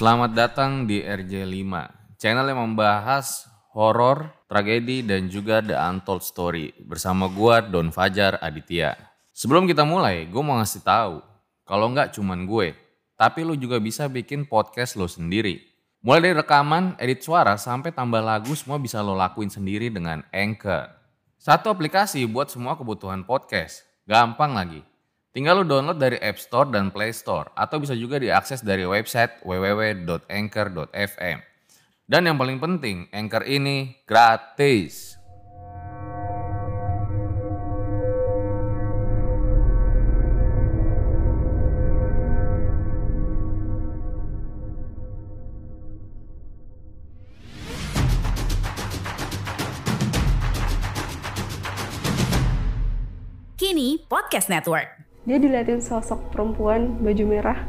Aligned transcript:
Selamat 0.00 0.32
datang 0.32 0.88
di 0.88 1.04
RJ5, 1.04 1.68
channel 2.16 2.48
yang 2.48 2.72
membahas 2.72 3.44
horor, 3.76 4.32
tragedi, 4.48 5.04
dan 5.04 5.28
juga 5.28 5.60
The 5.60 5.76
Untold 5.76 6.24
Story 6.24 6.72
bersama 6.88 7.28
gua 7.28 7.60
Don 7.60 7.92
Fajar 7.92 8.40
Aditya. 8.40 8.96
Sebelum 9.36 9.68
kita 9.68 9.84
mulai, 9.84 10.24
gue 10.24 10.40
mau 10.40 10.56
ngasih 10.56 10.80
tahu 10.80 11.20
kalau 11.68 11.92
nggak 11.92 12.16
cuman 12.16 12.48
gue, 12.48 12.72
tapi 13.12 13.44
lu 13.44 13.60
juga 13.60 13.76
bisa 13.76 14.08
bikin 14.08 14.48
podcast 14.48 14.96
lo 14.96 15.04
sendiri. 15.04 15.60
Mulai 16.00 16.32
dari 16.32 16.36
rekaman, 16.40 16.96
edit 16.96 17.20
suara, 17.20 17.60
sampai 17.60 17.92
tambah 17.92 18.24
lagu 18.24 18.56
semua 18.56 18.80
bisa 18.80 19.04
lo 19.04 19.12
lakuin 19.12 19.52
sendiri 19.52 19.92
dengan 19.92 20.24
Anchor. 20.32 20.88
Satu 21.36 21.68
aplikasi 21.68 22.24
buat 22.24 22.48
semua 22.48 22.72
kebutuhan 22.72 23.20
podcast. 23.28 23.84
Gampang 24.08 24.56
lagi. 24.56 24.80
Tinggal 25.30 25.62
lo 25.62 25.64
download 25.66 26.02
dari 26.02 26.18
App 26.18 26.42
Store 26.42 26.66
dan 26.74 26.90
Play 26.90 27.14
Store 27.14 27.54
atau 27.54 27.78
bisa 27.78 27.94
juga 27.94 28.18
diakses 28.18 28.66
dari 28.66 28.82
website 28.82 29.46
www.anchor.fm. 29.46 31.38
Dan 32.10 32.26
yang 32.26 32.34
paling 32.34 32.58
penting, 32.58 33.06
Anchor 33.14 33.46
ini 33.46 33.94
gratis. 34.10 35.14
Kini 53.54 54.02
Podcast 54.10 54.50
Network. 54.50 55.09
Dia 55.30 55.38
diliatin 55.38 55.78
sosok 55.78 56.34
perempuan 56.34 56.98
baju 56.98 57.24
merah. 57.30 57.62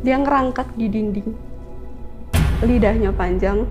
Dia 0.00 0.16
ngerangkat 0.16 0.72
di 0.72 0.88
dinding. 0.88 1.36
Lidahnya 2.64 3.12
panjang. 3.12 3.68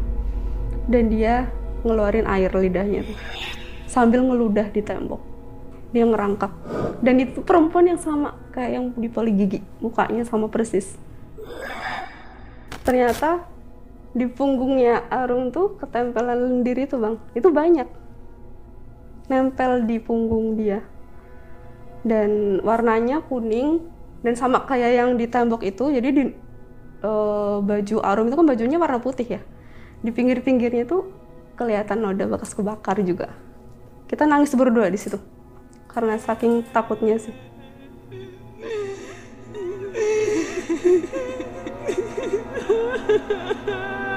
Dan 0.86 1.10
dia 1.10 1.50
ngeluarin 1.82 2.30
air 2.30 2.54
lidahnya 2.54 3.10
sambil 3.90 4.22
ngeludah 4.22 4.70
di 4.70 4.86
tembok. 4.86 5.18
Dia 5.98 6.06
ngerangkak. 6.06 6.54
Dan 7.02 7.26
itu 7.26 7.42
perempuan 7.42 7.90
yang 7.90 7.98
sama 7.98 8.38
kayak 8.54 8.72
yang 8.78 8.86
di 9.02 9.10
poli 9.10 9.34
gigi. 9.34 9.66
Mukanya 9.82 10.22
sama 10.22 10.46
persis. 10.46 10.94
Ternyata 12.86 13.50
di 14.14 14.30
punggungnya 14.30 15.10
Arum 15.10 15.50
tuh 15.50 15.74
ketempelan 15.82 16.38
lendir 16.38 16.78
itu 16.78 17.02
bang. 17.02 17.18
Itu 17.34 17.50
banyak. 17.50 17.90
Nempel 19.26 19.90
di 19.90 19.98
punggung 19.98 20.54
dia 20.54 20.93
dan 22.04 22.60
warnanya 22.64 23.24
kuning 23.26 23.84
dan 24.24 24.36
sama 24.36 24.64
kayak 24.64 24.92
yang 24.96 25.10
di 25.16 25.28
tembok 25.28 25.64
itu 25.64 25.92
jadi 25.92 26.10
di 26.12 26.24
eh, 27.04 27.58
baju 27.60 27.98
Arum 28.04 28.28
itu 28.32 28.36
kan 28.40 28.48
bajunya 28.48 28.78
warna 28.80 29.00
putih 29.00 29.40
ya. 29.40 29.42
Di 30.04 30.12
pinggir-pinggirnya 30.12 30.84
tuh 30.84 31.08
kelihatan 31.56 32.04
noda 32.04 32.28
bekas 32.28 32.52
kebakar 32.52 33.00
juga. 33.04 33.32
Kita 34.08 34.28
nangis 34.28 34.52
berdua 34.52 34.92
di 34.92 35.00
situ 35.00 35.16
karena 35.94 36.18
saking 36.18 36.66
takutnya 36.74 37.22
sih 37.22 37.34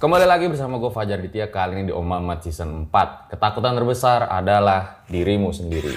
Kembali 0.00 0.24
lagi 0.24 0.48
bersama 0.48 0.80
gue 0.80 0.88
Fajar 0.88 1.20
Ditya 1.20 1.52
kali 1.52 1.76
ini 1.76 1.84
di 1.84 1.92
Om 1.92 2.00
Mamat 2.00 2.48
Season 2.48 2.88
4. 2.88 3.36
Ketakutan 3.36 3.76
terbesar 3.76 4.32
adalah 4.32 5.04
dirimu 5.12 5.52
sendiri. 5.52 5.92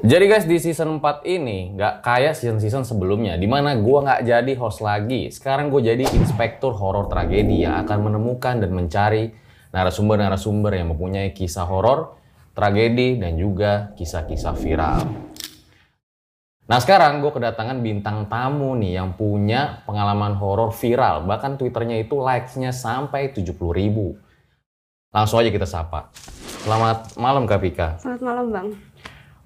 Jadi 0.00 0.24
guys 0.32 0.48
di 0.48 0.56
season 0.56 0.96
4 0.96 1.28
ini 1.28 1.76
nggak 1.76 2.00
kayak 2.00 2.32
season-season 2.32 2.88
sebelumnya 2.88 3.36
di 3.36 3.44
mana 3.44 3.76
gue 3.76 3.98
nggak 4.00 4.24
jadi 4.24 4.52
host 4.56 4.80
lagi. 4.80 5.28
Sekarang 5.28 5.68
gue 5.68 5.84
jadi 5.84 6.08
inspektur 6.16 6.72
horor 6.72 7.12
tragedi 7.12 7.68
yang 7.68 7.84
akan 7.84 8.08
menemukan 8.08 8.64
dan 8.64 8.72
mencari 8.72 9.47
narasumber-narasumber 9.70 10.72
yang 10.72 10.90
mempunyai 10.90 11.30
kisah 11.30 11.64
horor, 11.64 12.16
tragedi, 12.52 13.16
dan 13.16 13.36
juga 13.36 13.92
kisah-kisah 13.94 14.54
viral. 14.54 15.00
Nah 16.68 16.76
sekarang 16.76 17.24
gue 17.24 17.32
kedatangan 17.32 17.80
bintang 17.80 18.28
tamu 18.28 18.76
nih 18.76 19.00
yang 19.00 19.16
punya 19.16 19.80
pengalaman 19.88 20.36
horor 20.36 20.68
viral. 20.68 21.24
Bahkan 21.24 21.56
twitternya 21.56 21.96
itu 21.98 22.20
likes-nya 22.20 22.76
sampai 22.76 23.32
70 23.32 23.56
ribu. 23.72 24.20
Langsung 25.08 25.40
aja 25.40 25.48
kita 25.48 25.64
sapa. 25.64 26.12
Selamat 26.60 27.16
malam 27.16 27.48
Kak 27.48 27.60
Pika. 27.62 27.88
selamat 27.96 28.20
malam 28.20 28.46
bang 28.52 28.68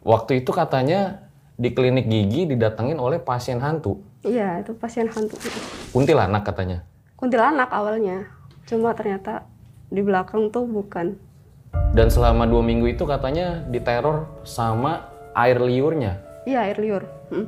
Waktu 0.02 0.42
itu 0.42 0.50
katanya 0.50 1.22
di 1.54 1.70
klinik 1.70 2.10
gigi 2.10 2.42
didatengin 2.44 2.98
oleh 2.98 3.22
pasien 3.22 3.62
hantu. 3.62 4.02
iya 4.22 4.58
itu 4.58 4.74
pasien 4.74 5.06
hantu 5.06 5.38
Kuntilanak 5.90 6.42
katanya. 6.42 6.82
kuntilanak 7.14 7.70
awalnya 7.70 8.26
cuma 8.66 8.90
ternyata 8.90 9.46
di 9.92 10.00
belakang 10.00 10.48
tuh 10.48 10.64
bukan 10.64 11.14
Dan 11.92 12.08
selama 12.08 12.44
dua 12.44 12.60
minggu 12.60 12.88
itu 12.88 13.04
katanya 13.04 13.60
diteror 13.64 14.24
sama 14.42 15.04
air 15.32 15.56
liurnya. 15.58 16.16
iya 16.42 16.64
air 16.64 16.76
liur 16.76 17.04
Mm. 17.28 17.46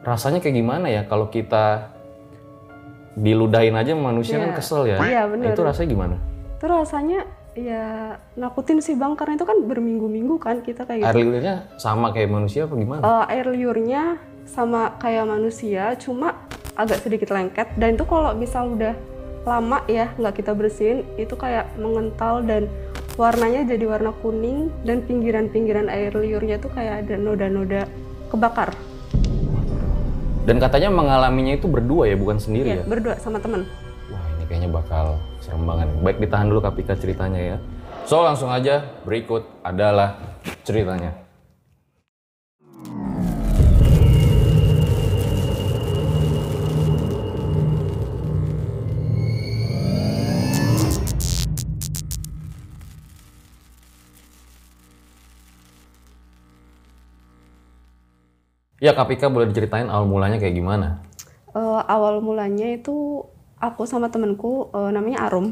Rasanya 0.00 0.38
kayak 0.38 0.56
gimana 0.56 0.86
ya 0.86 1.02
kalau 1.04 1.28
kita 1.28 1.92
diludahin 3.14 3.74
aja 3.74 3.92
manusia 3.92 4.38
kan 4.38 4.52
Iya. 4.52 4.56
kesel 4.56 4.82
ya. 4.86 4.96
Iya, 4.98 5.22
bener. 5.26 5.52
Itu 5.52 5.62
rasanya 5.62 5.88
gimana? 5.90 6.16
itu 6.50 6.66
rasanya 6.66 7.20
ya 7.54 7.86
nakutin 8.34 8.78
sih 8.78 8.94
bang 8.94 9.14
karena 9.14 9.34
itu 9.34 9.44
kan 9.44 9.62
berminggu-minggu 9.62 10.38
kan 10.38 10.58
kita 10.58 10.82
kayak 10.82 11.06
Air 11.06 11.14
gitu 11.14 11.22
liurnya 11.28 11.54
sama 11.76 12.10
kayak 12.10 12.26
manusia 12.28 12.66
apa 12.66 12.74
gimana? 12.74 13.00
Eh, 13.00 13.24
air 13.32 13.46
liurnya 13.48 14.02
sama 14.44 14.94
kayak 14.96 15.22
manusia 15.24 15.94
cuma 15.96 16.34
agak 16.74 16.98
sedikit 16.98 17.30
lengket 17.30 17.70
dan 17.74 17.94
itu 17.94 18.02
kalau 18.02 18.30
misal 18.32 18.70
udah 18.70 18.90
lama 19.48 19.80
ya 19.88 20.12
nggak 20.20 20.44
kita 20.44 20.52
bersihin 20.52 21.08
itu 21.16 21.32
kayak 21.32 21.72
mengental 21.80 22.44
dan 22.44 22.68
warnanya 23.16 23.64
jadi 23.64 23.88
warna 23.88 24.12
kuning 24.20 24.68
dan 24.84 25.00
pinggiran-pinggiran 25.08 25.88
air 25.88 26.12
liurnya 26.12 26.60
tuh 26.60 26.68
kayak 26.76 27.08
ada 27.08 27.16
noda-noda 27.16 27.88
kebakar 28.28 28.76
Dan 30.48 30.56
katanya 30.56 30.88
mengalaminya 30.88 31.60
itu 31.60 31.68
berdua 31.68 32.08
ya, 32.08 32.16
bukan 32.16 32.40
sendiri 32.40 32.68
ya 32.72 32.76
ya? 32.80 32.84
berdua 32.84 33.16
sama 33.20 33.36
temen 33.40 33.64
Wah 34.08 34.24
ini 34.36 34.44
kayaknya 34.48 34.70
bakal 34.72 35.20
serem 35.44 35.64
banget. 35.64 35.88
Baik 36.00 36.16
ditahan 36.24 36.46
dulu 36.48 36.60
Kapika 36.64 36.96
ceritanya 36.96 37.40
ya. 37.40 37.56
So 38.08 38.24
langsung 38.24 38.48
aja 38.48 38.84
berikut 39.04 39.44
adalah 39.60 40.16
ceritanya. 40.64 41.27
Ya 58.78 58.94
Kapika 58.94 59.26
boleh 59.26 59.50
diceritain 59.50 59.90
awal 59.90 60.06
mulanya 60.06 60.38
kayak 60.38 60.54
gimana? 60.54 61.02
Eh, 61.50 61.80
awal 61.90 62.22
mulanya 62.22 62.70
itu 62.70 63.26
aku 63.58 63.90
sama 63.90 64.06
temenku 64.06 64.70
eh, 64.70 64.90
namanya 64.94 65.26
Arum. 65.26 65.50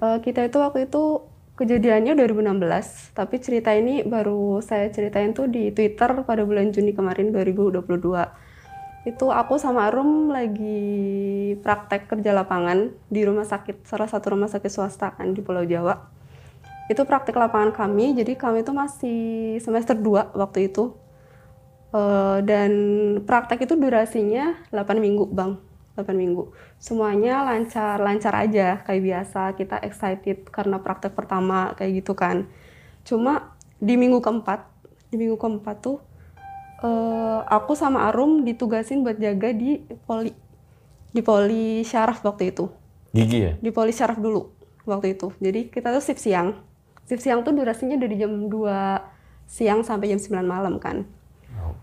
Eh, 0.00 0.18
kita 0.24 0.48
itu 0.48 0.56
waktu 0.56 0.88
itu 0.88 1.20
kejadiannya 1.60 2.16
2016, 2.16 3.12
tapi 3.12 3.44
cerita 3.44 3.76
ini 3.76 4.08
baru 4.08 4.64
saya 4.64 4.88
ceritain 4.88 5.36
tuh 5.36 5.52
di 5.52 5.68
Twitter 5.76 6.24
pada 6.24 6.48
bulan 6.48 6.72
Juni 6.72 6.96
kemarin 6.96 7.28
2022. 7.28 7.84
Itu 9.04 9.28
aku 9.28 9.60
sama 9.60 9.92
Arum 9.92 10.32
lagi 10.32 10.80
praktek 11.60 12.08
kerja 12.08 12.32
lapangan 12.32 12.88
di 13.12 13.20
rumah 13.20 13.44
sakit, 13.44 13.84
salah 13.84 14.08
satu 14.08 14.32
rumah 14.32 14.48
sakit 14.48 14.72
swasta 14.72 15.12
kan 15.12 15.36
di 15.36 15.44
Pulau 15.44 15.68
Jawa. 15.68 16.08
Itu 16.88 17.04
praktek 17.04 17.36
lapangan 17.36 17.76
kami, 17.76 18.16
jadi 18.16 18.32
kami 18.32 18.64
itu 18.64 18.72
masih 18.72 19.20
semester 19.60 19.92
2 19.92 20.32
waktu 20.32 20.72
itu. 20.72 21.03
Eh, 21.94 22.38
dan 22.42 22.72
praktek 23.22 23.70
itu 23.70 23.78
durasinya 23.78 24.58
8 24.74 24.98
minggu, 24.98 25.30
Bang. 25.30 25.62
8 25.94 26.10
minggu. 26.10 26.50
Semuanya 26.82 27.46
lancar-lancar 27.46 28.34
aja 28.34 28.82
kayak 28.82 29.02
biasa. 29.06 29.54
Kita 29.54 29.78
excited 29.78 30.50
karena 30.50 30.82
praktek 30.82 31.14
pertama 31.14 31.70
kayak 31.78 32.02
gitu 32.02 32.18
kan. 32.18 32.50
Cuma 33.06 33.54
di 33.78 33.94
minggu 33.94 34.18
keempat, 34.18 34.66
di 35.14 35.22
minggu 35.22 35.38
keempat 35.38 35.76
tuh 35.78 36.02
eh, 36.82 37.40
aku 37.46 37.78
sama 37.78 38.10
Arum 38.10 38.42
ditugasin 38.42 39.06
buat 39.06 39.14
jaga 39.22 39.54
di 39.54 39.78
poli 40.02 40.34
di 41.14 41.22
poli 41.22 41.86
syaraf 41.86 42.26
waktu 42.26 42.50
itu. 42.50 42.66
Gigi 43.14 43.38
ya? 43.38 43.52
Di 43.54 43.70
poli 43.70 43.94
syaraf 43.94 44.18
dulu 44.18 44.50
waktu 44.82 45.14
itu. 45.14 45.30
Jadi 45.38 45.70
kita 45.70 45.94
tuh 45.94 46.02
shift 46.02 46.18
siang. 46.18 46.58
Shift 47.06 47.22
siang 47.22 47.46
tuh 47.46 47.54
durasinya 47.54 47.94
dari 47.94 48.18
jam 48.18 48.50
2 48.50 49.46
siang 49.46 49.86
sampai 49.86 50.10
jam 50.10 50.18
9 50.18 50.42
malam 50.42 50.82
kan. 50.82 51.06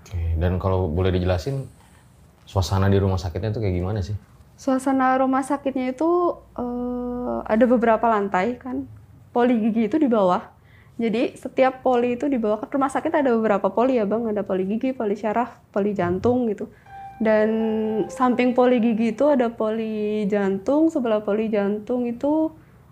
Oke, 0.02 0.36
dan 0.42 0.58
kalau 0.58 0.90
boleh 0.90 1.14
dijelasin 1.14 1.70
suasana 2.50 2.90
di 2.92 2.98
rumah 2.98 3.22
sakitnya 3.22 3.54
tuh 3.54 3.62
kayak 3.64 3.76
gimana 3.78 4.00
sih? 4.02 4.18
Suasana 4.58 5.18
rumah 5.18 5.42
sakitnya 5.42 5.94
itu 5.94 6.38
eh, 6.60 7.38
ada 7.46 7.66
beberapa 7.66 8.06
lantai 8.10 8.60
kan. 8.60 8.86
Poli 9.32 9.58
gigi 9.58 9.88
itu 9.88 9.96
di 9.96 10.12
bawah. 10.12 10.44
Jadi 11.00 11.34
setiap 11.40 11.82
poli 11.82 12.20
itu 12.20 12.28
di 12.28 12.38
bawah 12.38 12.62
kan 12.62 12.70
rumah 12.70 12.92
sakit 12.92 13.10
ada 13.10 13.32
beberapa 13.34 13.72
poli 13.72 13.98
ya 13.98 14.06
bang. 14.06 14.30
Ada 14.30 14.44
poli 14.44 14.68
gigi, 14.68 14.92
poli 14.92 15.16
syaraf, 15.16 15.58
poli 15.72 15.96
jantung 15.96 16.46
gitu. 16.52 16.70
Dan 17.22 17.50
samping 18.10 18.52
poli 18.54 18.78
gigi 18.84 19.16
itu 19.16 19.26
ada 19.30 19.50
poli 19.50 20.28
jantung. 20.28 20.92
Sebelah 20.92 21.24
poli 21.24 21.50
jantung 21.50 22.06
itu 22.06 22.52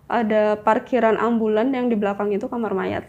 ada 0.09 0.57
parkiran 0.57 1.21
ambulan 1.21 1.69
yang 1.69 1.85
di 1.91 1.99
belakang 1.99 2.33
itu 2.33 2.49
kamar 2.49 2.73
mayat. 2.73 3.05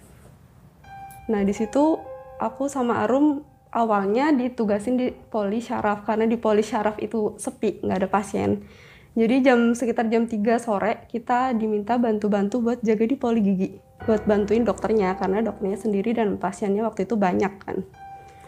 Nah 1.32 1.40
di 1.46 1.54
situ 1.56 1.96
aku 2.36 2.68
sama 2.68 3.06
Arum 3.08 3.40
awalnya 3.70 4.34
ditugasin 4.34 4.98
di 4.98 5.14
poli 5.14 5.62
syaraf 5.62 6.02
karena 6.06 6.26
di 6.26 6.36
poli 6.38 6.62
syaraf 6.62 6.98
itu 6.98 7.38
sepi 7.38 7.82
nggak 7.82 7.98
ada 8.04 8.08
pasien. 8.10 8.62
Jadi 9.10 9.42
jam 9.42 9.74
sekitar 9.74 10.06
jam 10.06 10.30
3 10.30 10.38
sore 10.62 11.06
kita 11.10 11.50
diminta 11.58 11.98
bantu-bantu 11.98 12.62
buat 12.62 12.78
jaga 12.78 13.04
di 13.10 13.16
poli 13.18 13.42
gigi 13.42 13.70
buat 14.06 14.24
bantuin 14.24 14.64
dokternya 14.64 15.18
karena 15.20 15.44
dokternya 15.44 15.76
sendiri 15.76 16.16
dan 16.16 16.40
pasiennya 16.40 16.86
waktu 16.86 17.04
itu 17.04 17.14
banyak 17.18 17.52
kan. 17.60 17.76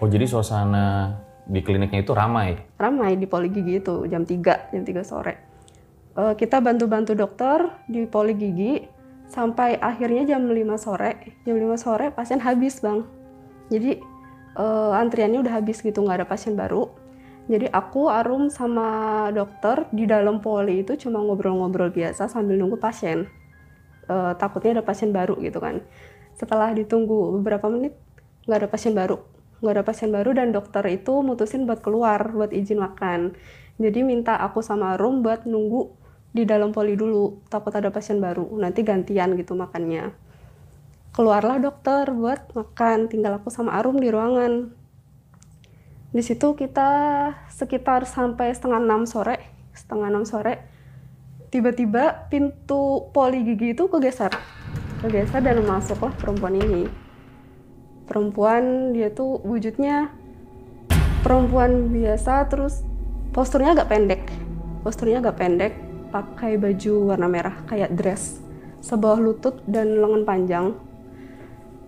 Oh 0.01 0.09
jadi 0.09 0.25
suasana 0.25 1.19
di 1.45 1.61
kliniknya 1.61 2.07
itu 2.07 2.15
ramai? 2.15 2.57
Ramai 2.79 3.19
di 3.19 3.27
poli 3.29 3.53
gigi 3.53 3.83
itu 3.83 4.07
jam 4.09 4.25
3 4.25 4.73
jam 4.73 4.83
3 4.83 5.03
sore. 5.03 5.35
Eh, 6.13 6.35
kita 6.39 6.63
bantu-bantu 6.63 7.13
dokter 7.13 7.83
di 7.89 8.07
poli 8.09 8.35
gigi 8.37 8.85
sampai 9.29 9.77
akhirnya 9.77 10.37
jam 10.37 10.49
5 10.49 10.57
sore. 10.81 11.43
Jam 11.45 11.57
5 11.57 11.77
sore 11.77 12.07
pasien 12.13 12.41
habis 12.41 12.81
bang. 12.81 13.05
Jadi 13.73 14.12
eh, 14.59 15.01
antriannya 15.03 15.41
udah 15.45 15.55
habis 15.63 15.81
gitu 15.81 16.03
nggak 16.05 16.25
ada 16.25 16.29
pasien 16.29 16.55
baru. 16.57 16.89
Jadi 17.51 17.67
aku, 17.75 18.07
Arum 18.07 18.49
sama 18.55 19.29
dokter 19.35 19.91
di 19.91 20.07
dalam 20.07 20.39
poli 20.39 20.87
itu 20.87 20.95
cuma 20.95 21.19
ngobrol-ngobrol 21.19 21.91
biasa 21.91 22.31
sambil 22.31 22.55
nunggu 22.55 22.79
pasien. 22.79 23.27
Eh, 24.07 24.33
takutnya 24.39 24.79
ada 24.81 24.85
pasien 24.87 25.11
baru 25.11 25.39
gitu 25.43 25.59
kan. 25.59 25.83
Setelah 26.39 26.71
ditunggu 26.75 27.39
beberapa 27.41 27.67
menit 27.71 27.95
nggak 28.47 28.59
ada 28.67 28.69
pasien 28.71 28.95
baru, 28.95 29.19
nggak 29.63 29.75
ada 29.79 29.85
pasien 29.87 30.11
baru 30.11 30.31
dan 30.35 30.51
dokter 30.51 30.83
itu 30.91 31.23
mutusin 31.23 31.67
buat 31.67 31.83
keluar 31.83 32.31
buat 32.31 32.51
izin 32.55 32.79
makan. 32.83 33.35
Jadi 33.79 34.01
minta 34.07 34.39
aku 34.39 34.63
sama 34.63 34.95
Arum 34.95 35.23
buat 35.27 35.47
nunggu 35.47 35.99
di 36.33 36.49
dalam 36.49 36.73
poli 36.73 36.97
dulu, 36.97 37.45
takut 37.53 37.75
ada 37.75 37.91
pasien 37.93 38.19
baru. 38.23 38.49
Nanti 38.57 38.81
gantian 38.87 39.35
gitu 39.37 39.53
makannya 39.59 40.22
keluarlah 41.13 41.61
dokter 41.61 42.09
buat 42.11 42.51
makan. 42.57 43.13
Tinggal 43.13 43.39
aku 43.39 43.53
sama 43.53 43.77
Arum 43.77 44.01
di 44.01 44.09
ruangan. 44.09 44.73
Di 46.13 46.21
situ 46.21 46.53
kita 46.57 46.91
sekitar 47.49 48.05
sampai 48.05 48.53
setengah 48.53 48.81
enam 48.81 49.09
sore 49.09 49.41
setengah 49.73 50.13
enam 50.13 50.29
sore 50.29 50.61
tiba-tiba 51.49 52.29
pintu 52.29 53.09
poli 53.13 53.45
gigi 53.45 53.73
itu 53.73 53.89
kegeser. 53.89 54.33
Kegeser 55.01 55.41
dan 55.41 55.65
masuklah 55.65 56.13
perempuan 56.17 56.57
ini. 56.57 56.89
Perempuan 58.05 58.93
dia 58.93 59.09
tuh 59.09 59.41
wujudnya 59.41 60.13
perempuan 61.25 61.89
biasa 61.89 62.45
terus 62.49 62.85
posturnya 63.33 63.73
agak 63.73 63.89
pendek. 63.89 64.23
Posturnya 64.85 65.25
agak 65.25 65.41
pendek 65.41 65.73
pakai 66.13 66.61
baju 66.61 67.13
warna 67.13 67.29
merah 67.29 67.57
kayak 67.69 67.97
dress. 67.97 68.45
Sebawah 68.85 69.17
lutut 69.17 69.65
dan 69.65 69.97
lengan 69.97 70.29
panjang 70.29 70.67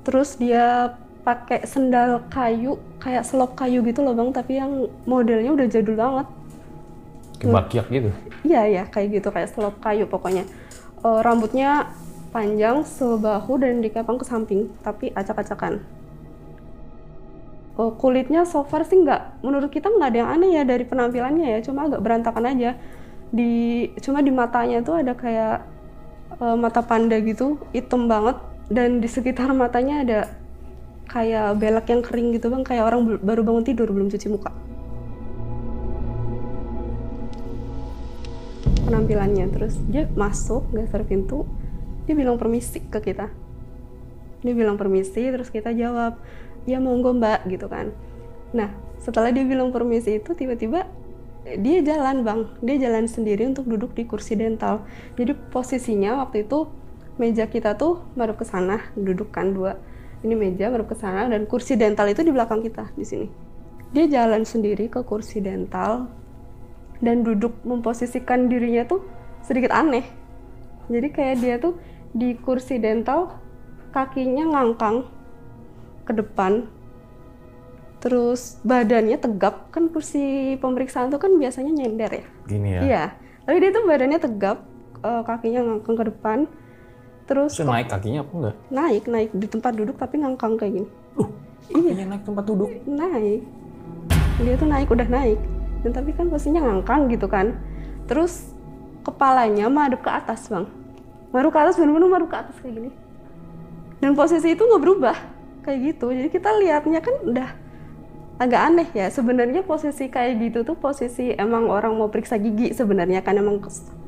terus 0.05 0.37
dia 0.37 0.95
pakai 1.25 1.65
sendal 1.65 2.21
kayu 2.29 2.77
kayak 3.01 3.25
selop 3.25 3.56
kayu 3.56 3.81
gitu 3.81 4.05
loh 4.05 4.12
bang. 4.12 4.31
Tapi 4.31 4.53
yang 4.61 4.93
modelnya 5.09 5.51
udah 5.56 5.67
jadul 5.67 5.97
banget. 5.97 6.27
Kayak 7.41 7.55
bakiak 7.56 7.87
gitu? 7.91 8.11
iya 8.45 8.62
ya 8.69 8.83
kayak 8.87 9.19
gitu 9.19 9.29
kayak 9.33 9.51
selop 9.51 9.81
kayu 9.81 10.05
pokoknya. 10.05 10.45
Eh, 11.01 11.21
rambutnya 11.25 11.91
panjang 12.31 12.85
sebahu 12.85 13.56
dan 13.59 13.81
dikepang 13.81 14.21
ke 14.21 14.25
samping 14.29 14.69
tapi 14.85 15.11
acak-acakan. 15.17 15.81
Oh, 17.75 17.91
kulitnya 17.99 18.47
so 18.47 18.62
far 18.62 18.87
sih 18.87 19.03
nggak 19.03 19.43
menurut 19.43 19.67
kita 19.67 19.91
nggak 19.91 20.09
ada 20.15 20.19
yang 20.23 20.31
aneh 20.31 20.51
ya 20.55 20.62
dari 20.62 20.85
penampilannya 20.87 21.59
ya. 21.59 21.59
Cuma 21.65 21.89
agak 21.89 22.05
berantakan 22.05 22.47
aja. 22.47 22.77
Di 23.35 23.91
cuma 23.99 24.23
di 24.23 24.31
matanya 24.31 24.79
tuh 24.85 25.01
ada 25.01 25.17
kayak 25.17 25.65
eh, 26.39 26.56
mata 26.61 26.85
panda 26.85 27.19
gitu 27.19 27.59
hitam 27.75 28.06
banget 28.06 28.54
dan 28.72 29.05
di 29.05 29.08
sekitar 29.08 29.52
matanya 29.52 30.00
ada 30.00 30.20
kayak 31.08 31.61
belak 31.61 31.87
yang 31.93 32.02
kering 32.02 32.32
gitu 32.32 32.49
bang. 32.49 32.64
Kayak 32.64 32.93
orang 32.93 33.20
baru 33.20 33.44
bangun 33.44 33.64
tidur 33.64 33.88
belum 33.93 34.08
cuci 34.08 34.26
muka. 34.32 34.50
Penampilannya 38.84 39.49
terus 39.52 39.81
dia 39.88 40.08
masuk 40.12 40.69
geser 40.72 41.05
pintu 41.08 41.49
dia 42.05 42.12
bilang 42.12 42.37
permisi 42.37 42.84
ke 42.84 43.00
kita. 43.00 43.32
Dia 44.44 44.52
bilang 44.52 44.76
permisi 44.76 45.25
terus 45.32 45.49
kita 45.49 45.72
jawab 45.72 46.20
ya 46.69 46.81
monggo 46.81 47.17
mbak 47.17 47.49
gitu 47.49 47.69
kan. 47.69 47.93
Nah 48.52 48.72
setelah 49.00 49.32
dia 49.32 49.44
bilang 49.44 49.72
permisi 49.72 50.20
itu 50.20 50.37
tiba-tiba 50.37 50.84
eh, 51.49 51.56
dia 51.56 51.81
jalan 51.81 52.24
bang. 52.24 52.41
Dia 52.60 52.77
jalan 52.89 53.08
sendiri 53.08 53.48
untuk 53.48 53.65
duduk 53.69 53.96
di 53.96 54.05
kursi 54.05 54.36
dental. 54.36 54.84
Jadi 55.17 55.32
posisinya 55.53 56.20
waktu 56.24 56.44
itu 56.44 56.69
meja 57.17 57.47
kita 57.47 57.79
tuh 57.79 58.03
baru 58.19 58.35
ke 58.35 58.43
sana 58.43 58.83
duduk 58.99 59.31
kan 59.31 59.55
dua. 59.55 59.79
Ini 60.25 60.35
meja 60.35 60.73
baru 60.73 60.89
ke 60.89 60.97
sana 60.97 61.29
dan 61.29 61.44
kursi 61.44 61.77
dental 61.77 62.09
itu 62.09 62.25
di 62.25 62.33
belakang 62.33 62.65
kita 62.65 62.91
di 62.97 63.05
sini. 63.05 63.29
Dia 63.93 64.09
jalan 64.11 64.43
sendiri 64.43 64.89
ke 64.91 65.05
kursi 65.05 65.39
dental 65.39 66.09
dan 67.05 67.23
duduk 67.23 67.55
memposisikan 67.63 68.49
dirinya 68.49 68.89
tuh 68.89 69.05
sedikit 69.44 69.71
aneh. 69.71 70.03
Jadi 70.89 71.09
kayak 71.13 71.37
dia 71.39 71.56
tuh 71.61 71.77
di 72.17 72.35
kursi 72.41 72.81
dental 72.81 73.37
kakinya 73.93 74.51
ngangkang 74.51 75.06
ke 76.09 76.13
depan 76.17 76.67
terus 78.01 78.59
badannya 78.65 79.21
tegap. 79.21 79.71
Kan 79.71 79.93
kursi 79.93 80.56
pemeriksaan 80.59 81.13
tuh 81.13 81.21
kan 81.21 81.37
biasanya 81.37 81.73
nyender 81.73 82.11
ya? 82.11 82.25
Gini 82.49 82.69
ya? 82.75 82.81
iya. 82.81 83.05
Tapi 83.44 83.61
dia 83.61 83.71
tuh 83.77 83.85
badannya 83.85 84.19
tegap 84.19 84.65
eh, 85.05 85.23
kakinya 85.29 85.61
ngangkang 85.69 85.97
ke 86.01 86.05
depan 86.09 86.39
terus 87.24 87.56
Terus 87.56 87.66
naik 87.66 87.88
kakinya 87.88 88.20
apa 88.24 88.32
enggak? 88.32 88.56
naik 88.69 89.04
naik. 89.08 89.31
Di 89.32 89.46
tempat 89.48 89.72
duduk 89.76 89.96
tapi 89.96 90.20
ngangkang 90.20 90.54
kayak 90.60 90.72
gini. 90.81 90.88
Loh, 91.16 91.31
kakinya 91.69 92.04
naik 92.14 92.22
tempat 92.24 92.44
duduk? 92.44 92.69
naik. 92.84 93.43
Dia 94.43 94.54
tuh 94.58 94.69
naik 94.69 94.88
udah 94.90 95.08
naik. 95.08 95.40
Dan 95.84 95.90
tapi 95.93 96.10
kan 96.16 96.26
posisinya 96.32 96.62
ngangkang 96.64 97.12
gitu 97.12 97.26
kan. 97.28 97.56
Terus 98.08 98.52
kepalanya 99.04 99.69
madep 99.69 100.00
ke 100.00 100.10
atas 100.10 100.48
bang. 100.48 100.64
Madep 101.32 101.50
ke 101.52 101.58
atas 101.60 101.74
bener-bener 101.76 102.08
madep 102.08 102.28
ke 102.32 102.36
atas 102.40 102.56
kayak 102.60 102.74
gini. 102.81 102.90
Dan 104.00 104.12
posisi 104.16 104.52
itu 104.52 104.62
nggak 104.64 104.82
berubah. 104.82 105.16
Kayak 105.64 105.78
gitu. 105.93 106.06
Jadi 106.12 106.28
kita 106.28 106.50
lihatnya 106.60 107.00
kan 107.00 107.14
udah 107.24 107.48
agak 108.40 108.60
aneh 108.60 108.88
ya. 108.93 109.06
Sebenarnya 109.08 109.64
posisi 109.64 110.08
kayak 110.08 110.40
gitu 110.40 110.58
tuh 110.64 110.76
posisi 110.76 111.32
emang 111.36 111.69
orang 111.69 111.96
mau 111.96 112.08
periksa 112.08 112.36
gigi 112.40 112.72
sebenarnya 112.72 113.20
kan. 113.24 113.36
Emang 113.38 113.60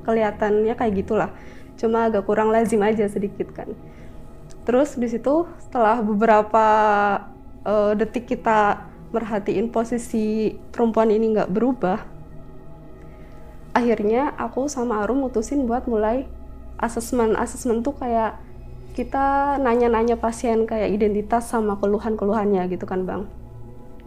kelihatannya 0.05 0.75
kayak 0.77 0.95
gitulah 1.03 1.31
cuma 1.77 2.09
agak 2.09 2.25
kurang 2.25 2.53
lazim 2.53 2.81
aja 2.83 3.09
sedikit 3.09 3.53
kan. 3.53 3.73
Terus 4.67 4.99
di 4.99 5.07
situ 5.07 5.47
setelah 5.63 6.03
beberapa 6.03 6.67
eh, 7.65 7.93
detik 7.95 8.27
kita 8.29 8.83
merhatiin 9.15 9.71
posisi 9.71 10.57
perempuan 10.75 11.15
ini 11.15 11.37
nggak 11.37 11.53
berubah 11.53 12.17
akhirnya 13.77 14.33
aku 14.41 14.73
sama 14.73 15.05
Arum 15.05 15.29
mutusin 15.29 15.69
buat 15.69 15.85
mulai 15.85 16.25
asesmen 16.81 17.37
asesmen 17.37 17.85
tuh 17.85 17.93
kayak 17.93 18.41
kita 18.97 19.61
nanya-nanya 19.61 20.17
pasien 20.17 20.65
kayak 20.65 20.89
identitas 20.89 21.53
sama 21.53 21.77
keluhan-keluhannya 21.77 22.65
gitu 22.73 22.89
kan 22.89 23.05
bang. 23.05 23.29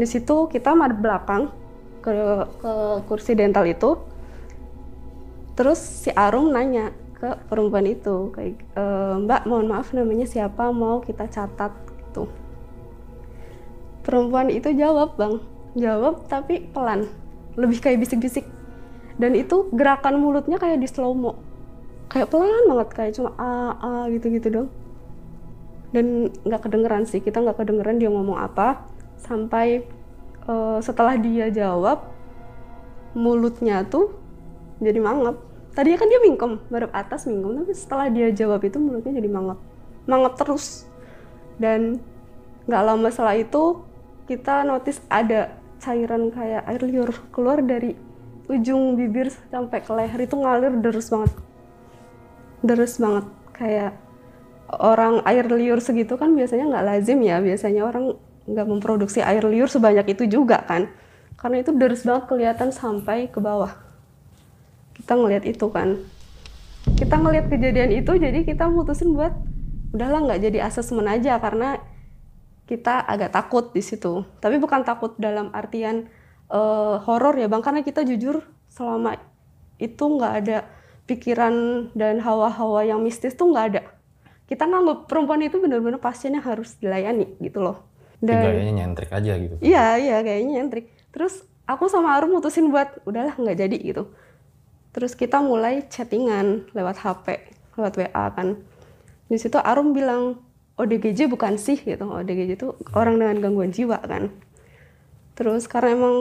Di 0.01 0.09
situ 0.09 0.49
kita 0.49 0.73
madep 0.73 0.97
belakang 0.97 1.53
ke 2.01 2.09
ke 2.57 2.73
kursi 3.05 3.37
dental 3.37 3.69
itu. 3.69 4.01
Terus 5.53 5.77
si 5.77 6.09
Arum 6.17 6.49
nanya 6.49 6.89
ke 7.19 7.29
perempuan 7.51 7.85
itu. 7.85 8.31
Kayak 8.33 8.63
"E, 8.73 8.83
Mbak 9.23 9.41
mohon 9.45 9.67
maaf 9.67 9.91
namanya 9.91 10.25
siapa? 10.25 10.71
Mau 10.71 11.03
kita 11.03 11.27
catat 11.27 11.71
gitu. 11.87 12.31
Perempuan 14.03 14.49
itu 14.49 14.71
jawab 14.73 15.19
bang. 15.19 15.43
Jawab 15.75 16.25
tapi 16.31 16.65
pelan. 16.71 17.11
Lebih 17.59 17.83
kayak 17.83 17.99
bisik-bisik. 18.01 18.47
Dan 19.19 19.35
itu 19.35 19.67
gerakan 19.75 20.23
mulutnya 20.23 20.55
kayak 20.55 20.79
di 20.79 20.87
slow 20.87 21.11
mo 21.11 21.49
kayak 22.09 22.33
pelan 22.33 22.65
banget 22.65 22.89
kayak 22.97 23.13
cuma 23.13 23.29
a 23.37 23.77
a 23.77 23.91
gitu 24.09 24.33
gitu 24.33 24.47
dong. 24.49 24.69
Dan 25.93 26.33
nggak 26.43 26.61
kedengeran 26.65 27.05
sih. 27.05 27.21
Kita 27.21 27.41
nggak 27.41 27.61
kedengeran 27.61 28.01
dia 28.01 28.09
ngomong 28.09 28.37
apa. 28.37 28.89
Sampai 29.21 29.85
uh, 30.49 30.81
setelah 30.81 31.15
dia 31.21 31.53
jawab 31.53 32.01
mulutnya 33.13 33.85
tuh 33.85 34.13
jadi 34.77 35.01
mangap 35.01 35.37
tadinya 35.79 35.95
kan 35.95 36.11
dia 36.11 36.19
mingkem 36.19 36.51
baru 36.67 36.91
atas 36.91 37.23
mingkem 37.23 37.63
tapi 37.63 37.71
setelah 37.71 38.11
dia 38.11 38.27
jawab 38.35 38.59
itu 38.67 38.75
mulutnya 38.83 39.15
jadi 39.15 39.31
mangap. 39.31 39.63
Mangap 40.11 40.35
terus. 40.35 40.83
Dan 41.55 42.03
nggak 42.67 42.83
lama 42.83 43.07
setelah 43.07 43.39
itu 43.39 43.87
kita 44.27 44.67
notice 44.67 44.99
ada 45.07 45.55
cairan 45.79 46.35
kayak 46.35 46.67
air 46.67 46.83
liur 46.83 47.15
keluar 47.31 47.63
dari 47.63 47.95
ujung 48.51 48.99
bibir 48.99 49.31
sampai 49.31 49.79
ke 49.79 49.91
leher. 49.95 50.19
Itu 50.19 50.35
ngalir 50.35 50.83
deres 50.83 51.07
banget. 51.07 51.31
Deres 52.59 52.99
banget. 52.99 53.25
Kayak 53.55 53.95
orang 54.83 55.23
air 55.23 55.47
liur 55.47 55.79
segitu 55.79 56.19
kan 56.19 56.35
biasanya 56.35 56.75
nggak 56.75 56.85
lazim 56.91 57.23
ya. 57.23 57.39
Biasanya 57.39 57.87
orang 57.87 58.19
nggak 58.51 58.67
memproduksi 58.67 59.23
air 59.23 59.47
liur 59.47 59.71
sebanyak 59.71 60.11
itu 60.11 60.27
juga 60.27 60.59
kan. 60.59 60.91
Karena 61.39 61.63
itu 61.63 61.71
deres 61.71 62.03
banget 62.03 62.27
kelihatan 62.27 62.75
sampai 62.75 63.31
ke 63.31 63.39
bawah 63.39 63.88
kita 64.99 65.15
ngelihat 65.15 65.43
itu 65.47 65.67
kan. 65.71 66.03
Kita 66.99 67.15
ngelihat 67.15 67.47
kejadian 67.47 67.91
itu 67.95 68.11
jadi 68.19 68.43
kita 68.43 68.67
mutusin 68.67 69.15
buat 69.15 69.31
udahlah 69.95 70.29
nggak 70.29 70.41
jadi 70.43 70.67
asesmen 70.67 71.07
aja 71.07 71.39
karena 71.39 71.79
kita 72.67 73.01
agak 73.07 73.31
takut 73.33 73.71
di 73.71 73.81
situ. 73.81 74.27
Tapi 74.43 74.59
bukan 74.59 74.83
takut 74.83 75.15
dalam 75.15 75.49
artian 75.55 76.11
uh, 76.51 76.99
horor 77.07 77.33
ya 77.39 77.47
bang 77.47 77.63
karena 77.63 77.81
kita 77.81 78.03
jujur 78.03 78.43
selama 78.69 79.17
itu 79.79 80.03
nggak 80.03 80.33
ada 80.43 80.57
pikiran 81.09 81.89
dan 81.97 82.21
hawa-hawa 82.21 82.85
yang 82.85 83.01
mistis 83.01 83.33
tuh 83.33 83.49
nggak 83.49 83.65
ada. 83.73 83.81
Kita 84.45 84.65
nganggap 84.65 85.09
perempuan 85.09 85.41
itu 85.45 85.57
benar-benar 85.61 86.01
pasiennya 86.01 86.43
harus 86.43 86.77
dilayani 86.77 87.39
gitu 87.39 87.63
loh. 87.63 87.87
Dan 88.19 88.43
kayaknya 88.43 88.73
nyentrik 88.83 89.09
aja 89.15 89.33
gitu. 89.39 89.55
Iya 89.63 89.97
iya 89.97 90.17
kayaknya 90.21 90.61
nyentrik. 90.61 90.91
Terus 91.09 91.47
aku 91.65 91.85
sama 91.87 92.17
Arum 92.17 92.37
mutusin 92.37 92.69
buat 92.69 93.01
udahlah 93.07 93.37
nggak 93.37 93.57
jadi 93.57 93.77
gitu 93.77 94.03
terus 94.99 95.15
kita 95.15 95.39
mulai 95.39 95.87
chattingan 95.87 96.67
lewat 96.75 96.99
HP 96.99 97.55
lewat 97.79 97.95
WA 97.95 98.25
kan. 98.35 98.59
Di 99.31 99.39
situ 99.39 99.55
Arum 99.55 99.95
bilang 99.95 100.43
ODGJ 100.75 101.31
bukan 101.31 101.55
sih 101.55 101.79
gitu. 101.79 102.03
ODGJ 102.03 102.59
itu 102.59 102.75
orang 102.91 103.15
dengan 103.15 103.39
gangguan 103.39 103.71
jiwa 103.71 103.95
kan. 104.03 104.27
Terus 105.39 105.71
karena 105.71 105.95
emang 105.95 106.15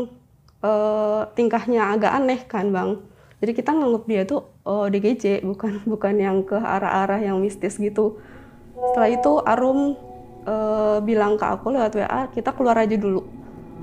uh, 0.62 1.26
tingkahnya 1.34 1.90
agak 1.90 2.12
aneh 2.14 2.40
kan 2.46 2.70
bang. 2.70 3.02
Jadi 3.42 3.50
kita 3.50 3.74
nganggap 3.74 4.04
dia 4.06 4.22
tuh 4.22 4.46
oh, 4.62 4.86
DGJ 4.86 5.42
bukan 5.42 5.82
bukan 5.92 6.14
yang 6.14 6.46
ke 6.46 6.54
arah-arah 6.54 7.18
yang 7.18 7.42
mistis 7.42 7.82
gitu. 7.82 8.22
Setelah 8.78 9.10
itu 9.10 9.32
Arum 9.42 9.98
uh, 10.46 11.02
bilang 11.02 11.34
ke 11.34 11.42
aku 11.50 11.74
lewat 11.74 11.98
WA 11.98 12.30
kita 12.30 12.54
keluar 12.54 12.78
aja 12.78 12.94
dulu. 12.94 13.26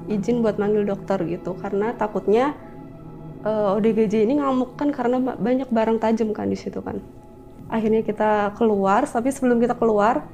Izin 0.08 0.40
buat 0.40 0.56
manggil 0.56 0.88
dokter 0.88 1.20
gitu. 1.28 1.52
Karena 1.60 1.92
takutnya 2.00 2.56
uh, 3.46 3.78
eh, 3.78 3.78
ODGJ 3.78 4.26
ini 4.26 4.42
ngamuk 4.42 4.76
kan 4.76 4.90
karena 4.90 5.22
banyak 5.22 5.70
barang 5.70 6.02
tajam 6.02 6.34
kan 6.34 6.50
di 6.50 6.58
situ 6.58 6.82
kan. 6.82 7.00
Akhirnya 7.70 8.02
kita 8.02 8.54
keluar 8.58 9.06
tapi 9.06 9.30
sebelum 9.30 9.62
kita 9.62 9.78
keluar 9.78 10.26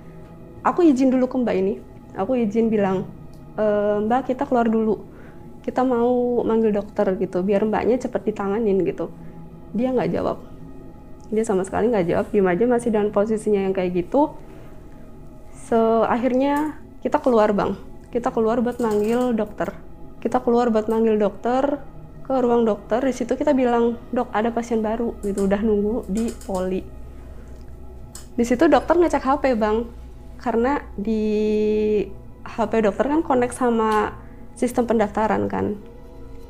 aku 0.64 0.84
izin 0.88 1.12
dulu 1.12 1.28
ke 1.28 1.36
mbak 1.40 1.56
ini. 1.56 1.74
Aku 2.20 2.36
izin 2.36 2.68
bilang 2.68 3.08
e, 3.56 3.66
mbak 4.04 4.32
kita 4.32 4.44
keluar 4.44 4.68
dulu. 4.68 5.00
Kita 5.64 5.86
mau 5.88 6.42
manggil 6.44 6.76
dokter 6.76 7.08
gitu. 7.16 7.40
Biar 7.40 7.64
mbaknya 7.64 7.96
cepet 8.02 8.34
ditanganin 8.34 8.84
gitu. 8.84 9.08
Dia 9.72 9.96
nggak 9.96 10.12
jawab. 10.12 10.44
Dia 11.32 11.44
sama 11.48 11.64
sekali 11.64 11.88
nggak 11.88 12.06
jawab. 12.12 12.26
Diem 12.36 12.48
aja 12.52 12.64
masih 12.68 12.90
dalam 12.92 13.10
posisinya 13.16 13.64
yang 13.64 13.72
kayak 13.72 13.96
gitu. 13.96 14.36
So 15.72 16.04
akhirnya 16.04 16.84
kita 17.00 17.16
keluar 17.24 17.56
bang. 17.56 17.80
Kita 18.12 18.28
keluar 18.36 18.60
buat 18.60 18.84
manggil 18.84 19.32
dokter. 19.32 19.72
Kita 20.20 20.44
keluar 20.44 20.68
buat 20.68 20.92
manggil 20.92 21.16
dokter 21.16 21.80
ke 22.32 22.40
ruang 22.40 22.64
dokter 22.64 23.04
di 23.04 23.12
situ 23.12 23.36
kita 23.36 23.52
bilang 23.52 24.00
dok 24.16 24.32
ada 24.32 24.56
pasien 24.56 24.80
baru 24.80 25.20
gitu. 25.20 25.52
Udah 25.52 25.60
nunggu 25.60 26.08
di 26.08 26.32
poli. 26.48 26.80
Di 28.32 28.44
situ 28.48 28.72
dokter 28.72 28.96
ngecek 28.96 29.20
HP 29.20 29.60
bang. 29.60 29.84
Karena 30.40 30.80
di 30.96 31.22
HP 32.48 32.88
dokter 32.88 33.12
kan 33.12 33.20
connect 33.22 33.60
sama 33.60 34.16
sistem 34.56 34.88
pendaftaran 34.88 35.52
kan. 35.52 35.76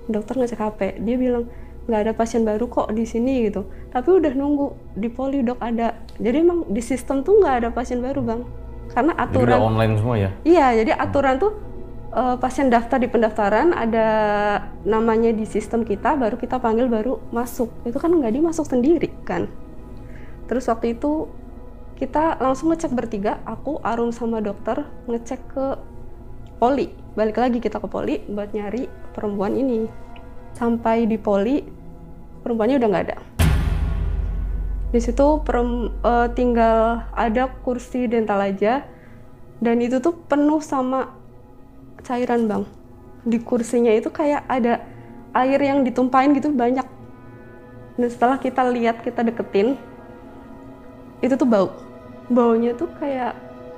Dokter 0.06 0.38
ngecek 0.38 0.62
HP 0.62 0.80
dia 1.02 1.18
bilang 1.18 1.50
nggak 1.90 2.02
ada 2.06 2.14
pasien 2.14 2.46
baru 2.46 2.70
kok 2.70 2.94
di 2.94 3.10
sini 3.10 3.50
gitu. 3.50 3.66
Tapi 3.90 4.22
udah 4.22 4.38
nunggu 4.38 4.94
di 4.94 5.10
poli 5.10 5.42
dok 5.42 5.58
ada. 5.58 5.98
Jadi 6.22 6.38
emang 6.46 6.70
di 6.70 6.80
sistem 6.86 7.26
tuh 7.26 7.42
nggak 7.42 7.66
ada 7.66 7.70
pasien 7.74 8.06
baru 8.06 8.22
bang. 8.22 8.42
Karena 8.94 9.18
aturan 9.18 9.58
jadi 9.58 9.66
online 9.66 9.94
semua 9.98 10.16
ya? 10.20 10.30
Iya 10.46 10.68
jadi 10.86 10.92
aturan 10.94 11.42
tuh 11.42 11.71
uh, 12.12 12.36
pasien 12.38 12.68
daftar 12.68 13.00
di 13.00 13.08
pendaftaran 13.08 13.72
ada 13.72 14.08
namanya 14.84 15.32
di 15.32 15.48
sistem 15.48 15.88
kita 15.88 16.16
baru 16.20 16.36
kita 16.36 16.60
panggil 16.60 16.92
baru 16.92 17.20
masuk. 17.32 17.72
Itu 17.88 17.98
kan 17.98 18.12
nggak 18.12 18.36
dimasuk 18.36 18.68
sendiri 18.68 19.10
kan? 19.24 19.48
Terus 20.52 20.68
waktu 20.68 21.00
itu 21.00 21.32
kita 21.96 22.42
langsung 22.42 22.74
ngecek 22.74 22.92
bertiga 22.92 23.40
aku 23.46 23.80
Arum 23.86 24.12
sama 24.12 24.44
dokter 24.44 24.84
ngecek 25.08 25.42
ke 25.54 25.66
poli. 26.60 26.92
Balik 27.16 27.38
lagi 27.40 27.58
kita 27.64 27.80
ke 27.80 27.88
poli 27.88 28.20
buat 28.28 28.52
nyari 28.52 28.88
perempuan 29.16 29.56
ini. 29.56 29.88
Sampai 30.52 31.08
di 31.08 31.16
poli 31.16 31.64
perempuannya 32.44 32.78
udah 32.82 32.90
nggak 32.92 33.06
ada. 33.08 33.18
Di 34.92 35.00
situ 35.00 35.40
perem, 35.48 35.88
uh, 36.04 36.28
tinggal 36.36 37.08
ada 37.16 37.48
kursi 37.64 38.12
dental 38.12 38.44
aja. 38.44 38.84
Dan 39.62 39.78
itu 39.80 40.02
tuh 40.02 40.18
penuh 40.26 40.60
sama 40.60 41.21
cairan 42.02 42.48
bang. 42.48 42.64
Di 43.28 43.38
kursinya 43.44 43.92
itu 43.92 44.10
kayak 44.10 44.48
ada 44.48 44.82
air 45.36 45.60
yang 45.62 45.84
ditumpahin 45.84 46.34
gitu 46.36 46.52
banyak. 46.52 46.84
Dan 48.00 48.08
setelah 48.10 48.40
kita 48.40 48.66
lihat 48.72 49.04
kita 49.04 49.22
deketin 49.22 49.78
itu 51.22 51.34
tuh 51.38 51.48
bau. 51.48 51.70
Baunya 52.32 52.74
tuh 52.74 52.90
kayak 52.98 53.36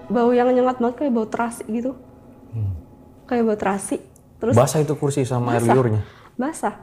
bau 0.08 0.30
yang 0.32 0.54
nyengat 0.54 0.78
banget 0.80 0.96
kayak 1.06 1.14
bau 1.14 1.28
terasi 1.28 1.64
gitu. 1.68 1.98
Hmm. 2.54 2.74
kayak 3.26 3.44
bau 3.50 3.58
terasi. 3.58 3.98
Terus 4.38 4.54
basah 4.54 4.84
itu 4.84 4.94
kursi 4.94 5.26
sama 5.26 5.58
basah, 5.58 5.58
air 5.58 5.64
liurnya? 5.74 6.02
Basah. 6.38 6.76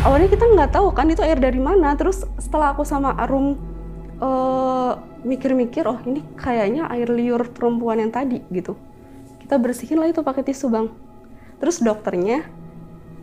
Awalnya 0.00 0.28
kita 0.32 0.44
nggak 0.48 0.70
tahu 0.72 0.88
kan 0.96 1.06
itu 1.06 1.22
air 1.22 1.38
dari 1.38 1.60
mana. 1.60 1.94
Terus 1.94 2.26
setelah 2.40 2.74
aku 2.74 2.82
sama 2.82 3.14
Arum 3.14 3.54
uh, 4.20 4.92
mikir-mikir 5.24 5.84
oh 5.84 5.98
ini 6.08 6.24
kayaknya 6.36 6.88
air 6.88 7.08
liur 7.12 7.44
perempuan 7.52 8.00
yang 8.00 8.12
tadi 8.12 8.40
gitu 8.48 8.76
kita 9.50 9.58
bersihin 9.58 9.98
lah 9.98 10.06
itu 10.06 10.22
pakai 10.22 10.46
tisu 10.46 10.70
bang. 10.70 10.86
Terus 11.58 11.82
dokternya 11.82 12.46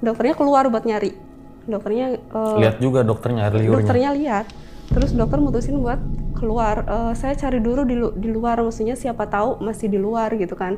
dokternya 0.03 0.36
keluar 0.36 0.67
buat 0.67 0.84
nyari. 0.84 1.15
Dokternya 1.63 2.19
uh, 2.36 2.60
lihat 2.60 2.84
juga 2.84 3.00
dokternya 3.07 3.48
air 3.48 3.55
liurnya. 3.55 3.75
dokternya 3.79 4.10
lihat. 4.12 4.46
Terus 4.91 5.15
dokter 5.15 5.39
mutusin 5.39 5.79
buat 5.79 6.03
keluar. 6.36 6.84
Uh, 6.84 7.13
saya 7.15 7.31
cari 7.39 7.63
dulu 7.63 7.88
di, 7.88 7.96
lu 7.96 8.12
di 8.12 8.27
luar 8.27 8.60
maksudnya 8.60 9.00
siapa 9.00 9.24
tahu 9.31 9.63
masih 9.63 9.88
di 9.88 9.96
luar 9.96 10.36
gitu 10.36 10.51
kan. 10.60 10.75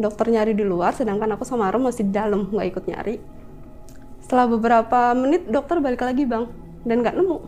Dokter 0.00 0.32
nyari 0.32 0.56
di 0.56 0.64
luar 0.64 0.96
sedangkan 0.96 1.36
aku 1.36 1.44
sama 1.44 1.68
Arum 1.68 1.84
masih 1.84 2.08
di 2.08 2.16
dalam 2.16 2.48
nggak 2.48 2.66
ikut 2.72 2.84
nyari. 2.88 3.20
Setelah 4.24 4.48
beberapa 4.48 5.12
menit 5.12 5.52
dokter 5.52 5.84
balik 5.84 6.00
lagi 6.00 6.24
bang. 6.24 6.48
Dan 6.80 7.04
nggak 7.04 7.12
nemu. 7.12 7.38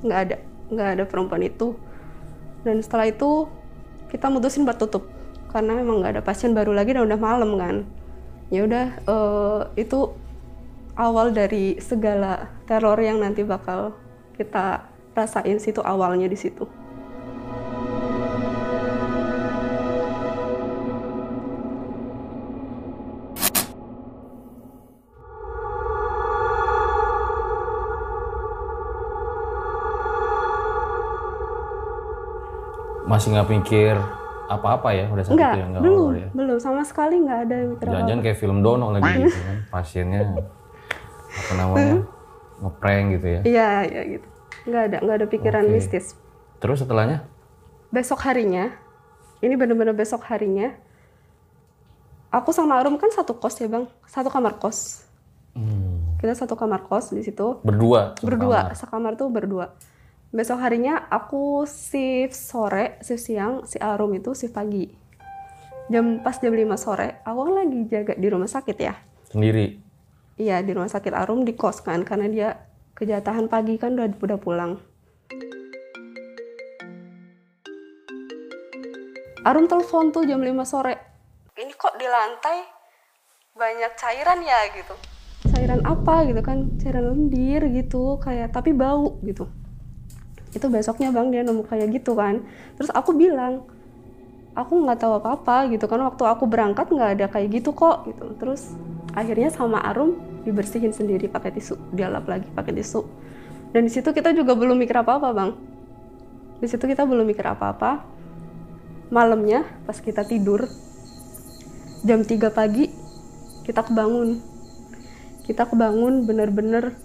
Nggak 0.00 0.18
ada 0.24 0.36
nggak 0.72 0.88
ada 0.96 1.04
perempuan 1.04 1.44
itu. 1.44 1.76
Dan 2.64 2.80
setelah 2.80 3.04
itu 3.12 3.44
kita 4.08 4.32
mutusin 4.32 4.64
buat 4.64 4.80
tutup 4.80 5.17
karena 5.48 5.72
memang 5.80 6.04
nggak 6.04 6.20
ada 6.20 6.22
pasien 6.24 6.52
baru 6.52 6.76
lagi 6.76 6.92
dan 6.92 7.08
udah 7.08 7.20
malam 7.20 7.56
kan 7.56 7.88
ya 8.48 8.64
udah 8.64 8.86
uh, 9.08 9.60
itu 9.76 10.12
awal 10.98 11.30
dari 11.30 11.78
segala 11.78 12.50
teror 12.66 12.98
yang 12.98 13.22
nanti 13.22 13.46
bakal 13.46 13.94
kita 14.34 14.88
rasain 15.14 15.58
situ 15.62 15.82
awalnya 15.82 16.26
di 16.26 16.38
situ. 16.38 16.66
Masih 33.08 33.32
nggak 33.34 33.48
mikir 33.50 33.96
apa-apa 34.48 34.88
ya 34.96 35.04
udah 35.12 35.24
saat 35.24 35.36
enggak, 35.36 35.52
itu 35.52 35.60
ya 35.60 35.66
enggak 35.68 35.82
belum, 35.84 36.10
ya? 36.16 36.28
belum 36.32 36.56
sama 36.56 36.82
sekali 36.82 37.16
nggak 37.20 37.38
ada 37.44 37.56
Jangan-jangan 37.84 38.22
kayak 38.24 38.38
film 38.40 38.58
Dono 38.64 38.96
lagi 38.96 39.10
gitu 39.28 39.40
kan 39.44 39.56
pasiennya 39.68 40.20
apa 41.28 41.52
namanya 41.54 41.96
ngeprank 42.64 43.04
gitu 43.20 43.26
ya? 43.28 43.40
Iya, 43.44 43.70
iya 43.84 44.02
gitu 44.16 44.28
nggak 44.68 44.82
ada 44.92 44.96
nggak 45.00 45.16
ada 45.16 45.26
pikiran 45.26 45.64
okay. 45.64 45.72
mistis 45.72 46.06
terus 46.60 46.84
setelahnya 46.84 47.24
besok 47.88 48.20
harinya 48.28 48.74
ini 49.40 49.54
benar-benar 49.56 49.96
besok 49.96 50.26
harinya 50.28 50.76
aku 52.28 52.52
sama 52.52 52.76
Arum 52.76 53.00
kan 53.00 53.08
satu 53.08 53.38
kos 53.40 53.56
ya 53.56 53.68
bang 53.70 53.88
satu 54.04 54.28
kamar 54.28 54.60
kos 54.60 55.08
hmm. 55.56 56.20
kita 56.20 56.36
satu 56.36 56.58
kamar 56.58 56.84
kos 56.84 57.16
di 57.16 57.24
situ 57.24 57.62
Berdua. 57.64 58.12
satu 58.12 58.24
berdua 58.28 58.58
kamar. 58.68 58.76
sekamar 58.76 59.12
tuh 59.16 59.28
berdua 59.32 59.72
besok 60.28 60.60
harinya 60.60 61.08
aku 61.08 61.64
shift 61.64 62.36
sore 62.36 63.00
shift 63.00 63.24
siang 63.24 63.64
si 63.64 63.80
Arum 63.80 64.12
itu 64.12 64.36
shift 64.36 64.52
pagi. 64.52 64.84
Jam 65.88 66.20
pas 66.20 66.36
jam 66.36 66.52
5 66.52 66.68
sore 66.76 67.24
aku 67.24 67.48
lagi 67.48 67.88
jaga 67.88 68.12
di 68.12 68.28
rumah 68.28 68.48
sakit 68.48 68.76
ya? 68.76 68.92
Sendiri. 69.24 69.88
iya 70.38 70.60
di 70.60 70.70
rumah 70.76 70.92
sakit 70.92 71.16
Arum 71.16 71.48
di 71.48 71.56
kos 71.56 71.80
kan 71.80 72.04
karena 72.04 72.28
dia 72.28 72.48
kejatahan 72.92 73.48
pagi 73.48 73.80
kan 73.80 73.96
udah 73.96 74.08
udah 74.20 74.38
pulang. 74.38 74.72
Arum 79.48 79.64
telepon 79.64 80.12
tuh 80.12 80.28
jam 80.28 80.44
5 80.44 80.52
sore. 80.68 80.94
Ini 81.56 81.72
kok 81.72 81.96
di 81.96 82.04
lantai? 82.04 82.68
Banyak 83.56 83.92
cairan 83.96 84.44
ya 84.44 84.60
gitu. 84.76 84.94
Cairan 85.48 85.80
apa 85.88 86.28
gitu 86.28 86.44
kan? 86.44 86.76
Cairan 86.76 87.16
lendir 87.16 87.64
gitu 87.72 88.20
kayak 88.20 88.52
tapi 88.52 88.76
bau 88.76 89.16
gitu 89.24 89.48
itu 90.56 90.66
besoknya 90.72 91.12
bang 91.12 91.28
dia 91.28 91.42
nemu 91.44 91.64
kayak 91.68 91.92
gitu 91.92 92.16
kan. 92.16 92.40
Terus 92.80 92.88
aku 92.94 93.12
bilang 93.12 93.68
aku 94.56 94.72
nggak 94.84 94.98
tahu 94.98 95.12
apa 95.20 95.28
apa 95.36 95.56
gitu 95.72 95.84
kan. 95.84 96.00
Waktu 96.00 96.24
aku 96.24 96.44
berangkat 96.48 96.88
nggak 96.88 97.10
ada 97.18 97.26
kayak 97.28 97.60
gitu 97.60 97.76
kok 97.76 98.08
gitu. 98.08 98.32
Terus 98.40 98.72
akhirnya 99.12 99.52
sama 99.52 99.82
Arum 99.84 100.16
dibersihin 100.46 100.94
sendiri 100.94 101.28
pakai 101.28 101.52
tisu 101.52 101.76
dia 101.92 102.08
lap 102.08 102.24
lagi 102.24 102.48
pakai 102.52 102.72
tisu. 102.76 103.04
Dan 103.72 103.84
di 103.84 103.92
situ 103.92 104.08
kita 104.14 104.32
juga 104.32 104.56
belum 104.56 104.80
mikir 104.80 104.96
apa 104.96 105.20
apa 105.20 105.28
bang. 105.36 105.50
Di 106.58 106.66
situ 106.66 106.84
kita 106.88 107.04
belum 107.04 107.28
mikir 107.28 107.44
apa 107.44 107.76
apa 107.76 107.92
malamnya 109.08 109.64
pas 109.88 109.96
kita 109.96 110.20
tidur 110.28 110.68
jam 112.04 112.20
3 112.24 112.48
pagi 112.52 112.88
kita 113.68 113.84
kebangun. 113.84 114.40
Kita 115.44 115.64
kebangun 115.64 116.28
bener-bener 116.28 116.96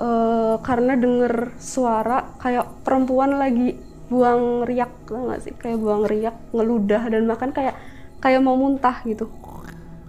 eh, 0.00 0.56
karena 0.64 0.96
denger 0.96 1.54
suara 1.60 2.34
kayak 2.40 2.82
perempuan 2.82 3.36
lagi 3.36 3.76
buang 4.10 4.66
riak 4.66 4.90
tau 5.06 5.30
gak 5.30 5.40
sih? 5.44 5.54
Kayak 5.54 5.78
buang 5.78 6.08
riak 6.08 6.36
ngeludah 6.56 7.02
dan 7.12 7.28
makan 7.28 7.50
kayak 7.52 7.76
kayak 8.18 8.40
mau 8.40 8.56
muntah 8.56 9.04
gitu. 9.04 9.28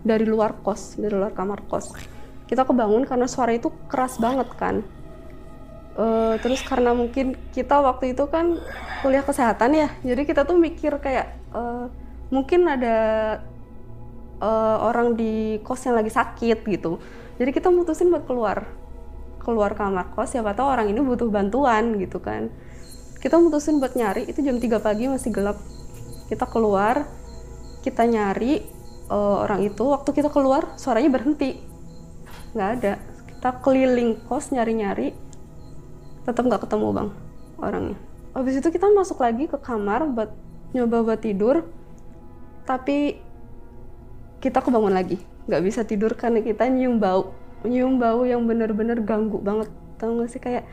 Dari 0.02 0.26
luar 0.26 0.58
kos 0.64 0.98
dari 0.98 1.14
luar 1.14 1.36
kamar 1.36 1.62
kos. 1.70 1.94
Kita 2.50 2.66
kebangun 2.66 3.06
karena 3.06 3.28
suara 3.30 3.54
itu 3.54 3.70
keras 3.92 4.18
banget 4.18 4.50
kan. 4.58 4.82
Eh, 5.92 6.36
terus 6.40 6.64
karena 6.64 6.96
mungkin 6.96 7.36
kita 7.52 7.84
waktu 7.84 8.16
itu 8.16 8.24
kan 8.32 8.56
kuliah 9.04 9.26
kesehatan 9.28 9.76
ya 9.76 9.90
jadi 10.08 10.24
kita 10.24 10.48
tuh 10.48 10.56
mikir 10.56 10.96
kayak 11.04 11.36
eh, 11.52 11.86
mungkin 12.32 12.64
ada 12.64 12.98
eh, 14.40 14.78
orang 14.80 15.20
di 15.20 15.60
kos 15.68 15.84
yang 15.84 16.00
lagi 16.00 16.10
sakit 16.10 16.64
gitu. 16.64 16.98
Jadi 17.36 17.52
kita 17.52 17.68
mutusin 17.68 18.08
buat 18.08 18.24
keluar 18.24 18.81
keluar 19.42 19.74
kamar 19.74 20.14
kos 20.14 20.38
siapa 20.38 20.54
tahu 20.54 20.70
orang 20.70 20.94
ini 20.94 21.02
butuh 21.02 21.28
bantuan 21.28 21.98
gitu 21.98 22.22
kan. 22.22 22.54
Kita 23.22 23.38
mutusin 23.38 23.78
buat 23.78 23.94
nyari 23.94 24.30
itu 24.30 24.42
jam 24.42 24.58
3 24.58 24.82
pagi 24.82 25.10
masih 25.10 25.34
gelap. 25.34 25.58
Kita 26.30 26.46
keluar 26.48 27.06
kita 27.82 28.06
nyari 28.06 28.62
eh, 29.10 29.38
orang 29.42 29.66
itu 29.66 29.84
waktu 29.90 30.10
kita 30.14 30.30
keluar 30.30 30.78
suaranya 30.78 31.10
berhenti. 31.10 31.58
Nggak 32.54 32.70
ada. 32.80 32.94
Kita 33.30 33.50
keliling 33.62 34.22
kos 34.30 34.54
nyari-nyari 34.54 35.14
tetap 36.22 36.46
nggak 36.46 36.62
ketemu 36.70 36.88
bang 36.94 37.10
orangnya. 37.58 37.98
Habis 38.32 38.62
itu 38.62 38.70
kita 38.70 38.88
masuk 38.94 39.20
lagi 39.20 39.50
ke 39.50 39.58
kamar 39.58 40.06
buat 40.08 40.32
nyoba 40.72 41.04
buat 41.04 41.20
tidur 41.20 41.68
tapi 42.64 43.18
kita 44.40 44.62
kebangun 44.62 44.94
lagi. 44.94 45.18
Nggak 45.50 45.62
bisa 45.66 45.82
tidur 45.84 46.14
karena 46.14 46.46
kita 46.46 46.70
nyium 46.70 47.02
bau 47.02 47.41
nyium 47.66 48.02
bau 48.02 48.26
yang 48.26 48.46
bener-bener 48.46 49.02
ganggu 49.02 49.38
banget. 49.42 49.70
Tau 50.02 50.18
gak 50.18 50.30
sih? 50.34 50.42
Kayak 50.42 50.66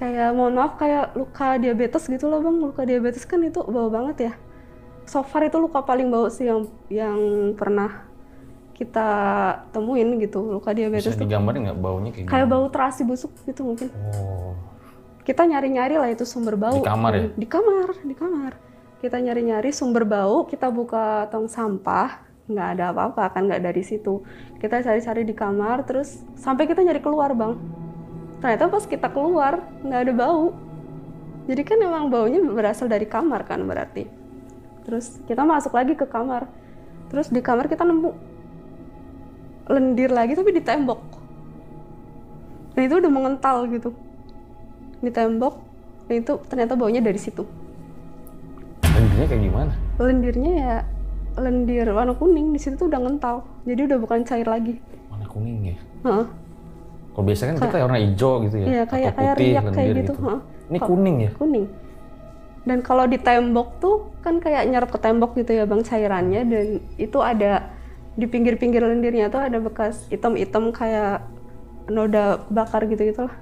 kayak 0.00 0.32
mohon 0.32 0.56
maaf 0.56 0.80
kayak 0.80 1.12
luka 1.12 1.60
diabetes 1.60 2.08
gitu 2.08 2.28
loh 2.28 2.40
bang. 2.40 2.56
Luka 2.56 2.82
diabetes 2.88 3.28
kan 3.28 3.40
itu 3.44 3.60
bau 3.64 3.92
banget 3.92 4.30
ya. 4.30 4.32
So 5.04 5.20
far 5.26 5.44
itu 5.44 5.58
luka 5.60 5.84
paling 5.84 6.08
bau 6.08 6.30
sih 6.32 6.48
yang 6.48 6.70
yang 6.88 7.18
pernah 7.58 8.08
kita 8.72 9.08
temuin 9.76 10.16
gitu. 10.22 10.40
Luka 10.40 10.72
diabetes 10.72 11.12
Bisa 11.12 11.20
digambarin 11.20 11.68
nggak 11.68 11.80
baunya 11.80 12.10
kayak 12.16 12.28
kayak 12.32 12.46
bau 12.48 12.66
terasi 12.72 13.04
busuk 13.04 13.32
gitu 13.44 13.66
mungkin. 13.66 13.92
Oh. 13.92 14.56
kita 15.20 15.46
nyari-nyari 15.46 15.94
lah 16.00 16.08
itu 16.10 16.24
sumber 16.24 16.56
bau. 16.56 16.80
Di 16.80 16.88
kamar 16.88 17.12
ya? 17.12 17.26
di 17.36 17.46
kamar 17.46 17.88
di 18.02 18.14
kamar. 18.16 18.52
Kita 19.04 19.20
nyari-nyari 19.20 19.70
sumber 19.70 20.08
bau 20.08 20.48
kita 20.48 20.72
buka 20.72 21.28
tong 21.28 21.46
sampah 21.46 22.29
nggak 22.50 22.68
ada 22.76 22.84
apa-apa 22.90 23.30
kan 23.30 23.46
nggak 23.46 23.62
dari 23.62 23.82
situ. 23.86 24.20
Kita 24.58 24.82
cari-cari 24.82 25.22
di 25.22 25.34
kamar 25.34 25.86
terus 25.86 26.20
sampai 26.34 26.66
kita 26.66 26.82
nyari 26.82 26.98
keluar 26.98 27.30
bang. 27.32 27.54
Ternyata 28.42 28.66
pas 28.66 28.84
kita 28.84 29.08
keluar 29.14 29.62
nggak 29.80 30.00
ada 30.04 30.12
bau. 30.12 30.52
Jadi 31.46 31.62
kan 31.64 31.78
emang 31.80 32.10
baunya 32.10 32.42
berasal 32.42 32.90
dari 32.90 33.06
kamar 33.06 33.46
kan 33.46 33.62
berarti. 33.64 34.04
Terus 34.84 35.22
kita 35.24 35.46
masuk 35.46 35.72
lagi 35.72 35.94
ke 35.94 36.04
kamar. 36.04 36.50
Terus 37.08 37.30
di 37.30 37.40
kamar 37.40 37.70
kita 37.70 37.86
nemu 37.86 38.10
lendir 39.70 40.10
lagi 40.10 40.34
tapi 40.34 40.50
di 40.50 40.62
tembok. 40.62 41.00
Dan 42.74 42.82
itu 42.86 42.94
udah 42.98 43.12
mengental 43.12 43.66
gitu. 43.70 43.94
Di 45.00 45.10
tembok 45.14 45.54
dan 46.10 46.14
itu 46.20 46.32
ternyata 46.50 46.74
baunya 46.74 46.98
dari 46.98 47.18
situ. 47.18 47.46
Lendirnya 48.84 49.26
kayak 49.30 49.42
gimana? 49.46 49.74
lendirnya 50.00 50.52
ya 50.56 50.76
lendir 51.40 51.86
warna 51.90 52.12
kuning 52.14 52.52
di 52.52 52.60
situ 52.60 52.76
tuh 52.76 52.86
udah 52.92 53.00
ngental 53.00 53.36
jadi 53.64 53.80
udah 53.90 53.98
bukan 54.00 54.20
cair 54.24 54.46
lagi 54.46 54.76
Warna 55.10 55.26
kuning 55.26 55.58
ya. 55.74 55.76
Heeh. 56.06 56.26
Kalau 57.10 57.24
biasa 57.26 57.42
kan 57.50 57.54
kita 57.58 57.76
warna 57.82 57.98
hijau 57.98 58.32
gitu 58.46 58.56
ya. 58.62 58.66
Iya, 58.70 58.82
kayak- 58.86 59.10
atau 59.10 59.18
kayak 59.18 59.34
putih, 59.34 59.44
riak 59.50 59.62
kayak 59.62 59.76
lendir 59.76 59.96
gitu, 59.98 60.12
heeh. 60.14 60.40
Ini 60.70 60.78
kuning 60.78 61.16
ya? 61.18 61.30
kuning 61.34 61.66
dan 62.60 62.84
kalau 62.84 63.08
di 63.08 63.16
tembok 63.16 63.80
tuh 63.80 64.12
kan 64.20 64.36
kayak 64.36 64.68
nyerap 64.68 64.92
ke 64.92 64.98
tembok 65.00 65.32
gitu 65.36 65.56
ya 65.56 65.64
bang 65.64 65.80
cairannya 65.80 66.42
dan 66.44 66.66
itu 67.00 67.18
ada 67.24 67.72
di 68.14 68.26
pinggir-pinggir 68.28 68.84
lendirnya 68.84 69.32
tuh 69.32 69.40
ada 69.40 69.56
bekas 69.56 70.04
hitam-hitam 70.12 70.68
kayak 70.68 71.24
noda 71.88 72.44
bakar 72.52 72.84
gitu 72.84 73.00
gitulah 73.00 73.32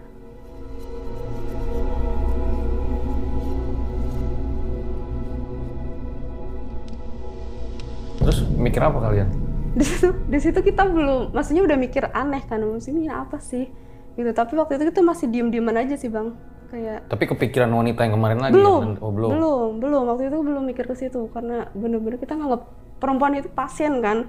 Terus 8.28 8.44
mikir 8.60 8.84
apa 8.84 9.00
kalian? 9.00 9.48
di 9.78 9.84
situ 9.84 10.08
di 10.26 10.38
situ 10.42 10.58
kita 10.58 10.90
belum 10.90 11.30
maksudnya 11.30 11.62
udah 11.62 11.78
mikir 11.78 12.10
aneh 12.10 12.42
kan 12.50 12.58
maksudnya 12.58 12.98
ini 12.98 13.08
apa 13.12 13.38
sih 13.38 13.70
gitu 14.18 14.30
tapi 14.34 14.58
waktu 14.58 14.80
itu 14.80 14.90
kita 14.90 15.00
masih 15.06 15.30
diem 15.30 15.52
dieman 15.54 15.78
aja 15.78 15.94
sih 15.94 16.10
bang 16.10 16.34
kayak 16.68 17.08
Tapi 17.08 17.24
kepikiran 17.24 17.70
wanita 17.72 18.04
yang 18.04 18.14
kemarin 18.20 18.38
lagi 18.44 18.52
belum, 18.52 18.82
ya? 18.84 19.00
Oh, 19.00 19.08
belum. 19.08 19.30
belum, 19.32 19.70
belum. 19.80 20.02
Waktu 20.04 20.22
itu 20.28 20.38
belum 20.44 20.62
mikir 20.68 20.84
ke 20.84 20.92
situ 21.00 21.32
karena 21.32 21.64
bener-bener 21.72 22.20
kita 22.20 22.36
nganggap 22.36 22.68
perempuan 23.00 23.40
itu 23.40 23.48
pasien 23.48 24.04
kan. 24.04 24.28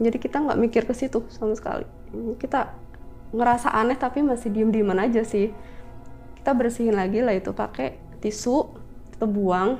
Jadi 0.00 0.16
kita 0.16 0.40
nggak 0.40 0.56
mikir 0.56 0.88
ke 0.88 0.96
situ 0.96 1.28
sama 1.28 1.52
sekali. 1.52 1.84
Kita 2.40 2.72
ngerasa 3.36 3.68
aneh 3.68 4.00
tapi 4.00 4.24
masih 4.24 4.48
diem-dieman 4.48 4.96
aja 4.96 5.20
sih. 5.20 5.52
Kita 6.40 6.56
bersihin 6.56 6.96
lagi 6.96 7.20
lah 7.20 7.36
itu 7.36 7.52
pakai 7.52 8.00
tisu, 8.24 8.72
kita 9.12 9.28
buang. 9.28 9.76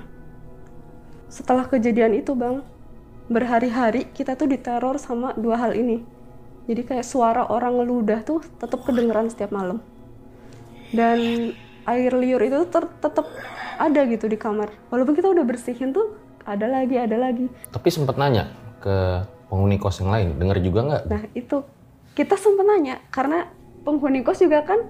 Setelah 1.33 1.65
kejadian 1.65 2.21
itu 2.21 2.37
bang, 2.37 2.61
berhari-hari 3.31 4.11
kita 4.11 4.35
tuh 4.35 4.51
diteror 4.51 4.99
sama 4.99 5.31
dua 5.39 5.55
hal 5.63 5.79
ini. 5.79 6.03
Jadi 6.67 6.83
kayak 6.83 7.07
suara 7.07 7.47
orang 7.47 7.79
ngeludah 7.79 8.27
tuh 8.27 8.43
tetap 8.59 8.83
kedengeran 8.83 9.31
setiap 9.31 9.55
malam. 9.55 9.79
Dan 10.91 11.51
air 11.87 12.13
liur 12.19 12.43
itu 12.43 12.67
ter- 12.67 12.91
tetap 12.99 13.31
ada 13.79 14.01
gitu 14.11 14.27
di 14.27 14.35
kamar. 14.35 14.75
Walaupun 14.91 15.15
kita 15.15 15.31
udah 15.31 15.47
bersihin 15.47 15.95
tuh 15.95 16.19
ada 16.43 16.67
lagi 16.67 16.99
ada 16.99 17.15
lagi. 17.15 17.47
Tapi 17.71 17.89
sempat 17.89 18.19
nanya 18.19 18.51
ke 18.83 19.23
penghuni 19.47 19.79
kos 19.79 20.03
yang 20.03 20.11
lain, 20.11 20.35
dengar 20.35 20.59
juga 20.59 20.81
nggak? 20.83 21.03
nah 21.07 21.23
itu. 21.33 21.63
Kita 22.11 22.35
sempat 22.35 22.67
nanya 22.67 22.99
karena 23.15 23.47
penghuni 23.87 24.27
kos 24.27 24.43
juga 24.43 24.67
kan 24.67 24.83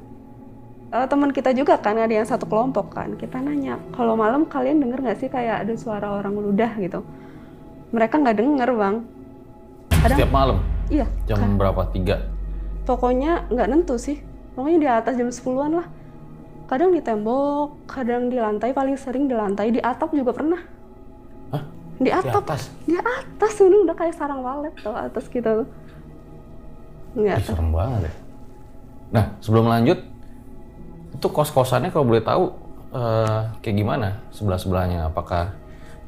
eh, 0.97 1.07
teman 1.07 1.31
kita 1.37 1.53
juga 1.53 1.77
kan 1.77 2.01
ada 2.01 2.13
yang 2.13 2.25
satu 2.25 2.49
kelompok 2.49 2.97
kan. 2.97 3.21
Kita 3.21 3.37
nanya 3.45 3.77
kalau 3.93 4.17
malam 4.17 4.49
kalian 4.49 4.81
denger 4.81 5.05
nggak 5.05 5.19
sih 5.21 5.29
kayak 5.29 5.69
ada 5.69 5.77
suara 5.77 6.09
orang 6.17 6.33
ludah? 6.41 6.73
gitu 6.81 7.05
mereka 7.91 8.15
nggak 8.17 8.37
denger 8.37 8.71
bang 8.73 8.97
ada 10.01 10.15
Setiap 10.15 10.31
malam, 10.31 10.59
iya 10.89 11.07
jam 11.25 11.39
berapa? 11.55 11.85
Tiga. 11.91 12.17
pokoknya 12.83 13.47
nggak 13.49 13.69
nentu 13.69 13.95
sih 13.95 14.19
pokoknya 14.53 14.79
di 14.79 14.89
atas 14.89 15.15
jam 15.15 15.29
10-an 15.29 15.73
lah 15.75 15.87
kadang 16.67 16.91
di 16.91 17.01
tembok 17.01 17.87
kadang 17.87 18.27
di 18.27 18.39
lantai 18.39 18.71
paling 18.71 18.95
sering 18.95 19.27
di 19.27 19.35
lantai 19.35 19.71
di 19.71 19.79
atap 19.79 20.11
juga 20.11 20.33
pernah 20.33 20.59
Hah? 21.51 21.63
di 21.97 22.07
Di 22.07 22.11
atap 22.11 22.43
atas? 22.43 22.71
di 22.83 22.97
atas 22.97 23.53
ini 23.59 23.77
udah 23.81 23.95
kayak 23.95 24.15
sarang 24.15 24.41
walet 24.41 24.75
tuh 24.77 24.91
atas 24.91 25.27
kita 25.27 25.63
tuh 25.63 25.69
nggak 27.13 27.37
Ih, 27.37 27.45
serem 27.45 27.69
banget 27.71 28.01
ya. 28.07 28.13
Nah, 29.11 29.25
sebelum 29.43 29.67
lanjut, 29.67 29.99
itu 31.11 31.27
kos-kosannya 31.27 31.91
kalau 31.91 32.07
boleh 32.07 32.23
tahu 32.23 32.55
eh, 32.93 33.41
kayak 33.59 33.77
gimana 33.77 34.09
sebelah-sebelahnya? 34.31 35.11
Apakah 35.11 35.59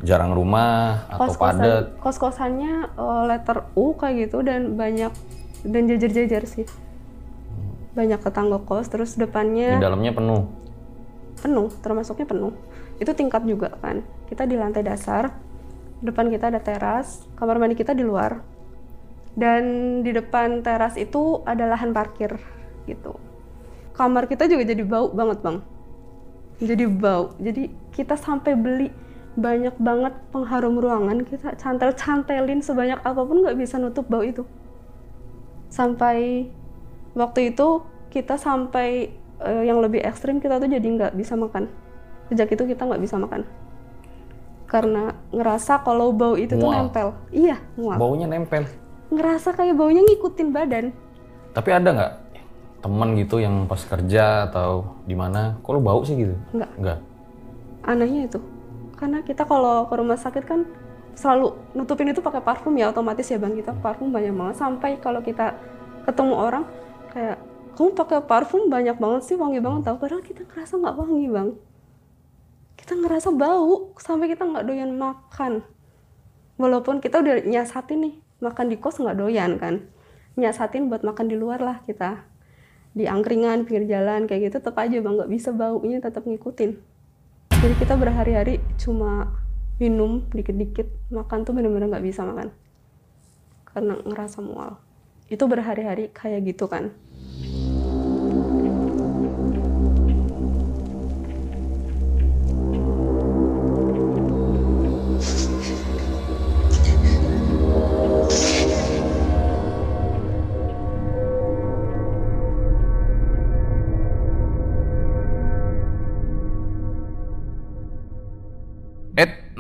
jarang 0.03 0.35
rumah 0.35 1.07
atau 1.07 1.31
padat? 1.39 1.95
kos 2.03 2.19
kosannya 2.19 2.91
letter 3.31 3.71
U 3.79 3.95
kayak 3.95 4.29
gitu 4.29 4.43
dan 4.43 4.75
banyak 4.75 5.15
dan 5.63 5.83
jajar-jajar 5.87 6.43
sih. 6.47 6.67
Banyak 7.95 8.19
tetangga 8.19 8.59
kos 8.67 8.91
terus 8.91 9.15
Di 9.15 9.23
depannya 9.25 9.79
dalamnya 9.79 10.11
penuh. 10.11 10.43
penuh 11.39 11.71
termasuknya 11.83 12.27
penuh. 12.27 12.55
Itu 12.99 13.15
tingkat 13.15 13.47
juga 13.47 13.75
kan. 13.79 14.03
Kita 14.27 14.47
di 14.47 14.59
lantai 14.59 14.83
dasar 14.83 15.31
depan 16.03 16.35
kita 16.35 16.51
ada 16.51 16.59
teras 16.59 17.23
kamar 17.39 17.63
mandi 17.63 17.79
kita 17.79 17.95
di 17.95 18.03
luar. 18.03 18.43
Dan 19.33 19.63
di 20.05 20.13
depan 20.13 20.61
teras 20.61 20.99
itu 20.99 21.41
ada 21.47 21.65
lahan 21.65 21.95
parkir 21.95 22.37
gitu. 22.85 23.17
Kamar 23.95 24.27
kita 24.27 24.51
juga 24.51 24.67
jadi 24.67 24.83
bau 24.83 25.15
banget 25.15 25.41
bang. 25.41 25.59
Jadi 26.59 26.85
bau. 26.91 27.33
Jadi 27.39 27.71
kita 27.95 28.19
sampai 28.19 28.53
beli 28.59 28.89
banyak 29.33 29.73
banget 29.81 30.13
pengharum 30.29 30.77
ruangan 30.77 31.25
kita 31.25 31.57
cantel-cantelin 31.57 32.61
sebanyak 32.61 33.01
apa 33.01 33.21
pun 33.25 33.41
nggak 33.41 33.57
bisa 33.57 33.81
nutup 33.81 34.05
bau 34.05 34.21
itu 34.21 34.45
sampai 35.73 36.49
waktu 37.17 37.57
itu 37.57 37.81
kita 38.13 38.37
sampai 38.37 39.09
eh, 39.41 39.63
yang 39.65 39.81
lebih 39.81 40.05
ekstrim 40.05 40.37
kita 40.37 40.61
tuh 40.61 40.69
jadi 40.69 40.85
nggak 40.85 41.13
bisa 41.17 41.33
makan 41.33 41.69
sejak 42.29 42.53
itu 42.53 42.65
kita 42.69 42.85
nggak 42.85 43.01
bisa 43.01 43.17
makan 43.17 43.49
karena 44.69 45.13
ngerasa 45.33 45.85
kalau 45.85 46.13
bau 46.13 46.37
itu 46.37 46.57
tuh 46.57 46.69
Mual. 46.69 46.89
nempel 46.89 47.09
iya 47.29 47.57
mual 47.77 47.97
Baunya 47.97 48.25
nempel. 48.25 48.65
ngerasa 49.13 49.53
kayak 49.53 49.77
baunya 49.77 50.01
ngikutin 50.01 50.49
badan 50.53 50.87
Tapi 51.53 51.69
ada 51.69 51.89
nggak 51.93 52.13
teman 52.81 53.13
gitu 53.15 53.37
yang 53.39 53.69
pas 53.69 53.79
kerja 53.79 54.49
atau 54.49 54.97
di 55.05 55.13
mana, 55.15 55.55
kok 55.61 55.71
lu 55.71 55.79
bau 55.79 56.01
sih 56.03 56.17
gitu? 56.17 56.33
Nggak. 56.57 56.71
Nggak. 56.81 56.99
anehnya 57.85 58.21
itu 58.27 58.41
karena 59.03 59.19
kita 59.27 59.43
kalau 59.51 59.91
ke 59.91 59.99
rumah 59.99 60.15
sakit 60.15 60.47
kan 60.47 60.63
selalu 61.19 61.59
nutupin 61.75 62.07
itu 62.15 62.23
pakai 62.23 62.39
parfum 62.39 62.71
ya 62.79 62.95
otomatis 62.95 63.27
ya 63.27 63.35
bang. 63.35 63.59
Kita 63.59 63.75
parfum 63.83 64.15
banyak 64.15 64.31
banget. 64.31 64.63
Sampai 64.63 64.95
kalau 65.03 65.19
kita 65.19 65.59
ketemu 66.07 66.39
orang 66.39 66.65
kayak 67.11 67.43
kamu 67.75 67.99
pakai 67.99 68.23
parfum 68.23 68.71
banyak 68.71 68.95
banget 69.03 69.27
sih 69.27 69.35
wangi 69.35 69.59
banget 69.59 69.91
tau. 69.91 69.99
Padahal 69.99 70.23
kita 70.23 70.47
ngerasa 70.47 70.79
nggak 70.79 70.95
wangi 70.95 71.27
bang. 71.35 71.49
Kita 72.79 72.95
ngerasa 72.95 73.29
bau 73.35 73.91
sampai 73.99 74.31
kita 74.31 74.47
nggak 74.47 74.71
doyan 74.71 74.95
makan. 74.95 75.67
Walaupun 76.63 77.03
kita 77.03 77.27
udah 77.27 77.43
nyasatin 77.43 78.07
nih 78.07 78.15
makan 78.39 78.71
di 78.71 78.79
kos 78.79 79.03
nggak 79.03 79.19
doyan 79.19 79.59
kan. 79.59 79.83
Nyasatin 80.39 80.87
buat 80.87 81.03
makan 81.03 81.27
di 81.27 81.35
luar 81.35 81.59
lah 81.59 81.83
kita. 81.83 82.23
Di 82.95 83.11
angkringan 83.11 83.67
pinggir 83.67 83.99
jalan 83.99 84.31
kayak 84.31 84.47
gitu 84.47 84.63
tetap 84.63 84.79
aja 84.79 85.03
bang. 85.03 85.15
Nggak 85.19 85.31
bisa 85.35 85.51
baunya 85.51 85.99
tetap 85.99 86.23
ngikutin 86.23 86.92
jadi 87.63 87.79
kita 87.79 87.95
berhari-hari 87.95 88.59
cuma 88.75 89.39
minum 89.79 90.27
dikit-dikit 90.35 90.91
makan 91.15 91.47
tuh 91.47 91.55
bener-bener 91.55 91.87
nggak 91.87 92.03
bisa 92.03 92.27
makan. 92.27 92.51
Karena 93.63 94.03
ngerasa 94.03 94.43
mual. 94.43 94.83
Itu 95.31 95.47
berhari-hari 95.47 96.11
kayak 96.11 96.43
gitu 96.43 96.67
kan 96.67 96.91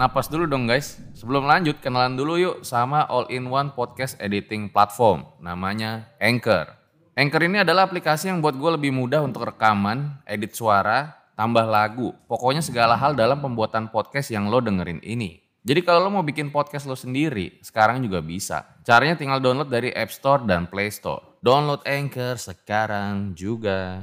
napas 0.02 0.26
dulu 0.26 0.50
dong 0.50 0.66
guys. 0.66 0.98
Sebelum 1.14 1.46
lanjut, 1.46 1.78
kenalan 1.78 2.18
dulu 2.18 2.34
yuk 2.34 2.56
sama 2.66 3.06
all-in-one 3.06 3.70
podcast 3.70 4.18
editing 4.18 4.66
platform. 4.66 5.22
Namanya 5.38 6.10
Anchor. 6.18 6.74
Anchor 7.14 7.46
ini 7.46 7.62
adalah 7.62 7.86
aplikasi 7.86 8.26
yang 8.26 8.42
buat 8.42 8.58
gue 8.58 8.70
lebih 8.74 8.90
mudah 8.90 9.22
untuk 9.22 9.46
rekaman, 9.46 10.18
edit 10.26 10.58
suara, 10.58 11.14
tambah 11.38 11.62
lagu. 11.62 12.10
Pokoknya 12.26 12.66
segala 12.66 12.98
hal 12.98 13.14
dalam 13.14 13.38
pembuatan 13.38 13.94
podcast 13.94 14.34
yang 14.34 14.50
lo 14.50 14.58
dengerin 14.58 14.98
ini. 15.06 15.38
Jadi 15.62 15.86
kalau 15.86 16.10
lo 16.10 16.18
mau 16.18 16.26
bikin 16.26 16.50
podcast 16.50 16.90
lo 16.90 16.98
sendiri, 16.98 17.62
sekarang 17.62 18.02
juga 18.02 18.18
bisa. 18.18 18.82
Caranya 18.82 19.14
tinggal 19.14 19.38
download 19.38 19.70
dari 19.70 19.94
App 19.94 20.10
Store 20.10 20.42
dan 20.42 20.66
Play 20.66 20.90
Store. 20.90 21.38
Download 21.38 21.78
Anchor 21.86 22.34
sekarang 22.34 23.38
juga. 23.38 24.02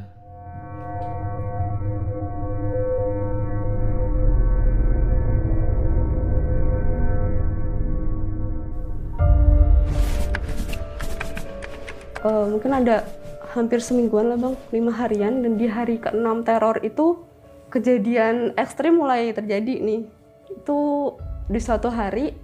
Eh, 12.19 12.45
mungkin 12.51 12.75
ada 12.75 13.07
hampir 13.55 13.79
semingguan 13.79 14.27
lah 14.27 14.35
bang. 14.35 14.55
Lima 14.75 14.91
harian. 14.91 15.39
Dan 15.39 15.55
di 15.55 15.71
hari 15.71 16.03
ke-6 16.03 16.43
teror 16.43 16.83
itu 16.83 17.23
kejadian 17.71 18.51
ekstrim 18.59 18.99
mulai 18.99 19.31
terjadi 19.31 19.79
nih. 19.79 20.03
Itu 20.51 21.15
di 21.47 21.59
suatu 21.63 21.87
hari 21.87 22.35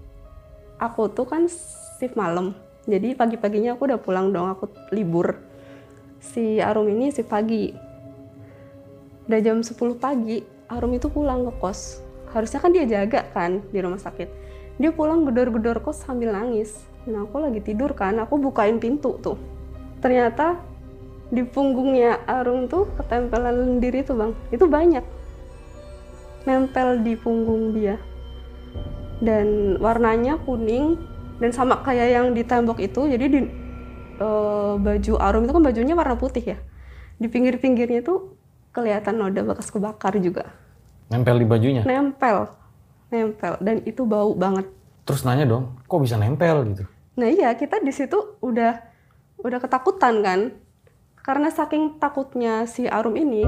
aku 0.79 1.11
tuh 1.11 1.27
kan 1.27 1.51
shift 1.99 2.15
malam. 2.15 2.55
Jadi 2.87 3.17
pagi-paginya 3.17 3.75
aku 3.75 3.91
udah 3.91 3.99
pulang 3.99 4.31
dong. 4.31 4.47
Aku 4.47 4.71
libur. 4.95 5.43
Si 6.23 6.63
Arum 6.63 6.87
ini 6.87 7.11
shift 7.11 7.27
pagi. 7.27 7.75
Udah 9.27 9.39
jam 9.43 9.59
10 9.59 9.75
pagi 9.99 10.39
Arum 10.71 10.95
itu 10.95 11.11
pulang 11.11 11.51
ke 11.51 11.53
kos. 11.59 11.99
Harusnya 12.31 12.63
kan 12.63 12.71
dia 12.71 12.87
jaga 12.87 13.27
kan 13.35 13.59
di 13.75 13.79
rumah 13.83 13.99
sakit. 13.99 14.29
Dia 14.79 14.95
pulang 14.95 15.27
gedor-gedor 15.27 15.83
kos 15.83 15.99
sambil 15.99 16.31
nangis. 16.31 16.79
Nah 17.11 17.27
aku 17.27 17.43
lagi 17.43 17.59
tidur 17.59 17.91
kan. 17.91 18.23
Aku 18.23 18.39
bukain 18.39 18.79
pintu 18.79 19.19
tuh 19.19 19.35
ternyata 20.05 20.61
di 21.33 21.41
punggungnya 21.41 22.21
Arum 22.29 22.69
tuh 22.69 22.85
ketempelan 22.93 23.57
lendir 23.57 23.97
itu 23.97 24.13
bang. 24.13 24.37
Itu 24.53 24.69
banyak. 24.69 25.01
Nempel 26.45 27.01
di 27.01 27.17
punggung 27.17 27.73
dia. 27.73 27.97
Dan 29.17 29.81
warnanya 29.81 30.37
kuning 30.45 31.01
dan 31.41 31.49
sama 31.49 31.81
kayak 31.81 32.13
yang 32.13 32.27
di 32.37 32.45
tembok 32.45 32.77
itu. 32.77 33.09
Jadi 33.09 33.25
di 33.25 33.39
eh, 34.21 34.73
baju 34.77 35.13
Arum 35.17 35.49
itu 35.49 35.53
kan 35.57 35.63
bajunya 35.65 35.97
warna 35.97 36.13
putih 36.13 36.53
ya. 36.53 36.57
Di 37.17 37.25
pinggir-pinggirnya 37.25 38.05
tuh 38.05 38.37
kelihatan 38.69 39.17
noda 39.17 39.41
bekas 39.41 39.73
kebakar 39.73 40.21
juga. 40.21 40.53
Nempel 41.09 41.41
di 41.41 41.49
bajunya. 41.49 41.81
nempel. 41.81 42.53
Nempel. 43.09 43.57
Dan 43.57 43.81
itu 43.89 44.05
bau 44.05 44.37
banget. 44.37 44.69
Terus 45.09 45.25
nanya 45.25 45.49
dong, 45.49 45.81
kok 45.89 46.01
bisa 46.01 46.17
nempel 46.17 46.61
gitu? 46.69 46.85
Nah 47.17 47.29
iya 47.29 47.53
kita 47.57 47.81
di 47.81 47.93
situ 47.93 48.37
udah 48.41 48.94
udah 49.45 49.61
ketakutan 49.61 50.25
kan? 50.25 50.39
Karena 51.21 51.53
saking 51.53 52.01
takutnya 52.01 52.65
si 52.65 52.89
Arum 52.89 53.13
ini 53.13 53.45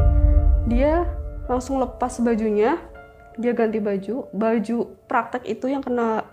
dia 0.69 1.09
langsung 1.49 1.81
lepas 1.81 2.21
bajunya 2.21 2.77
dia 3.37 3.53
ganti 3.53 3.81
baju 3.81 4.29
baju 4.33 4.77
praktek 5.09 5.45
itu 5.45 5.69
yang 5.69 5.81
kena 5.81 6.25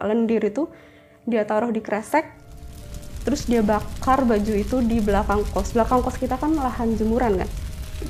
lendir 0.00 0.40
itu 0.44 0.68
dia 1.28 1.44
taruh 1.44 1.68
di 1.68 1.84
kresek 1.84 2.24
terus 3.24 3.44
dia 3.44 3.60
bakar 3.60 4.24
baju 4.24 4.52
itu 4.56 4.80
di 4.80 5.04
belakang 5.04 5.44
kos. 5.52 5.76
Belakang 5.76 6.00
kos 6.00 6.16
kita 6.16 6.40
kan 6.40 6.56
lahan 6.56 6.96
jemuran 6.96 7.44
kan? 7.44 7.48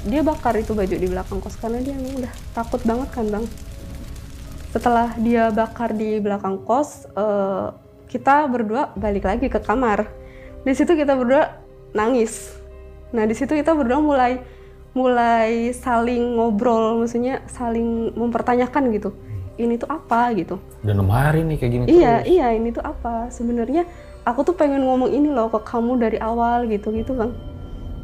Dia 0.06 0.22
bakar 0.22 0.54
itu 0.54 0.74
baju 0.78 0.94
di 0.94 1.08
belakang 1.10 1.42
kos 1.42 1.58
karena 1.58 1.82
dia 1.82 1.98
udah 1.98 2.34
takut 2.54 2.78
banget 2.86 3.08
kan 3.10 3.26
bang? 3.26 3.44
Setelah 4.70 5.18
dia 5.18 5.50
bakar 5.50 5.90
di 5.98 6.22
belakang 6.22 6.62
kos 6.62 7.10
eh, 7.10 7.66
kita 8.06 8.46
berdua 8.46 8.94
balik 8.94 9.26
lagi 9.26 9.50
ke 9.50 9.58
kamar 9.58 10.27
di 10.64 10.72
situ 10.74 10.92
kita 10.94 11.14
berdua 11.14 11.62
nangis. 11.94 12.54
Nah 13.14 13.24
di 13.24 13.34
situ 13.34 13.54
kita 13.54 13.72
berdua 13.72 14.00
mulai 14.02 14.42
mulai 14.96 15.70
saling 15.76 16.40
ngobrol 16.40 16.98
maksudnya 16.98 17.44
saling 17.46 18.12
mempertanyakan 18.16 18.90
gitu. 18.94 19.10
Ini 19.58 19.74
tuh 19.74 19.90
apa 19.90 20.30
gitu. 20.38 20.62
Udah 20.86 20.94
enam 20.94 21.10
hari 21.10 21.42
nih 21.42 21.56
kayak 21.58 21.72
gini 21.74 21.84
iya 21.90 22.22
terus. 22.22 22.30
iya 22.30 22.46
ini 22.54 22.68
tuh 22.70 22.84
apa? 22.86 23.26
Sebenarnya 23.30 23.86
aku 24.22 24.46
tuh 24.46 24.54
pengen 24.54 24.86
ngomong 24.86 25.10
ini 25.10 25.30
loh 25.30 25.50
ke 25.50 25.58
kamu 25.62 25.98
dari 25.98 26.18
awal 26.22 26.70
gitu 26.70 26.94
gitu 26.94 27.16
bang 27.16 27.34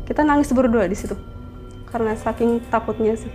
kita 0.05 0.21
nangis 0.21 0.53
berdua 0.53 0.85
di 0.91 0.97
situ. 0.97 1.17
Karena 1.89 2.19
saking 2.19 2.61
takutnya 2.69 3.15
sih. 3.17 3.31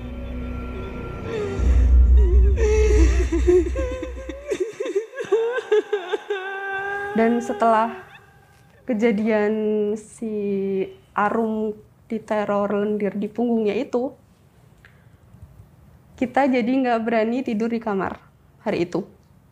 Dan 7.17 7.41
setelah 7.43 8.08
kejadian 8.89 9.53
si 9.93 10.33
Arum 11.13 11.77
diteror 12.09 12.73
lendir 12.73 13.13
di 13.13 13.29
punggungnya 13.29 13.77
itu 13.77 14.17
kita 16.17 16.49
jadi 16.49 16.65
nggak 16.67 16.99
berani 17.05 17.45
tidur 17.45 17.69
di 17.69 17.77
kamar 17.77 18.17
hari 18.65 18.89
itu. 18.89 19.05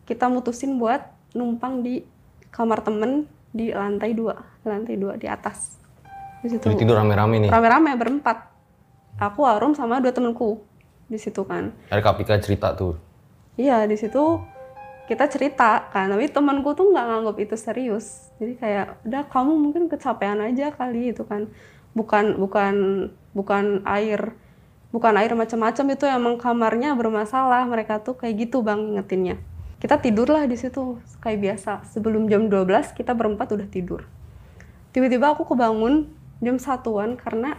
Kita 0.04 0.26
mutusin 0.26 0.76
buat 0.76 1.00
numpang 1.32 1.86
di 1.86 2.02
kamar 2.50 2.82
temen 2.82 3.30
di 3.54 3.70
lantai 3.70 4.12
dua 4.12 4.36
lantai 4.66 4.98
dua 4.98 5.14
di 5.14 5.30
atas. 5.30 5.78
Di 6.42 6.50
situ. 6.50 6.66
Jadi 6.66 6.82
tidur 6.82 6.98
rame-rame 6.98 7.46
nih. 7.46 7.50
rame-rame 7.54 7.94
berempat. 7.94 8.50
Aku 9.22 9.46
Arum 9.46 9.72
sama 9.72 10.02
dua 10.02 10.10
temenku 10.10 10.60
di 11.06 11.16
situ 11.16 11.46
kan. 11.46 11.72
Ada 11.88 12.02
Kapika 12.02 12.36
cerita 12.42 12.74
tuh. 12.74 12.98
Iya 13.54 13.86
di 13.86 13.96
situ 13.96 14.42
kita 15.08 15.24
cerita 15.32 15.88
kan, 15.88 16.12
tapi 16.12 16.28
temanku 16.28 16.76
tuh 16.76 16.92
nggak 16.92 17.06
nganggap 17.08 17.36
itu 17.40 17.56
serius. 17.56 18.28
Jadi 18.36 18.60
kayak 18.60 19.00
udah 19.08 19.22
kamu 19.32 19.52
mungkin 19.56 19.82
kecapean 19.88 20.38
aja 20.44 20.70
kali 20.70 21.16
itu 21.16 21.24
kan. 21.24 21.48
bukan 21.96 22.38
bukan 22.38 22.74
bukan 23.34 23.82
air 23.82 24.36
bukan 24.94 25.18
air 25.18 25.32
macam-macam 25.34 25.96
itu 25.96 26.04
emang 26.06 26.36
kamarnya 26.36 26.92
bermasalah. 26.94 27.64
Mereka 27.64 28.04
tuh 28.04 28.14
kayak 28.20 28.46
gitu 28.46 28.60
bang 28.60 28.94
ingetinnya 28.94 29.40
kita 29.78 29.94
tidurlah 30.02 30.42
di 30.50 30.58
situ 30.58 30.98
kayak 31.22 31.38
biasa. 31.38 31.86
Sebelum 31.94 32.26
jam 32.26 32.50
12 32.50 32.98
kita 32.98 33.14
berempat 33.14 33.54
udah 33.54 33.68
tidur. 33.70 34.02
Tiba-tiba 34.90 35.38
aku 35.38 35.46
kebangun 35.46 36.10
jam 36.42 36.58
satuan 36.58 37.14
karena 37.14 37.54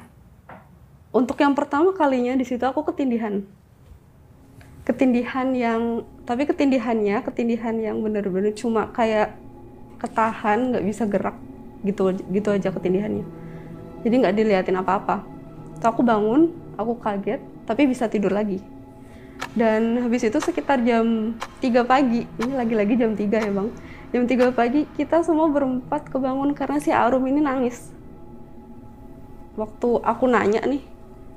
untuk 1.16 1.40
yang 1.40 1.56
pertama 1.56 1.96
kalinya 1.96 2.36
di 2.36 2.44
situ 2.44 2.62
aku 2.64 2.84
ketindihan 2.92 3.48
ketindihan 4.90 5.54
yang 5.54 6.02
tapi 6.26 6.50
ketindihannya 6.50 7.22
ketindihan 7.22 7.78
yang 7.78 8.02
bener-bener 8.02 8.50
cuma 8.58 8.90
kayak 8.90 9.38
ketahan 10.02 10.74
nggak 10.74 10.82
bisa 10.82 11.06
gerak 11.06 11.38
gitu 11.86 12.18
gitu 12.34 12.50
aja 12.50 12.74
ketindihannya. 12.74 13.22
Jadi 14.02 14.16
nggak 14.18 14.34
diliatin 14.34 14.82
apa-apa. 14.82 15.22
Terus 15.78 15.86
aku 15.86 16.02
bangun 16.02 16.50
aku 16.74 16.98
kaget 16.98 17.38
tapi 17.70 17.86
bisa 17.86 18.10
tidur 18.10 18.34
lagi. 18.34 18.58
Dan 19.54 20.02
habis 20.02 20.26
itu 20.26 20.42
sekitar 20.42 20.82
jam 20.82 21.38
3 21.62 21.86
pagi 21.86 22.26
ini 22.42 22.54
lagi-lagi 22.58 22.98
jam 22.98 23.14
3 23.14 23.46
ya 23.46 23.52
bang. 23.54 23.70
Jam 24.10 24.24
3 24.26 24.58
pagi 24.58 24.90
kita 24.98 25.22
semua 25.22 25.54
berempat 25.54 26.10
kebangun 26.10 26.58
karena 26.58 26.82
si 26.82 26.90
Arum 26.90 27.22
ini 27.30 27.46
nangis. 27.46 27.94
Waktu 29.54 30.02
aku 30.02 30.26
nanya 30.26 30.66
nih 30.66 30.82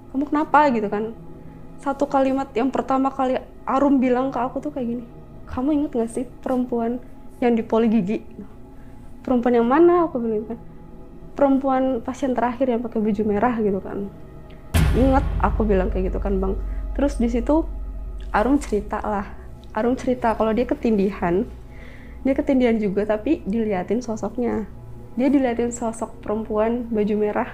kamu 0.08 0.24
kenapa? 0.28 0.72
gitu 0.72 0.88
kan 0.88 1.12
satu 1.82 2.06
kalimat 2.06 2.48
yang 2.54 2.70
pertama 2.70 3.10
kali 3.10 3.42
Arum 3.66 3.98
bilang 3.98 4.30
ke 4.30 4.38
aku 4.38 4.62
tuh 4.62 4.70
kayak 4.70 4.86
gini 4.86 5.04
kamu 5.52 5.68
inget 5.76 5.90
gak 5.92 6.10
sih 6.14 6.24
perempuan 6.40 6.96
yang 7.44 7.52
di 7.52 7.62
poli 7.66 7.90
gigi? 7.92 8.24
Perempuan 9.20 9.58
yang 9.60 9.68
mana? 9.68 10.08
Aku 10.08 10.22
bilang 10.22 10.40
gitu 10.40 10.54
kan. 10.54 10.60
Perempuan 11.36 11.82
pasien 12.00 12.32
terakhir 12.32 12.72
yang 12.72 12.80
pakai 12.80 13.02
baju 13.02 13.22
merah 13.28 13.54
gitu 13.60 13.80
kan. 13.82 14.08
Ingat 14.96 15.24
aku 15.42 15.66
bilang 15.68 15.92
kayak 15.92 16.14
gitu 16.14 16.18
kan 16.22 16.40
bang. 16.40 16.54
Terus 16.96 17.20
di 17.20 17.28
situ 17.28 17.68
Arum 18.32 18.56
cerita 18.56 19.02
lah. 19.02 19.28
Arum 19.76 19.92
cerita 19.92 20.32
kalau 20.32 20.56
dia 20.56 20.64
ketindihan 20.64 21.44
dia 22.22 22.38
ketindihan 22.38 22.78
juga 22.78 23.02
tapi 23.04 23.42
diliatin 23.42 23.98
sosoknya. 23.98 24.64
Dia 25.18 25.28
diliatin 25.28 25.74
sosok 25.74 26.22
perempuan 26.22 26.86
baju 26.88 27.14
merah. 27.18 27.50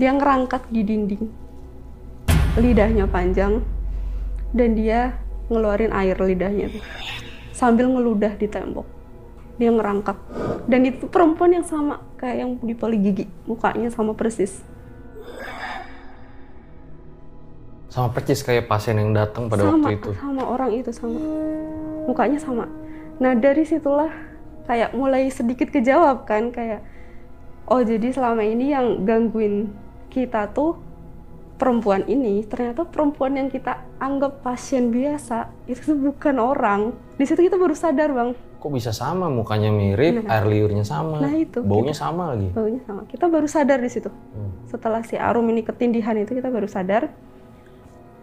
Dia 0.00 0.16
ngerangkat 0.16 0.72
di 0.72 0.80
dinding 0.82 1.49
lidahnya 2.58 3.06
panjang 3.06 3.62
dan 4.50 4.74
dia 4.74 5.20
ngeluarin 5.46 5.94
air 5.94 6.18
lidahnya 6.18 6.70
tuh. 6.74 6.82
Sambil 7.54 7.86
ngeludah 7.90 8.34
di 8.34 8.46
tembok. 8.50 8.86
Dia 9.60 9.70
ngerangkak. 9.70 10.16
Dan 10.64 10.88
itu 10.88 11.04
perempuan 11.06 11.52
yang 11.52 11.66
sama 11.66 12.00
kayak 12.16 12.36
yang 12.40 12.50
di 12.62 12.72
poli 12.72 12.96
gigi. 12.98 13.26
Mukanya 13.44 13.92
sama 13.92 14.16
persis. 14.16 14.64
Sama 17.90 18.08
percis 18.14 18.40
kayak 18.46 18.70
pasien 18.70 18.96
yang 18.96 19.10
datang 19.10 19.50
pada 19.50 19.66
sama 19.66 19.90
waktu 19.90 19.98
itu. 19.98 20.10
sama 20.14 20.42
orang 20.46 20.70
itu 20.72 20.90
sama. 20.94 21.18
Mukanya 22.06 22.38
sama. 22.38 22.64
Nah 23.18 23.34
dari 23.36 23.66
situlah 23.66 24.10
kayak 24.70 24.94
mulai 24.94 25.26
sedikit 25.28 25.74
kejawab 25.74 26.24
kan 26.30 26.54
kayak 26.54 26.86
oh 27.66 27.82
jadi 27.82 28.14
selama 28.14 28.46
ini 28.46 28.70
yang 28.70 29.02
gangguin 29.02 29.74
kita 30.06 30.54
tuh 30.54 30.78
perempuan 31.60 32.08
ini 32.08 32.40
ternyata 32.48 32.88
perempuan 32.88 33.36
yang 33.36 33.52
kita 33.52 33.84
anggap 34.00 34.40
pasien 34.40 34.88
biasa 34.88 35.52
itu 35.68 35.92
bukan 35.92 36.40
orang. 36.40 36.80
Di 37.20 37.28
situ 37.28 37.44
kita 37.44 37.60
baru 37.60 37.76
sadar 37.76 38.08
bang. 38.10 38.32
Kok 38.56 38.72
bisa 38.72 38.92
sama? 38.92 39.28
Mukanya 39.28 39.68
mirip, 39.68 40.24
Nah. 40.24 40.36
air 40.36 40.44
liurnya 40.44 40.84
sama, 40.84 41.20
Nah, 41.20 41.32
itu, 41.32 41.60
baunya 41.60 41.92
sama 41.92 42.32
lagi. 42.32 42.48
baunya 42.52 42.80
sama. 42.84 43.04
Kita 43.04 43.28
baru 43.28 43.44
sadar 43.44 43.78
di 43.78 43.88
situ. 43.88 44.08
Hmm. 44.08 44.52
setelah 44.64 45.02
si 45.02 45.18
Arum 45.18 45.44
ini 45.50 45.60
ketindihan 45.60 46.14
itu 46.14 46.30
kita 46.32 46.46
baru 46.48 46.64
sadar. 46.64 47.10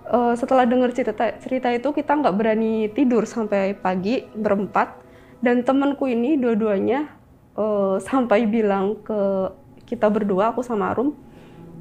Eh, 0.07 0.33
setelah 0.39 0.63
dengar 0.63 0.95
cerita 0.95 1.35
cerita 1.37 1.67
itu 1.69 1.91
kita 1.91 2.15
nggak 2.15 2.33
berani 2.33 2.87
tidur 2.89 3.27
sampai 3.27 3.75
pagi 3.75 4.23
berempat. 4.31 5.03
Dan 5.37 5.61
temanku 5.61 6.07
ini 6.07 6.39
dua-duanya 6.39 7.11
eh, 7.53 7.95
sampai 7.99 8.47
bilang 8.47 8.97
ke 9.03 9.51
kita 9.83 10.07
berdua 10.07 10.53
aku 10.53 10.63
sama 10.63 10.93
Arum 10.93 11.11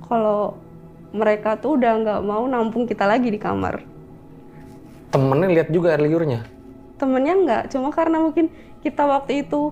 kalau 0.03 0.59
mereka 1.15 1.55
tuh 1.59 1.79
udah 1.79 1.93
nggak 2.03 2.21
mau 2.25 2.43
nampung 2.47 2.87
kita 2.89 3.07
lagi 3.07 3.31
di 3.31 3.39
kamar. 3.39 3.83
Temennya 5.11 5.49
lihat 5.51 5.69
juga 5.71 5.95
air 5.95 6.03
liurnya. 6.03 6.43
temennya 6.97 7.35
nggak 7.37 7.63
cuma 7.77 7.93
karena 7.93 8.25
mungkin 8.25 8.49
kita 8.81 9.05
waktu 9.05 9.45
itu 9.45 9.69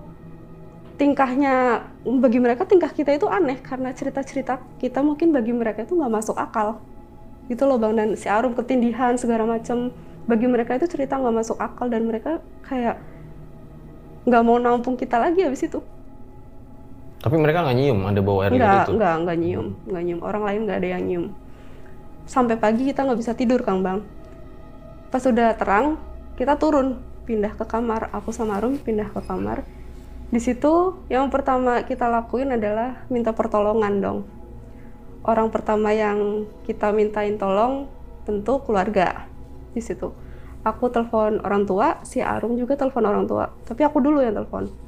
tingkahnya 1.01 1.81
bagi 2.05 2.37
mereka 2.37 2.69
tingkah 2.69 2.93
kita 2.93 3.17
itu 3.17 3.25
aneh 3.25 3.57
karena 3.65 3.89
cerita-cerita 3.97 4.61
kita 4.77 5.01
mungkin 5.01 5.33
bagi 5.33 5.49
mereka 5.49 5.83
itu 5.83 5.97
nggak 5.97 6.13
masuk 6.13 6.37
akal. 6.37 6.77
Gitu 7.49 7.65
loh 7.65 7.81
bang. 7.81 7.97
Dan 7.97 8.07
si 8.13 8.29
Arum 8.29 8.53
ketindihan 8.53 9.17
segala 9.17 9.49
macam 9.49 9.89
bagi 10.29 10.45
mereka 10.45 10.77
itu 10.77 10.85
cerita 10.85 11.17
nggak 11.17 11.33
masuk 11.33 11.57
akal 11.57 11.89
dan 11.89 12.05
mereka 12.05 12.41
kayak 12.65 13.01
nggak 14.25 14.43
mau 14.45 14.57
nampung 14.57 14.97
kita 14.97 15.21
lagi 15.21 15.45
habis 15.45 15.61
itu 15.65 15.81
Tapi 17.25 17.41
mereka 17.41 17.65
nggak 17.65 17.77
nyium 17.81 17.99
ada 18.05 18.21
bau 18.21 18.45
air 18.45 18.53
liur 18.53 18.61
nggak 18.61 18.85
itu. 18.85 18.91
nggak 19.01 19.15
nggak 19.25 19.37
nyium 19.41 19.67
nggak 19.89 20.03
nyium. 20.05 20.19
Orang 20.21 20.43
lain 20.45 20.59
nggak 20.69 20.77
ada 20.77 20.89
yang 20.93 21.03
nyium. 21.09 21.25
Sampai 22.29 22.53
pagi 22.53 22.85
kita 22.85 23.01
nggak 23.01 23.17
bisa 23.17 23.33
tidur 23.33 23.65
kang 23.65 23.81
bang. 23.81 24.05
Pas 25.09 25.25
udah 25.25 25.57
terang 25.57 25.97
kita 26.37 26.53
turun 26.61 27.01
pindah 27.25 27.57
ke 27.57 27.65
kamar. 27.65 28.13
Aku 28.13 28.29
sama 28.29 28.61
Arum 28.61 28.77
pindah 28.77 29.09
ke 29.09 29.25
kamar. 29.25 29.65
Di 30.29 30.37
situ 30.37 31.01
yang 31.09 31.33
pertama 31.33 31.81
kita 31.81 32.05
lakuin 32.05 32.53
adalah 32.53 33.09
minta 33.09 33.33
pertolongan 33.33 34.05
dong. 34.05 34.19
Orang 35.25 35.49
pertama 35.49 35.97
yang 35.97 36.45
kita 36.69 36.93
mintain 36.93 37.41
tolong 37.41 37.89
tentu 38.29 38.61
keluarga 38.61 39.25
di 39.73 39.81
situ. 39.81 40.13
Aku 40.61 40.93
telepon 40.93 41.41
orang 41.41 41.65
tua 41.65 42.05
si 42.05 42.21
Arum 42.21 42.53
juga 42.53 42.77
telepon 42.77 43.01
orang 43.09 43.25
tua. 43.25 43.49
Tapi 43.65 43.81
aku 43.81 43.97
dulu 43.97 44.21
yang 44.21 44.37
telepon 44.37 44.84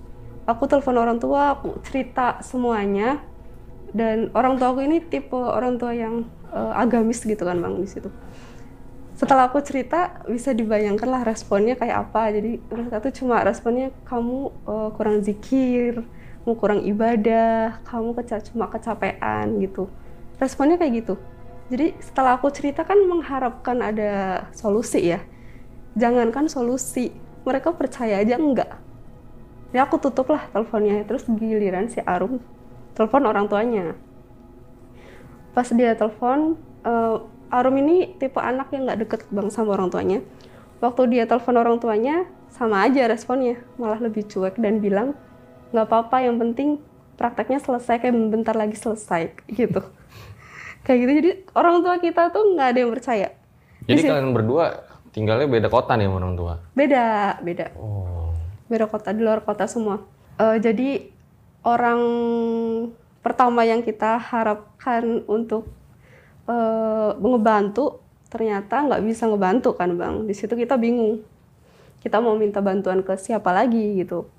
aku 0.47 0.63
telepon 0.65 0.95
orang 0.95 1.19
tua 1.19 1.59
aku 1.59 1.77
cerita 1.83 2.39
semuanya. 2.39 3.19
Dan 3.91 4.31
orang 4.35 4.59
tua 4.59 4.71
aku 4.75 4.83
ini 4.83 5.03
tipe 5.03 5.35
orang 5.35 5.75
tua 5.75 5.91
yang 5.91 6.27
eh, 6.49 6.73
agamis 6.79 7.21
gitu 7.21 7.43
kan 7.43 7.59
bang 7.59 7.75
di 7.77 7.87
situ. 7.87 8.07
Setelah 9.17 9.49
aku 9.49 9.59
cerita 9.65 10.21
bisa 10.29 10.53
dibayangkan 10.53 11.09
lah 11.09 11.21
responnya 11.27 11.75
kayak 11.75 12.09
apa. 12.09 12.31
Jadi 12.31 12.63
mereka 12.63 13.03
tuh 13.03 13.11
cuma 13.13 13.43
responnya 13.43 13.91
kamu 14.07 14.39
eh, 14.65 14.89
kurang 14.95 15.17
zikir 15.21 16.03
kamu 16.47 16.53
kurang 16.63 16.81
ibadah 16.87 17.83
kamu 17.83 18.15
keca 18.15 18.39
cuma 18.47 18.71
kecapean 18.71 19.59
gitu. 19.59 19.91
Responnya 20.39 20.79
kayak 20.79 21.03
gitu. 21.03 21.15
Jadi 21.67 21.99
setelah 21.99 22.39
aku 22.39 22.47
cerita 22.55 22.87
kan 22.87 22.95
mengharapkan 23.03 23.83
ada 23.83 24.47
solusi 24.55 25.11
ya. 25.11 25.19
Jangankan 25.99 26.47
solusi 26.47 27.11
mereka 27.43 27.75
percaya 27.75 28.23
aja 28.23 28.39
enggak 28.39 28.86
ya 29.69 29.83
aku 29.83 29.97
tutup 29.97 30.27
lah 30.27 30.47
teleponnya. 30.49 31.03
Terus 31.03 31.27
giliran 31.27 31.87
si 31.87 31.99
Arum 32.01 32.39
telepon 32.93 33.23
orang 33.23 33.45
tuanya. 33.45 33.93
Pas 35.51 35.67
dia 35.67 35.93
telepon 35.93 36.55
eh, 36.81 37.17
Arum 37.47 37.75
ini 37.77 38.17
tipe 38.17 38.37
anak 38.37 38.69
yang 38.69 38.85
nggak 38.85 38.99
deket 38.99 39.21
bang 39.29 39.47
sama 39.47 39.73
orang 39.73 39.87
tuanya. 39.87 40.19
Waktu 40.77 41.09
dia 41.09 41.23
telepon 41.25 41.55
orang 41.55 41.77
tuanya 41.77 42.27
sama 42.47 42.83
aja 42.83 43.07
responnya. 43.07 43.57
Malah 43.75 43.99
lebih 43.99 44.27
cuek 44.27 44.57
dan 44.57 44.77
bilang 44.77 45.15
nggak 45.71 45.83
apa-apa 45.83 46.21
yang 46.21 46.37
penting 46.37 46.79
prakteknya 47.15 47.57
selesai 47.57 47.97
kayak 47.97 48.13
bentar 48.29 48.53
lagi 48.53 48.75
selesai 48.75 49.33
gitu. 49.59 49.81
Kayak 50.83 50.97
gitu. 50.99 51.11
Jadi 51.13 51.29
orang 51.51 51.81
tua 51.81 51.95
kita 51.97 52.29
tuh 52.29 52.53
nggak 52.53 52.67
ada 52.67 52.79
yang 52.79 52.91
percaya. 52.91 53.27
Jadi 53.83 53.89
Di 53.89 54.01
sini- 54.03 54.11
kalian 54.11 54.31
berdua 54.31 54.65
tinggalnya 55.09 55.47
beda 55.49 55.67
kota 55.67 55.95
nih 55.95 56.05
sama 56.05 56.17
orang 56.19 56.35
tua. 56.35 56.53
beda 56.71 57.05
beda. 57.41 57.65
Oh. 57.73 58.26
Beda 58.67 58.87
kota 58.87 59.15
di 59.15 59.23
luar 59.23 59.43
kota 59.43 59.65
semua. 59.67 60.03
Eh, 60.37 60.61
jadi 60.61 61.09
orang 61.65 62.01
pertama 63.25 63.67
yang 63.67 63.83
kita 63.83 64.21
harapkan 64.21 65.25
untuk 65.27 65.67
eh, 66.47 67.11
ngebantu 67.17 67.99
ternyata 68.27 68.83
nggak 68.83 69.01
bisa 69.07 69.27
ngebantu 69.27 69.75
kan 69.75 69.95
bang? 69.95 70.15
Di 70.27 70.35
situ 70.35 70.53
kita 70.53 70.75
bingung. 70.75 71.23
Kita 72.03 72.21
mau 72.21 72.37
minta 72.37 72.61
bantuan 72.61 73.01
ke 73.01 73.17
siapa 73.17 73.49
lagi 73.51 73.99
gitu. 73.99 74.29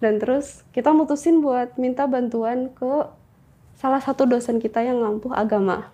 Dan 0.00 0.20
terus 0.20 0.64
kita 0.74 0.92
mutusin 0.92 1.40
buat 1.44 1.76
minta 1.76 2.04
bantuan 2.04 2.72
ke 2.72 3.08
salah 3.80 4.00
satu 4.00 4.28
dosen 4.28 4.60
kita 4.60 4.84
yang 4.84 5.00
ngampuh 5.00 5.32
agama. 5.32 5.88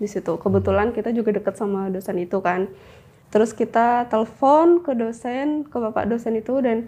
Di 0.00 0.10
situ. 0.10 0.34
Kebetulan 0.34 0.90
kita 0.90 1.14
juga 1.14 1.30
deket 1.30 1.54
sama 1.54 1.86
dosen 1.92 2.18
itu 2.18 2.38
kan 2.42 2.66
terus 3.34 3.50
kita 3.50 4.06
telepon 4.06 4.78
ke 4.78 4.94
dosen 4.94 5.66
ke 5.66 5.74
bapak 5.74 6.06
dosen 6.06 6.38
itu 6.38 6.54
dan 6.62 6.86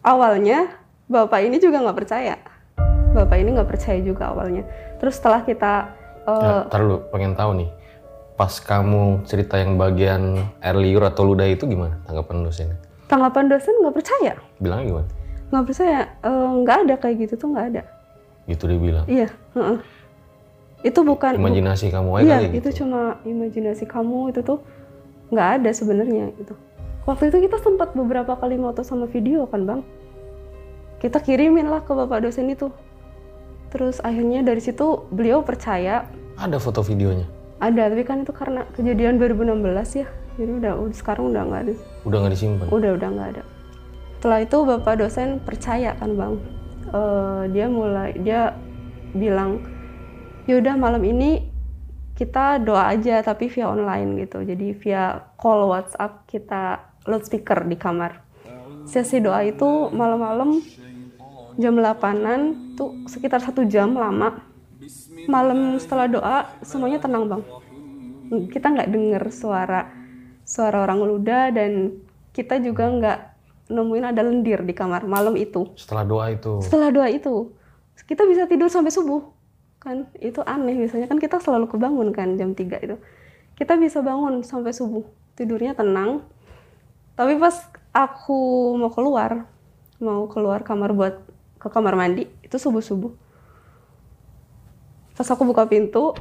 awalnya 0.00 0.70
bapak 1.10 1.42
ini 1.42 1.58
juga 1.58 1.82
nggak 1.82 1.98
percaya 1.98 2.38
bapak 3.10 3.34
ini 3.34 3.58
nggak 3.58 3.66
percaya 3.66 3.98
juga 3.98 4.30
awalnya 4.30 4.62
terus 5.02 5.18
setelah 5.18 5.42
kita 5.42 5.90
eh, 6.22 6.38
Ya, 6.38 6.70
ntar 6.70 6.80
lu 6.80 7.02
pengen 7.10 7.34
tahu 7.34 7.58
nih. 7.58 7.70
Pas 8.38 8.56
kamu 8.56 9.26
cerita 9.26 9.58
yang 9.58 9.76
bagian 9.76 10.32
air 10.62 10.72
liur 10.72 11.04
atau 11.04 11.26
ludah 11.26 11.44
itu 11.44 11.66
gimana 11.66 11.98
tanggapan 12.06 12.46
dosennya? 12.46 12.78
tanggapan 13.10 13.50
dosen 13.50 13.74
nggak 13.82 13.94
percaya 13.98 14.32
Bilangnya 14.62 14.86
gimana? 14.86 15.08
nggak 15.50 15.64
percaya 15.66 16.00
Eh, 16.22 16.50
nggak 16.62 16.76
ada 16.86 16.94
kayak 16.96 17.16
gitu 17.20 17.34
tuh 17.36 17.48
nggak 17.50 17.66
ada 17.74 17.82
Gitu 18.46 18.62
dia 18.66 18.78
bilang. 18.78 19.04
Iya, 19.06 19.28
heeh. 19.54 19.78
Itu 20.80 21.02
bukan 21.02 21.36
Imajinasi 21.36 21.90
kamu 21.90 22.10
aja 22.16 22.24
Iya, 22.24 22.38
gitu. 22.48 22.54
itu 22.56 22.68
cuma 22.82 23.18
imajinasi 23.22 23.84
kamu 23.84 24.30
itu 24.30 24.40
tuh 24.40 24.58
nggak 25.30 25.48
ada 25.62 25.70
sebenarnya 25.70 26.34
gitu. 26.36 26.54
Waktu 27.08 27.32
itu 27.32 27.48
kita 27.48 27.58
sempat 27.62 27.96
beberapa 27.96 28.36
kali 28.36 28.60
moto 28.60 28.84
sama 28.84 29.08
video 29.08 29.48
kan 29.48 29.64
bang. 29.64 29.80
Kita 31.00 31.18
kirimin 31.18 31.72
lah 31.72 31.80
ke 31.80 31.96
bapak 31.96 32.28
dosen 32.28 32.52
itu. 32.52 32.68
Terus 33.72 34.02
akhirnya 34.04 34.44
dari 34.44 34.60
situ 34.60 35.06
beliau 35.08 35.40
percaya 35.40 36.04
Ada 36.36 36.58
foto 36.58 36.80
videonya. 36.82 37.28
ada, 37.60 37.92
tapi 37.92 38.08
kan 38.08 38.24
itu 38.24 38.32
karena 38.32 38.64
kejadian 38.72 39.20
2016 39.20 40.00
ya. 40.00 40.08
Jadi 40.40 40.50
udah, 40.64 40.72
sekarang 40.96 41.28
udah 41.28 41.42
nggak 41.44 41.60
ada. 41.68 41.72
Udah 42.08 42.18
nggak 42.24 42.32
disimpan. 42.32 42.66
Udah 42.72 42.90
udah 42.96 43.08
nggak 43.12 43.28
ada. 43.36 43.42
Setelah 44.16 44.38
itu 44.40 44.56
bapak 44.64 44.94
dosen 44.96 45.28
percaya 45.44 45.92
kan 46.00 46.16
bang. 46.16 46.34
Eh, 46.88 47.42
dia 47.52 47.66
mulai 47.68 48.16
dia 48.16 48.56
bilang, 49.12 49.60
yaudah 50.48 50.80
malam 50.80 51.04
ini 51.04 51.49
kita 52.20 52.60
doa 52.60 52.92
aja 52.92 53.24
tapi 53.24 53.48
via 53.48 53.72
online 53.72 54.28
gitu. 54.28 54.44
Jadi 54.44 54.76
via 54.76 55.24
call 55.40 55.72
WhatsApp 55.72 56.28
kita 56.28 56.92
loudspeaker 57.08 57.64
di 57.64 57.80
kamar. 57.80 58.20
Sesi 58.84 59.24
doa 59.24 59.40
itu 59.40 59.88
malam-malam 59.88 60.60
jam 61.56 61.72
8-an 61.80 62.76
tuh 62.76 63.08
sekitar 63.08 63.40
satu 63.40 63.64
jam 63.64 63.96
lama. 63.96 64.36
Malam 65.32 65.80
setelah 65.80 66.12
doa 66.12 66.36
semuanya 66.60 67.00
tenang 67.00 67.24
bang. 67.24 67.42
Kita 68.52 68.68
nggak 68.68 68.90
dengar 68.92 69.24
suara 69.32 69.88
suara 70.44 70.84
orang 70.84 71.00
luda 71.00 71.48
dan 71.48 72.04
kita 72.36 72.60
juga 72.60 72.84
nggak 72.84 73.18
nemuin 73.72 74.04
ada 74.12 74.20
lendir 74.20 74.60
di 74.60 74.76
kamar 74.76 75.08
malam 75.08 75.40
itu. 75.40 75.72
Setelah 75.72 76.04
doa 76.04 76.26
itu. 76.28 76.60
Setelah 76.60 76.92
doa 76.92 77.08
itu 77.08 77.56
kita 78.04 78.28
bisa 78.28 78.44
tidur 78.44 78.68
sampai 78.68 78.92
subuh 78.92 79.39
kan 79.80 80.06
itu 80.20 80.44
aneh. 80.44 80.76
Biasanya 80.76 81.08
kan 81.08 81.18
kita 81.18 81.40
selalu 81.40 81.66
kebangun 81.66 82.12
kan 82.12 82.36
jam 82.36 82.52
3 82.52 82.84
itu. 82.84 82.96
Kita 83.56 83.74
bisa 83.80 84.04
bangun 84.04 84.44
sampai 84.44 84.76
subuh. 84.76 85.04
Tidurnya 85.34 85.72
tenang. 85.72 86.22
Tapi 87.16 87.36
pas 87.40 87.56
aku 87.90 88.72
mau 88.78 88.92
keluar 88.92 89.50
mau 90.00 90.24
keluar 90.32 90.64
kamar 90.64 90.96
buat 90.96 91.20
ke 91.60 91.68
kamar 91.68 91.92
mandi 91.92 92.24
itu 92.40 92.56
subuh 92.56 92.80
subuh 92.80 93.12
pas 95.12 95.28
aku 95.28 95.44
buka 95.44 95.68
pintu 95.68 96.16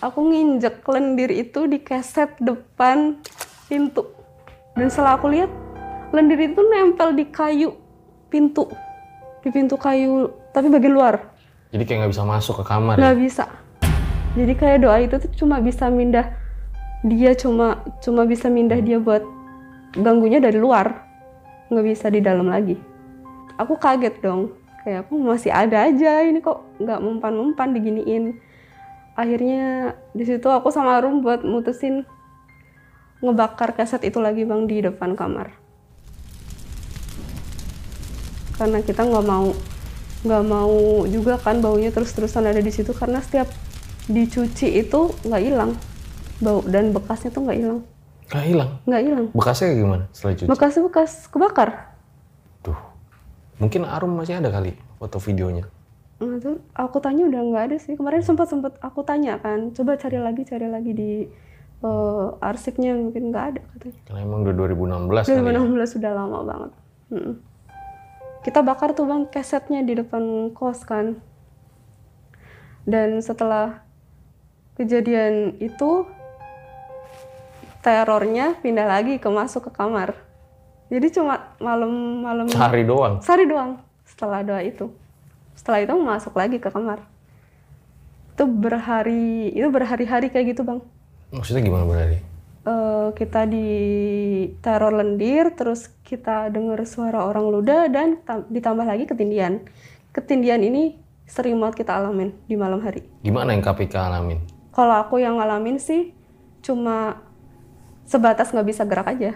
aku 0.00 0.18
nginjek 0.24 0.80
lendir 0.88 1.28
itu 1.28 1.68
di 1.68 1.82
keset 1.82 2.38
depan 2.40 3.18
pintu. 3.68 4.08
Dan 4.72 4.88
setelah 4.88 5.18
aku 5.18 5.28
lihat 5.28 5.50
lendir 6.14 6.38
itu 6.38 6.60
nempel 6.62 7.12
di 7.12 7.28
kayu 7.28 7.74
pintu. 8.32 8.70
Di 9.42 9.52
pintu 9.52 9.76
kayu 9.76 10.32
tapi 10.54 10.70
bagian 10.70 10.94
luar 10.94 11.34
Jadi 11.68 11.82
kayak 11.84 11.98
nggak 12.04 12.12
bisa 12.16 12.24
masuk 12.24 12.54
ke 12.60 12.64
kamar. 12.64 12.96
ya? 12.96 13.00
nggak 13.04 13.18
bisa. 13.20 13.44
Jadi 14.36 14.52
kayak 14.56 14.78
doa 14.84 14.96
itu 15.02 15.14
tuh 15.20 15.32
cuma 15.44 15.60
bisa 15.60 15.88
mindah 15.92 16.32
dia 17.06 17.30
cuma 17.38 17.84
cuma 18.02 18.26
bisa 18.26 18.50
mindah 18.50 18.80
dia 18.80 18.96
buat 18.96 19.22
ganggunya 19.92 20.40
dari 20.40 20.56
luar. 20.56 21.04
Nggak 21.68 21.84
bisa 21.84 22.06
di 22.08 22.24
dalam 22.24 22.48
lagi. 22.48 22.80
Aku 23.60 23.76
kaget 23.76 24.24
dong. 24.24 24.56
Kayak 24.86 25.04
aku 25.04 25.20
masih 25.20 25.52
ada 25.52 25.84
aja 25.84 26.24
ini 26.24 26.40
kok 26.40 26.64
nggak 26.80 27.00
mempan-mempan 27.04 27.76
diginiin. 27.76 28.40
Akhirnya 29.18 29.98
di 30.14 30.24
situ 30.24 30.46
aku 30.48 30.70
sama 30.72 30.96
Arum 30.96 31.20
buat 31.20 31.44
mutusin 31.44 32.06
ngebakar 33.18 33.74
kaset 33.74 34.00
itu 34.06 34.22
lagi 34.22 34.46
bang 34.46 34.64
di 34.64 34.78
depan 34.80 35.18
kamar. 35.18 35.52
Karena 38.56 38.78
kita 38.80 39.04
nggak 39.04 39.26
mau 39.26 39.50
nggak 40.20 40.42
mau 40.44 40.74
juga 41.04 41.36
kan 41.36 41.58
baunya 41.58 41.88
terus-terusan 41.88 42.42
ada 42.44 42.58
di 42.58 42.68
situ 42.68 42.90
karena 42.90 43.18
setiap 43.18 43.46
dicuci 44.04 44.78
itu 44.78 45.00
nggak 45.22 45.42
hilang 45.42 45.72
bau 46.38 46.62
dan 46.62 46.90
bekasnya 46.90 47.28
tuh 47.28 47.42
nggak 47.42 47.58
hilang 47.58 47.80
Nggak 48.28 48.44
hilang. 48.44 48.70
nggak 48.84 49.02
hilang 49.02 49.26
Bekasnya 49.32 49.66
kayak 49.66 49.78
gimana 49.78 50.04
setelah 50.10 50.34
cuci? 50.34 50.46
bekasnya 50.46 50.82
bekas 50.84 51.10
kebakar 51.26 51.68
Tuh. 52.60 52.78
Mungkin 53.56 53.82
Arum 53.82 54.12
masih 54.12 54.36
ada 54.36 54.48
kali 54.48 54.70
foto 54.94 55.18
videonya. 55.18 55.64
Nah, 56.18 56.34
itu 56.34 56.58
aku 56.72 56.98
tanya 56.98 57.24
udah 57.24 57.40
nggak 57.40 57.64
ada 57.64 57.76
sih 57.78 57.94
kemarin 57.94 58.20
sempat 58.20 58.46
sempat 58.46 58.74
aku 58.78 59.00
tanya 59.00 59.38
kan 59.38 59.70
coba 59.70 59.94
cari 59.94 60.18
lagi 60.18 60.42
cari 60.42 60.66
lagi 60.66 60.90
di 60.90 61.10
eh, 61.78 62.26
arsipnya 62.40 62.92
mungkin 62.92 63.30
nggak 63.30 63.44
ada 63.48 63.60
katanya 63.64 63.98
Karena 64.04 64.20
emang 64.20 64.38
udah 64.42 64.54
2016 64.56 65.24
kali 65.24 65.30
ya. 65.30 65.42
2016 65.78 65.94
sudah 65.94 66.10
lama 66.12 66.38
banget. 66.42 66.70
Kita 68.48 68.64
bakar 68.64 68.96
tuh 68.96 69.04
bang 69.04 69.28
kesetnya 69.28 69.84
di 69.84 69.92
depan 69.92 70.48
kos 70.56 70.80
kan. 70.88 71.20
Dan 72.88 73.20
setelah 73.20 73.84
kejadian 74.80 75.60
itu 75.60 76.08
terornya 77.84 78.56
pindah 78.64 78.88
lagi 78.88 79.20
ke 79.20 79.28
masuk 79.28 79.68
ke 79.68 79.76
kamar. 79.76 80.16
Jadi 80.88 81.12
cuma 81.12 81.52
malam-malam 81.60 82.48
Sehari 82.48 82.88
doang. 82.88 83.20
sehari 83.20 83.44
doang 83.44 83.84
setelah 84.08 84.40
doa 84.40 84.64
itu. 84.64 84.88
Setelah 85.52 85.84
itu 85.84 85.92
masuk 86.00 86.32
lagi 86.32 86.56
ke 86.56 86.72
kamar. 86.72 87.04
Itu 88.32 88.48
berhari 88.48 89.52
itu 89.52 89.68
berhari-hari 89.68 90.32
kayak 90.32 90.56
gitu 90.56 90.64
bang. 90.64 90.80
Maksudnya 91.36 91.60
gimana 91.60 91.84
berarti? 91.84 92.24
Eh, 92.68 93.08
kita 93.16 93.48
di 93.48 93.64
teror 94.60 94.92
lendir 94.92 95.56
terus 95.56 95.88
kita 96.04 96.52
dengar 96.52 96.84
suara 96.84 97.24
orang 97.24 97.48
luda 97.48 97.88
dan 97.88 98.20
tam- 98.28 98.44
ditambah 98.44 98.84
lagi 98.84 99.08
ketindian 99.08 99.64
ketindian 100.12 100.60
ini 100.60 100.92
sering 101.24 101.56
banget 101.56 101.80
kita 101.80 101.96
alamin 101.96 102.36
di 102.44 102.60
malam 102.60 102.84
hari 102.84 103.08
Gimana 103.24 103.56
yang 103.56 103.64
KPK 103.64 103.94
alamin? 103.96 104.44
kalau 104.68 105.00
aku 105.00 105.16
yang 105.16 105.40
ngalamin 105.40 105.80
sih 105.80 106.12
cuma 106.60 107.24
sebatas 108.04 108.52
nggak 108.52 108.68
bisa 108.68 108.84
gerak 108.84 109.16
aja 109.16 109.32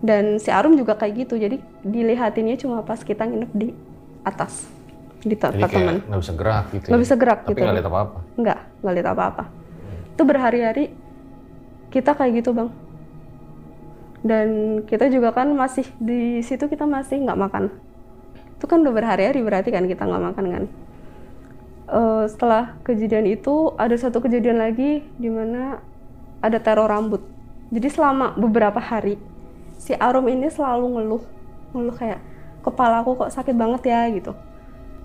dan 0.00 0.40
si 0.40 0.48
Arum 0.48 0.80
juga 0.80 0.96
kayak 0.96 1.28
gitu 1.28 1.36
jadi 1.36 1.60
dilihatinnya 1.84 2.56
cuma 2.56 2.80
pas 2.88 3.04
kita 3.04 3.28
nginep 3.28 3.52
di 3.52 3.76
atas 4.24 4.64
di 5.20 5.36
Jadi 5.36 5.36
tempat 5.36 5.68
teman 5.68 5.84
kayak 6.00 6.08
nggak 6.08 6.20
bisa 6.24 6.32
gerak 6.32 6.64
gitu. 6.72 6.86
nggak 6.88 6.96
ya. 6.96 7.04
bisa 7.04 7.14
gerak 7.20 7.38
Tapi 7.44 7.50
gitu 7.52 7.60
nggak 7.60 7.76
lihat 7.76 7.88
apa-apa. 7.92 8.18
nggak 8.40 8.60
nggak 8.80 8.94
lihat 8.96 9.08
apa-apa 9.12 9.44
itu 10.16 10.22
berhari-hari 10.24 10.84
kita 11.90 12.14
kayak 12.16 12.42
gitu 12.42 12.56
bang. 12.56 12.70
Dan 14.26 14.48
kita 14.88 15.06
juga 15.06 15.30
kan 15.30 15.54
masih 15.54 15.86
di 16.02 16.42
situ 16.42 16.66
kita 16.66 16.82
masih 16.88 17.22
nggak 17.22 17.38
makan. 17.38 17.64
Itu 18.58 18.66
kan 18.66 18.82
udah 18.82 18.94
berhari-hari 18.94 19.40
berarti 19.44 19.70
kan 19.70 19.86
kita 19.86 20.02
nggak 20.02 20.24
makan 20.32 20.44
kan? 20.50 20.64
Eh, 21.86 22.24
setelah 22.26 22.74
kejadian 22.82 23.30
itu 23.30 23.70
ada 23.78 23.94
satu 23.94 24.18
kejadian 24.18 24.58
lagi 24.58 25.06
di 25.22 25.30
mana 25.30 25.78
ada 26.42 26.58
teror 26.58 26.90
rambut. 26.90 27.22
Jadi 27.70 27.88
selama 27.94 28.34
beberapa 28.34 28.82
hari 28.82 29.18
si 29.78 29.94
Arum 29.94 30.26
ini 30.26 30.50
selalu 30.50 30.98
ngeluh. 30.98 31.22
Ngeluh 31.70 31.94
kayak 31.94 32.18
kepala 32.66 33.06
aku 33.06 33.14
kok 33.14 33.30
sakit 33.30 33.54
banget 33.54 33.86
ya 33.86 34.10
gitu. 34.10 34.34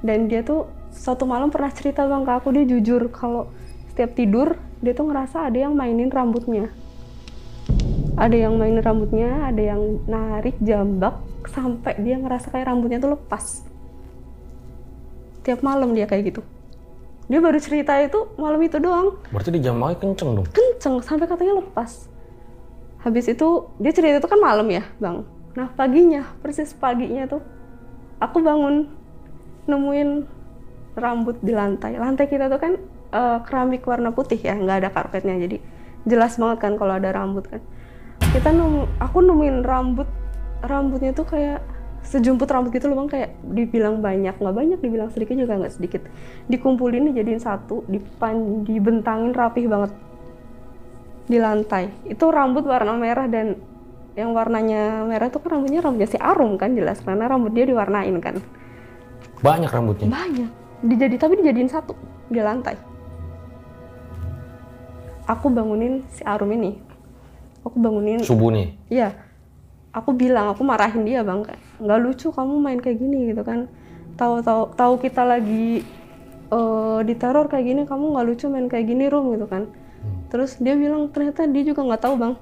Dan 0.02 0.26
dia 0.26 0.41
tuh 0.41 0.65
suatu 0.89 1.30
malam 1.30 1.54
pernah 1.54 1.70
cerita 1.70 2.10
bang 2.10 2.26
ke 2.26 2.32
aku. 2.34 2.50
Dia 2.50 2.65
jujur 2.65 3.13
kalau 3.13 3.54
setiap 3.94 4.17
tidur 4.17 4.58
dia 4.82 4.91
tuh 4.98 5.08
ngerasa 5.08 5.48
ada 5.48 5.58
yang 5.58 5.74
mainin 5.78 6.10
rambutnya 6.10 6.74
ada 8.17 8.36
yang 8.36 8.58
mainin 8.58 8.82
rambutnya 8.84 9.50
ada 9.50 9.62
yang 9.62 10.01
narik 10.10 10.58
jambak 10.62 11.22
sampai 11.47 11.97
dia 12.01 12.18
ngerasa 12.18 12.49
kayak 12.49 12.70
rambutnya 12.70 12.97
tuh 13.01 13.18
lepas 13.18 13.66
tiap 15.41 15.66
malam 15.66 15.93
dia 15.93 16.05
kayak 16.05 16.34
gitu 16.34 16.41
dia 17.32 17.39
baru 17.39 17.64
cerita 17.64 17.95
itu 18.03 18.28
malam 18.36 18.60
itu 18.60 18.76
doang 18.76 19.16
Berarti 19.32 19.55
di 19.55 19.64
jambaknya 19.64 19.97
kenceng 20.03 20.36
dong. 20.36 20.47
kenceng 20.51 20.99
sampai 20.99 21.32
katanya 21.32 21.64
lepas. 21.64 22.12
Habis 23.08 23.32
itu 23.32 23.72
dia 23.80 23.95
cerita 23.95 24.20
itu 24.20 24.28
kan 24.28 24.36
malam 24.36 24.68
ya, 24.68 24.84
bang. 24.99 25.24
Nah 25.55 25.72
paginya, 25.72 26.28
persis 26.43 26.76
paginya 26.76 27.32
tuh, 27.32 27.39
aku 28.20 28.43
bangun 28.43 28.91
nemuin 29.64 30.28
rambut 30.99 31.39
di 31.39 31.55
lantai. 31.55 31.95
Lantai 31.95 32.28
kita 32.28 32.51
tuh 32.51 32.60
kan 32.60 32.76
eh, 33.12 33.39
keramik 33.43 33.84
warna 33.86 34.16
putih 34.16 34.39
ya, 34.39 34.55
nggak 34.55 34.78
ada 34.88 34.89
karpetnya, 34.89 35.36
jadi 35.36 35.57
jelas 36.07 36.39
banget 36.39 36.57
kan 36.64 36.74
kalau 36.80 36.97
ada 36.97 37.14
rambut 37.14 37.45
kan. 37.45 37.62
Kita 38.32 38.49
nemu, 38.49 38.88
aku 38.97 39.18
nemuin 39.22 39.57
rambut, 39.62 40.07
rambutnya 40.64 41.12
tuh 41.12 41.28
kayak 41.28 41.59
sejumput 42.01 42.49
rambut 42.49 42.74
gitu 42.74 42.89
loh 42.89 43.03
bang. 43.03 43.09
Kayak 43.09 43.30
dibilang 43.43 44.01
banyak 44.01 44.36
nggak 44.38 44.55
banyak 44.55 44.80
dibilang 44.82 45.09
sedikit 45.14 45.36
juga 45.38 45.57
nggak 45.57 45.74
sedikit. 45.74 46.01
Dikumpulin 46.49 47.12
dijadiin 47.12 47.41
satu 47.41 47.86
dipan 47.86 48.66
dibentangin 48.66 49.36
rapih 49.36 49.68
banget. 49.70 49.91
Di 51.28 51.38
lantai. 51.38 51.91
Itu 52.07 52.32
rambut 52.34 52.66
warna 52.66 52.97
merah 52.97 53.28
dan 53.30 53.57
yang 54.12 54.36
warnanya 54.36 55.07
merah 55.07 55.32
itu 55.32 55.39
kan 55.39 55.59
rambutnya 55.59 55.80
rambutnya 55.80 56.09
si 56.09 56.18
Arum 56.18 56.57
kan 56.57 56.74
jelas. 56.74 57.03
Karena 57.03 57.30
rambut 57.30 57.53
dia 57.53 57.68
diwarnain 57.68 58.18
kan. 58.22 58.39
Banyak 59.41 59.70
rambutnya. 59.70 60.07
banyak. 60.09 60.49
Dijadi 60.82 61.16
tapi 61.18 61.38
dijadiin 61.38 61.70
satu 61.70 61.93
di 62.32 62.41
lantai 62.41 62.91
aku 65.32 65.47
bangunin 65.47 66.03
si 66.11 66.21
Arum 66.27 66.51
ini. 66.51 66.75
Aku 67.63 67.79
bangunin. 67.79 68.19
Subuh 68.19 68.51
nih. 68.51 68.75
Iya, 68.91 69.15
aku 69.95 70.11
bilang, 70.11 70.51
aku 70.51 70.67
marahin 70.67 71.07
dia 71.07 71.23
bang, 71.23 71.47
nggak 71.79 71.99
lucu 72.03 72.27
kamu 72.36 72.59
main 72.59 72.79
kayak 72.84 72.99
gini 72.99 73.32
gitu 73.32 73.47
kan. 73.47 73.71
tahu 74.19 74.43
tahu 74.43 74.75
tahu 74.75 74.93
kita 75.01 75.23
lagi 75.23 75.82
eh, 76.51 76.99
diteror 77.07 77.47
kayak 77.47 77.65
gini 77.65 77.82
kamu 77.88 78.11
nggak 78.13 78.27
lucu 78.27 78.45
main 78.51 78.67
kayak 78.67 78.86
gini 78.91 79.07
rum 79.07 79.32
gitu 79.34 79.47
kan. 79.47 79.71
Terus 80.27 80.59
dia 80.59 80.75
bilang 80.75 81.07
ternyata 81.09 81.47
dia 81.47 81.63
juga 81.63 81.82
nggak 81.88 82.03
tahu 82.03 82.15
bang. 82.19 82.34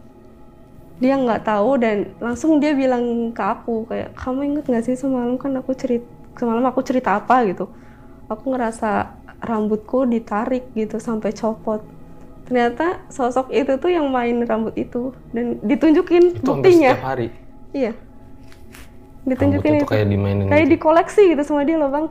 Dia 1.00 1.16
nggak 1.16 1.42
tahu 1.46 1.72
dan 1.80 2.12
langsung 2.20 2.60
dia 2.60 2.76
bilang 2.76 3.32
ke 3.32 3.44
aku 3.44 3.88
kayak 3.88 4.12
kamu 4.18 4.40
inget 4.52 4.66
nggak 4.68 4.84
sih 4.84 4.96
semalam 4.98 5.40
kan 5.40 5.56
aku 5.56 5.72
cerita 5.78 6.10
semalam 6.36 6.66
aku 6.66 6.82
cerita 6.84 7.22
apa? 7.22 7.46
gitu. 7.48 7.70
Aku 8.28 8.52
ngerasa 8.52 9.16
rambutku 9.40 10.04
ditarik 10.04 10.74
gitu 10.76 11.00
sampai 11.00 11.32
copot 11.32 11.80
ternyata 12.50 12.86
sosok 13.08 13.54
itu 13.54 13.78
tuh 13.78 13.94
yang 13.94 14.10
main 14.10 14.42
rambut 14.42 14.74
itu 14.74 15.14
dan 15.30 15.62
ditunjukin 15.62 16.34
Itu 16.34 16.42
buktinya 16.44 16.98
setiap 16.98 17.06
hari. 17.06 17.28
iya 17.72 17.94
ditunjukin 19.24 19.70
Rambut 19.70 19.78
itu 19.78 19.86
itu 19.86 19.94
kayak 19.94 20.08
dimainin 20.10 20.46
kayak 20.50 20.66
gitu. 20.66 20.74
dikoleksi 20.76 21.22
gitu 21.30 21.42
sama 21.46 21.62
dia 21.62 21.78
loh 21.78 21.94
bang 21.94 22.06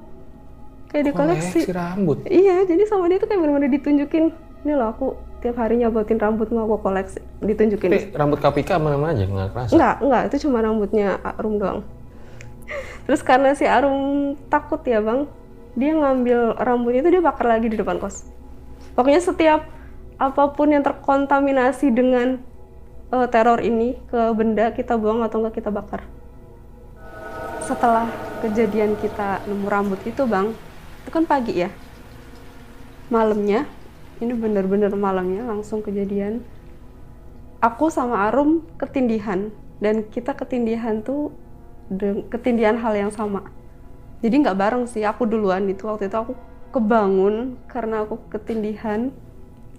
kayak 0.88 1.04
dikoleksi 1.10 1.58
Koleksi 1.60 1.74
rambut. 1.74 2.18
iya 2.24 2.62
jadi 2.62 2.82
sama 2.86 3.10
dia 3.10 3.18
tuh 3.18 3.26
kayak 3.26 3.40
benar-benar 3.42 3.70
ditunjukin 3.72 4.24
ini 4.62 4.72
loh 4.72 4.88
aku 4.88 5.06
tiap 5.38 5.54
hari 5.54 5.78
nyabotin 5.78 6.18
rambutmu 6.18 6.58
aku 6.60 6.76
koleksi 6.80 7.18
ditunjukin 7.40 7.90
Tapi 7.90 8.14
rambut 8.14 8.38
Kapika 8.38 8.74
mana-mana 8.74 9.14
aja 9.14 9.22
nggak 9.22 9.48
kerasa. 9.54 9.70
Enggak, 9.70 9.94
enggak, 10.02 10.22
itu 10.26 10.36
cuma 10.42 10.58
rambutnya 10.58 11.08
Arum 11.22 11.54
doang. 11.58 11.80
Terus 13.06 13.22
karena 13.22 13.54
si 13.54 13.62
Arum 13.62 14.34
takut 14.50 14.82
ya 14.82 14.98
bang, 14.98 15.30
dia 15.74 15.94
ngambil 15.94 16.58
rambut 16.58 16.90
itu 16.92 17.06
dia 17.08 17.22
bakar 17.22 17.46
lagi 17.46 17.70
di 17.70 17.78
depan 17.78 18.02
kos. 18.02 18.26
Pokoknya 18.98 19.22
setiap 19.22 19.62
apa 20.18 20.50
pun 20.52 20.74
yang 20.74 20.82
terkontaminasi 20.82 21.94
dengan 21.94 22.42
eh, 23.14 23.26
teror 23.30 23.62
ini 23.62 23.96
ke 24.10 24.34
benda 24.34 24.74
kita 24.74 24.98
buang 24.98 25.22
atau 25.22 25.40
enggak 25.40 25.62
kita 25.62 25.70
bakar. 25.70 26.02
Setelah 27.62 28.10
kejadian 28.42 28.98
kita 28.98 29.46
nemu 29.46 29.66
rambut 29.70 30.00
itu 30.02 30.26
bang, 30.26 30.52
itu 31.04 31.10
kan 31.14 31.24
pagi 31.24 31.62
ya. 31.62 31.70
Malamnya, 33.08 33.64
ini 34.18 34.34
bener-bener 34.34 34.90
malamnya 34.98 35.46
langsung 35.46 35.80
kejadian 35.80 36.42
aku 37.62 37.90
sama 37.90 38.26
Arum 38.30 38.66
ketindihan 38.78 39.50
dan 39.78 40.06
kita 40.10 40.34
ketindihan 40.34 41.02
tuh 41.02 41.34
ketindihan 42.30 42.78
hal 42.78 42.94
yang 42.94 43.10
sama 43.14 43.46
jadi 44.22 44.34
nggak 44.42 44.58
bareng 44.58 44.84
sih 44.90 45.06
aku 45.06 45.26
duluan 45.26 45.66
itu 45.70 45.86
waktu 45.86 46.10
itu 46.10 46.18
aku 46.18 46.32
kebangun 46.74 47.56
karena 47.70 48.04
aku 48.04 48.18
ketindihan 48.30 49.14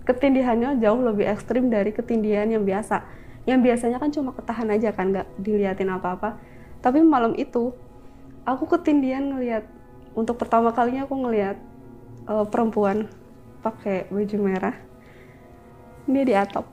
ketindihannya 0.09 0.81
jauh 0.81 0.97
lebih 0.97 1.29
ekstrim 1.29 1.69
dari 1.69 1.93
ketindihan 1.93 2.49
yang 2.49 2.65
biasa. 2.65 3.05
Yang 3.45 3.59
biasanya 3.69 3.97
kan 4.01 4.09
cuma 4.09 4.33
ketahan 4.33 4.73
aja 4.73 4.89
kan 4.89 5.13
nggak 5.13 5.29
diliatin 5.37 5.93
apa-apa. 5.93 6.41
Tapi 6.81 7.05
malam 7.05 7.37
itu 7.37 7.69
aku 8.41 8.65
ketindihan 8.65 9.21
ngelihat 9.21 9.69
untuk 10.17 10.41
pertama 10.41 10.73
kalinya 10.73 11.05
aku 11.05 11.13
ngelihat 11.13 11.61
eh, 12.25 12.45
perempuan 12.49 13.05
pakai 13.61 14.09
baju 14.09 14.37
merah. 14.41 14.75
Dia 16.09 16.23
di 16.25 16.33
atap 16.33 16.65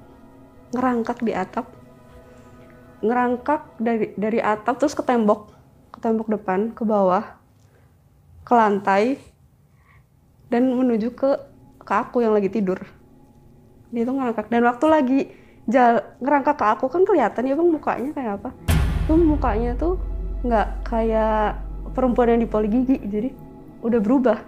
ngerangkak 0.73 1.21
di 1.21 1.33
atap. 1.37 1.69
Ngerangkak 3.05 3.77
dari 3.77 4.17
dari 4.17 4.41
atap 4.41 4.81
terus 4.81 4.97
ke 4.97 5.05
tembok 5.05 5.53
ke 5.93 5.99
tembok 6.01 6.33
depan 6.33 6.73
ke 6.73 6.85
bawah 6.85 7.37
ke 8.45 8.53
lantai 8.57 9.21
dan 10.49 10.73
menuju 10.73 11.13
ke 11.13 11.41
ke 11.85 11.93
aku 11.93 12.25
yang 12.25 12.33
lagi 12.33 12.49
tidur 12.49 12.96
dia 13.97 14.05
tuh 14.05 14.13
ngerangkak 14.13 14.53
dan 14.53 14.61
waktu 14.69 14.87
lagi 14.93 15.21
jal, 15.65 16.05
ngerangkak 16.21 16.61
ke 16.61 16.67
aku 16.69 16.87
kan 16.93 17.03
kelihatan 17.09 17.49
ya 17.49 17.55
bang 17.57 17.71
mukanya 17.73 18.11
kayak 18.13 18.33
apa. 18.37 18.51
Tuh 19.09 19.17
mukanya 19.17 19.73
tuh 19.73 19.97
nggak 20.45 20.69
kayak 20.85 21.65
perempuan 21.97 22.37
yang 22.37 22.45
dipoli 22.45 22.69
gigi 22.69 23.01
jadi 23.01 23.33
udah 23.81 24.01
berubah. 24.05 24.39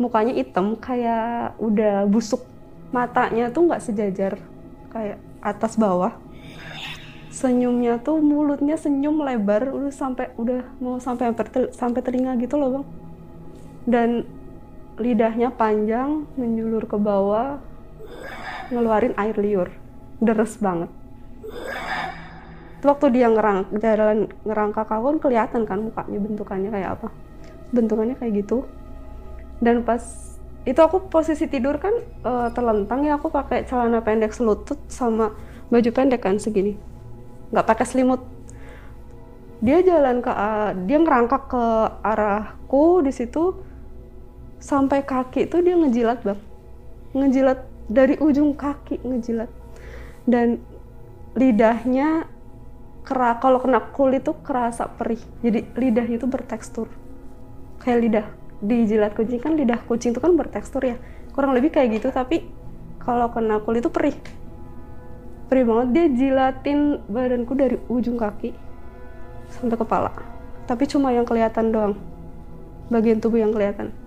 Mukanya 0.00 0.32
hitam 0.32 0.80
kayak 0.80 1.60
udah 1.60 2.08
busuk. 2.08 2.40
Matanya 2.88 3.52
tuh 3.52 3.68
nggak 3.68 3.84
sejajar 3.84 4.40
kayak 4.88 5.20
atas 5.44 5.76
bawah. 5.76 6.16
Senyumnya 7.28 8.00
tuh 8.00 8.16
mulutnya 8.24 8.80
senyum 8.80 9.20
lebar 9.20 9.76
udah 9.76 9.92
sampai 9.92 10.32
udah 10.40 10.64
mau 10.80 10.96
sampai 10.96 11.36
sampai 11.68 12.00
telinga 12.00 12.32
gitu 12.40 12.56
loh 12.56 12.80
bang. 12.80 12.86
Dan 13.84 14.08
lidahnya 14.96 15.52
panjang 15.52 16.24
menjulur 16.38 16.88
ke 16.88 16.96
bawah 16.96 17.60
ngeluarin 18.70 19.14
air 19.16 19.36
liur. 19.36 19.68
Deres 20.22 20.56
banget. 20.60 20.88
Waktu 22.84 23.06
dia 23.16 23.32
ngerang 23.32 23.72
jalan 23.80 24.28
ngerangkak 24.44 24.88
aku 24.88 25.16
kan 25.16 25.18
kelihatan 25.20 25.62
kan 25.64 25.78
mukanya 25.88 26.18
bentukannya 26.20 26.70
kayak 26.70 26.90
apa. 27.00 27.08
Bentukannya 27.72 28.16
kayak 28.20 28.44
gitu. 28.44 28.68
Dan 29.60 29.84
pas 29.84 30.00
itu 30.64 30.80
aku 30.80 31.08
posisi 31.08 31.48
tidur 31.48 31.76
kan 31.80 31.92
eh, 32.24 32.48
terlentang 32.52 33.04
ya 33.04 33.16
aku 33.16 33.32
pakai 33.32 33.64
celana 33.64 34.04
pendek 34.04 34.32
selutut 34.36 34.80
sama 34.88 35.32
baju 35.72 35.90
pendek 35.92 36.20
kan 36.24 36.36
segini. 36.36 36.76
Nggak 37.52 37.66
pakai 37.68 37.86
selimut. 37.88 38.20
Dia 39.64 39.80
jalan 39.80 40.20
ke 40.20 40.28
a- 40.28 40.76
dia 40.76 41.00
ngerangkak 41.00 41.48
ke 41.48 41.64
arahku 42.04 43.00
di 43.00 43.12
situ 43.12 43.56
sampai 44.64 45.04
kaki 45.04 45.44
itu 45.44 45.60
dia 45.60 45.76
ngejilat 45.76 46.24
bang 46.24 46.40
ngejilat 47.12 47.60
dari 47.88 48.16
ujung 48.20 48.56
kaki 48.56 49.04
ngejilat. 49.04 49.50
Dan 50.24 50.60
lidahnya 51.36 52.28
kera 53.04 53.36
kalau 53.36 53.60
kena 53.60 53.80
kulit 53.92 54.24
tuh 54.24 54.36
kerasa 54.40 54.88
perih. 54.88 55.20
Jadi 55.44 55.68
lidahnya 55.76 56.16
itu 56.16 56.28
bertekstur. 56.28 56.88
Kayak 57.84 57.98
lidah 58.00 58.26
di 58.64 58.88
jilat 58.88 59.12
kucing 59.12 59.42
kan 59.42 59.52
lidah 59.58 59.84
kucing 59.84 60.16
itu 60.16 60.20
kan 60.22 60.32
bertekstur 60.32 60.80
ya. 60.80 60.96
Kurang 61.36 61.52
lebih 61.52 61.74
kayak 61.74 62.00
gitu 62.00 62.08
tapi 62.08 62.48
kalau 63.04 63.28
kena 63.28 63.60
kulit 63.60 63.84
itu 63.84 63.92
perih. 63.92 64.16
Perih 65.52 65.64
banget. 65.68 65.88
Dia 65.92 66.06
jilatin 66.08 67.04
badanku 67.04 67.52
dari 67.52 67.76
ujung 67.92 68.16
kaki 68.16 68.56
sampai 69.60 69.76
kepala. 69.76 70.12
Tapi 70.64 70.88
cuma 70.88 71.12
yang 71.12 71.28
kelihatan 71.28 71.68
doang. 71.68 71.94
Bagian 72.88 73.20
tubuh 73.20 73.40
yang 73.40 73.52
kelihatan 73.52 74.03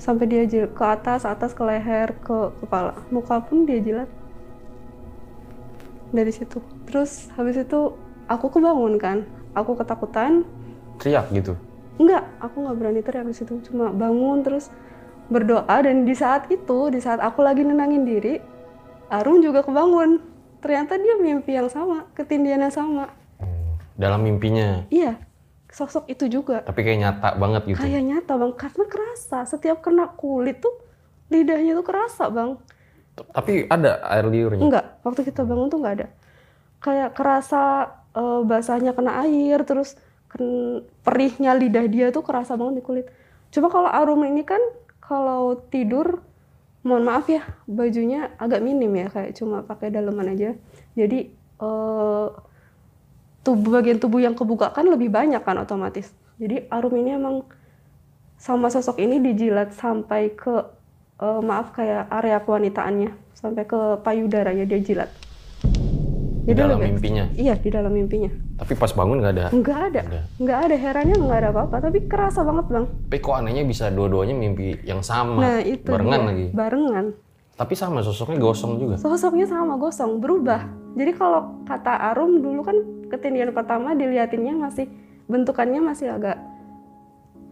sampai 0.00 0.24
dia 0.26 0.48
jil 0.48 0.66
ke 0.72 0.80
atas 0.80 1.28
atas 1.28 1.52
ke 1.52 1.60
leher 1.60 2.16
ke 2.24 2.56
kepala 2.64 2.96
muka 3.12 3.44
pun 3.44 3.68
dia 3.68 3.78
jilat 3.78 4.08
dari 6.10 6.32
situ 6.32 6.64
terus 6.88 7.28
habis 7.36 7.60
itu 7.60 7.94
aku 8.26 8.48
kebangun 8.48 8.96
kan 8.96 9.28
aku 9.52 9.76
ketakutan 9.76 10.48
Teriak 11.00 11.32
gitu. 11.32 11.56
Enggak, 11.96 12.28
aku 12.44 12.60
nggak 12.60 12.76
berani 12.76 13.00
teriak 13.00 13.24
di 13.24 13.32
situ. 13.32 13.56
Cuma 13.64 13.88
bangun 13.88 14.44
terus 14.44 14.68
berdoa 15.32 15.80
dan 15.80 16.04
di 16.04 16.12
saat 16.12 16.52
itu, 16.52 16.92
di 16.92 17.00
saat 17.00 17.24
aku 17.24 17.40
lagi 17.40 17.64
nenangin 17.64 18.04
diri, 18.04 18.36
Arum 19.08 19.40
juga 19.40 19.64
kebangun. 19.64 20.20
Ternyata 20.60 21.00
dia 21.00 21.16
mimpi 21.16 21.56
yang 21.56 21.72
sama, 21.72 22.04
ketindihan 22.12 22.60
yang 22.68 22.74
sama. 22.74 23.08
Hmm, 23.40 23.80
Dalam 23.96 24.20
mimpinya. 24.20 24.84
Iya, 24.92 25.16
sosok 25.70 26.10
itu 26.10 26.26
juga. 26.26 26.66
Tapi 26.66 26.80
kayak 26.82 26.98
nyata 26.98 27.28
banget 27.38 27.62
gitu. 27.70 27.78
Kayak 27.78 28.02
nyata 28.02 28.32
bang, 28.36 28.52
karena 28.58 28.84
kerasa. 28.90 29.38
Setiap 29.46 29.78
kena 29.80 30.10
kulit 30.18 30.58
tuh 30.58 30.74
lidahnya 31.30 31.78
tuh 31.78 31.86
kerasa 31.86 32.26
bang. 32.28 32.58
Tapi 33.14 33.70
ada 33.70 34.02
air 34.10 34.26
liurnya. 34.26 34.60
Enggak, 34.60 34.84
waktu 35.06 35.20
kita 35.30 35.46
bangun 35.46 35.70
tuh 35.70 35.78
nggak 35.78 35.94
ada. 36.02 36.06
Kayak 36.82 37.10
kerasa 37.14 37.62
eh, 38.16 38.40
basahnya 38.42 38.92
kena 38.96 39.22
air, 39.22 39.62
terus 39.62 39.94
ken- 40.30 40.82
perihnya 41.06 41.54
lidah 41.54 41.86
dia 41.86 42.06
tuh 42.10 42.26
kerasa 42.26 42.58
banget 42.58 42.82
di 42.82 42.84
kulit. 42.84 43.06
Coba 43.50 43.66
kalau 43.70 43.90
Arum 43.90 44.22
ini 44.26 44.42
kan 44.46 44.62
kalau 45.02 45.58
tidur, 45.70 46.22
mohon 46.86 47.02
maaf 47.06 47.26
ya, 47.26 47.42
bajunya 47.66 48.30
agak 48.38 48.62
minim 48.62 48.90
ya, 48.94 49.10
kayak 49.10 49.34
cuma 49.38 49.62
pakai 49.62 49.90
daleman 49.90 50.34
aja. 50.34 50.54
Jadi 50.98 51.30
eh, 51.60 52.26
tubuh 53.40 53.70
bagian 53.74 53.96
tubuh 53.96 54.18
yang 54.18 54.32
kebuka 54.32 54.70
kan 54.70 54.84
lebih 54.84 55.08
banyak 55.08 55.40
kan 55.40 55.56
otomatis. 55.56 56.10
Jadi 56.36 56.68
Arum 56.68 56.94
ini 56.94 57.14
emang 57.14 57.44
sama 58.36 58.68
sosok 58.68 58.96
ini 58.96 59.18
dijilat 59.18 59.72
sampai 59.72 60.32
ke 60.32 60.54
eh, 61.18 61.40
maaf 61.40 61.70
kayak 61.70 62.08
area 62.10 62.38
kewanitaannya 62.38 63.10
sampai 63.32 63.64
ke 63.64 63.76
payudaranya 64.00 64.64
dia 64.64 64.80
jilat. 64.80 65.10
Di 66.40 66.56
dalam 66.56 66.80
lebih- 66.80 66.96
mimpinya. 66.96 67.24
Iya 67.32 67.54
di 67.54 67.68
dalam 67.68 67.92
mimpinya. 67.92 68.32
Tapi 68.56 68.72
pas 68.74 68.90
bangun 68.90 69.20
nggak 69.20 69.32
ada. 69.34 69.46
Nggak 69.50 69.78
ada, 69.86 70.00
Ada. 70.02 70.20
nggak 70.36 70.58
ada 70.58 70.76
herannya 70.76 71.16
nggak 71.16 71.38
ada 71.38 71.48
apa-apa. 71.52 71.76
Tapi 71.80 71.98
kerasa 72.04 72.40
banget 72.40 72.66
bang. 72.66 72.86
Tapi 73.06 73.18
kok 73.20 73.36
anehnya 73.36 73.64
bisa 73.64 73.88
dua-duanya 73.88 74.34
mimpi 74.34 74.80
yang 74.82 75.00
sama. 75.00 75.36
Nah 75.38 75.58
itu 75.60 75.84
Barengan 75.86 76.16
dia. 76.18 76.28
lagi. 76.28 76.46
Barengan. 76.50 77.06
Tapi 77.60 77.76
sama 77.76 78.00
sosoknya 78.00 78.40
gosong 78.40 78.80
juga. 78.80 78.96
Sosoknya 78.96 79.44
sama 79.44 79.76
gosong, 79.76 80.16
berubah. 80.16 80.64
Jadi 80.96 81.12
kalau 81.12 81.60
kata 81.68 81.92
Arum 82.08 82.40
dulu 82.40 82.64
kan 82.64 82.76
ketindihan 83.12 83.52
pertama 83.52 83.92
diliatinnya 83.92 84.56
masih 84.56 84.88
bentukannya 85.28 85.84
masih 85.84 86.16
agak 86.16 86.40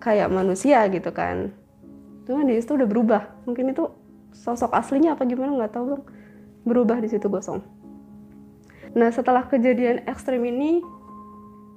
kayak 0.00 0.32
manusia 0.32 0.80
gitu 0.88 1.12
kan. 1.12 1.52
Cuma 2.24 2.40
di 2.48 2.56
situ 2.56 2.80
udah 2.80 2.88
berubah. 2.88 3.22
Mungkin 3.44 3.76
itu 3.76 3.84
sosok 4.32 4.72
aslinya 4.72 5.12
apa 5.12 5.28
gimana 5.28 5.60
nggak 5.60 5.76
tahu 5.76 5.84
bang. 5.92 6.02
Berubah 6.64 7.04
di 7.04 7.12
situ 7.12 7.28
gosong. 7.28 7.60
Nah 8.96 9.12
setelah 9.12 9.44
kejadian 9.44 10.08
ekstrim 10.08 10.40
ini 10.40 10.80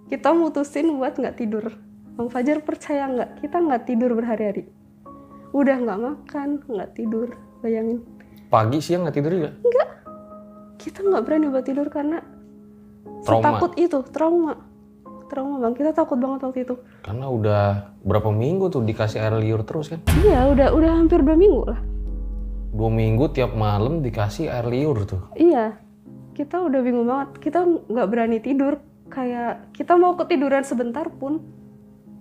kita 0.08 0.32
mutusin 0.32 0.88
buat 0.96 1.20
nggak 1.20 1.36
tidur 1.36 1.68
Bang 2.16 2.28
Fajar 2.28 2.60
percaya 2.62 3.08
nggak? 3.08 3.44
Kita 3.44 3.58
nggak 3.60 3.84
tidur 3.88 4.12
berhari-hari. 4.14 4.68
Udah 5.56 5.80
nggak 5.80 6.00
makan, 6.00 6.50
nggak 6.68 6.92
tidur. 6.96 7.34
Bayangin. 7.64 8.21
Pagi 8.52 8.84
siang 8.84 9.08
nggak 9.08 9.16
tidur 9.16 9.32
juga? 9.32 9.52
Kita 10.76 11.00
nggak 11.08 11.24
berani 11.24 11.48
buat 11.48 11.64
tidur 11.64 11.88
karena 11.88 12.20
Trauma. 13.24 13.48
takut 13.48 13.72
itu, 13.80 14.04
trauma. 14.12 14.60
Trauma 15.32 15.56
bang, 15.64 15.72
kita 15.72 15.96
takut 15.96 16.20
banget 16.20 16.44
waktu 16.44 16.60
itu. 16.68 16.76
Karena 17.00 17.32
udah 17.32 17.96
berapa 18.04 18.28
minggu 18.28 18.68
tuh 18.68 18.84
dikasih 18.84 19.24
air 19.24 19.40
liur 19.40 19.64
terus 19.64 19.88
kan? 19.88 20.04
Iya, 20.20 20.52
udah 20.52 20.68
udah 20.76 20.92
hampir 21.00 21.24
dua 21.24 21.40
minggu 21.40 21.64
lah. 21.64 21.80
Dua 22.76 22.92
minggu 22.92 23.32
tiap 23.32 23.56
malam 23.56 24.04
dikasih 24.04 24.52
air 24.52 24.68
liur 24.68 25.08
tuh. 25.08 25.32
Iya, 25.40 25.80
kita 26.36 26.60
udah 26.60 26.80
bingung 26.84 27.08
banget. 27.08 27.40
Kita 27.40 27.64
nggak 27.64 28.08
berani 28.12 28.44
tidur. 28.44 28.84
Kayak 29.08 29.72
kita 29.72 29.96
mau 29.96 30.20
ketiduran 30.20 30.68
sebentar 30.68 31.08
pun 31.08 31.40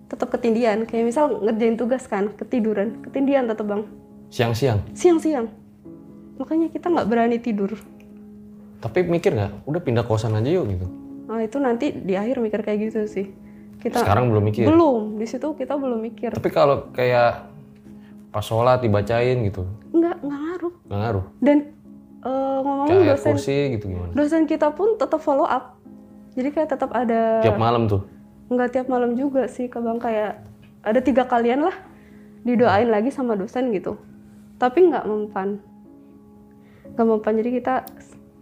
tetap 0.06 0.30
ketindian. 0.30 0.86
Kayak 0.86 1.10
misal 1.10 1.42
ngerjain 1.42 1.74
tugas 1.74 2.06
kan, 2.06 2.30
ketiduran, 2.38 3.02
ketindian 3.02 3.50
tetap 3.50 3.66
bang. 3.66 3.82
Siang-siang. 4.30 4.78
Siang-siang. 4.94 5.59
Makanya 6.40 6.66
kita 6.68 6.88
nggak 6.88 7.06
berani 7.06 7.36
tidur. 7.36 7.76
Tapi 8.80 9.04
mikir 9.04 9.30
nggak? 9.30 9.68
Udah 9.68 9.78
pindah 9.78 10.02
kosan 10.02 10.32
aja 10.32 10.48
yuk 10.48 10.64
gitu. 10.66 10.86
Nah 11.28 11.38
itu 11.38 11.56
nanti 11.56 11.92
di 11.92 12.16
akhir 12.16 12.40
mikir 12.40 12.60
kayak 12.60 12.90
gitu 12.90 13.04
sih. 13.04 13.28
Kita 13.76 14.00
Sekarang 14.00 14.28
belum 14.28 14.42
mikir. 14.42 14.64
belum 14.64 15.16
di 15.16 15.24
situ 15.24 15.52
kita 15.52 15.76
belum 15.76 16.00
mikir. 16.00 16.32
Tapi 16.32 16.48
kalau 16.48 16.88
kayak 16.90 17.44
pas 18.30 18.40
sholat 18.40 18.78
dibacain 18.78 19.36
gitu, 19.42 19.66
Nggak 19.90 20.16
nggak 20.18 20.40
ngaruh. 20.40 20.72
nggak 20.86 20.98
ngaruh. 20.98 21.24
Dan 21.38 21.56
eh, 22.20 22.56
ngomong 22.58 22.86
Kayak 22.86 23.04
dosen 23.14 23.32
kursi 23.34 23.56
gitu 23.70 23.84
gimana? 23.86 24.12
dosen 24.12 24.42
kita 24.44 24.68
pun 24.70 24.96
tetap 24.96 25.18
follow 25.18 25.44
up. 25.44 25.76
Jadi 26.30 26.48
kayak 26.48 26.68
tetap 26.70 26.90
ada 26.90 27.42
Tiap 27.42 27.58
malam 27.58 27.84
tuh. 27.84 28.00
nggak 28.48 28.70
tiap 28.72 28.86
malam 28.86 29.14
juga 29.14 29.46
sih 29.46 29.66
ke 29.66 29.78
bang 29.78 29.96
kayak 29.96 30.42
ada 30.80 30.98
tiga 30.98 31.22
kalian 31.22 31.62
lah 31.62 31.76
didoain 32.40 32.86
lagi 32.86 33.06
sama 33.08 33.34
dosen 33.34 33.70
gitu 33.70 33.94
tapi 34.56 34.90
nggak 34.90 35.06
mempan 35.06 35.62
nggak 36.92 37.06
mempan 37.06 37.34
jadi 37.36 37.50
kita 37.52 37.74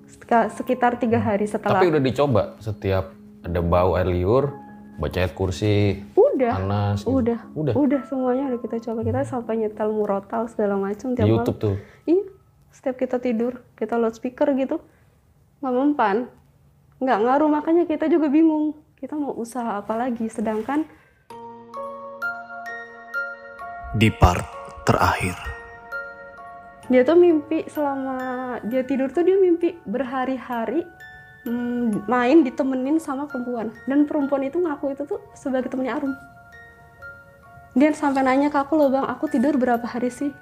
sek- 0.07 0.51
sekitar 0.55 0.97
tiga 0.97 1.19
hari 1.19 1.45
setelah 1.45 1.77
Tapi 1.77 1.89
udah 1.89 2.01
dicoba 2.01 2.43
setiap 2.59 3.13
ada 3.41 3.61
bau 3.61 3.95
air 3.95 4.07
liur, 4.07 4.51
baca 4.97 5.17
ayat 5.17 5.33
kursi, 5.33 6.03
udah 6.13 6.53
panas. 6.55 7.01
gitu. 7.01 7.15
udah 7.15 7.39
Udah. 7.53 7.75
udah 7.75 8.01
semuanya 8.05 8.45
udah 8.49 8.61
kita 8.61 8.77
coba 8.83 9.01
kita 9.03 9.21
sampai 9.23 9.55
nyetel 9.59 9.91
murotal 9.91 10.47
segala 10.47 10.75
macam 10.75 11.11
Di 11.11 11.15
tiap 11.15 11.25
malam 11.25 11.37
YouTube 11.39 11.59
tuh. 11.59 11.75
iya 12.05 12.25
setiap 12.69 12.97
kita 12.97 13.17
tidur 13.19 13.59
kita 13.75 13.95
loudspeaker 13.95 14.55
gitu 14.55 14.79
nggak 15.59 15.73
mempan 15.73 16.17
nggak 16.99 17.19
ngaruh 17.21 17.47
makanya 17.49 17.85
kita 17.85 18.07
juga 18.07 18.27
bingung 18.27 18.75
kita 18.95 19.15
mau 19.15 19.31
usaha 19.33 19.79
apa 19.79 19.95
lagi 19.95 20.27
sedangkan 20.27 20.83
di 23.93 24.11
part 24.13 24.45
terakhir. 24.85 25.58
Dia 26.89 27.05
tuh 27.05 27.21
mimpi 27.21 27.69
selama 27.69 28.17
dia 28.65 28.81
tidur 28.81 29.13
tuh 29.13 29.21
dia 29.21 29.37
mimpi 29.37 29.77
berhari-hari 29.85 30.89
mm, 31.45 32.09
main 32.09 32.41
ditemenin 32.41 32.97
sama 32.97 33.29
perempuan. 33.29 33.69
Dan 33.85 34.09
perempuan 34.09 34.49
itu 34.49 34.57
ngaku 34.57 34.97
itu 34.97 35.05
tuh 35.05 35.21
sebagai 35.37 35.69
temennya 35.69 36.01
Arum. 36.01 36.17
Dia 37.77 37.93
sampai 37.93 38.25
nanya 38.25 38.49
ke 38.49 38.57
aku 38.57 38.75
loh 38.75 38.89
bang 38.89 39.05
aku 39.05 39.29
tidur 39.29 39.61
berapa 39.61 39.85
hari 39.85 40.09
sih? 40.09 40.33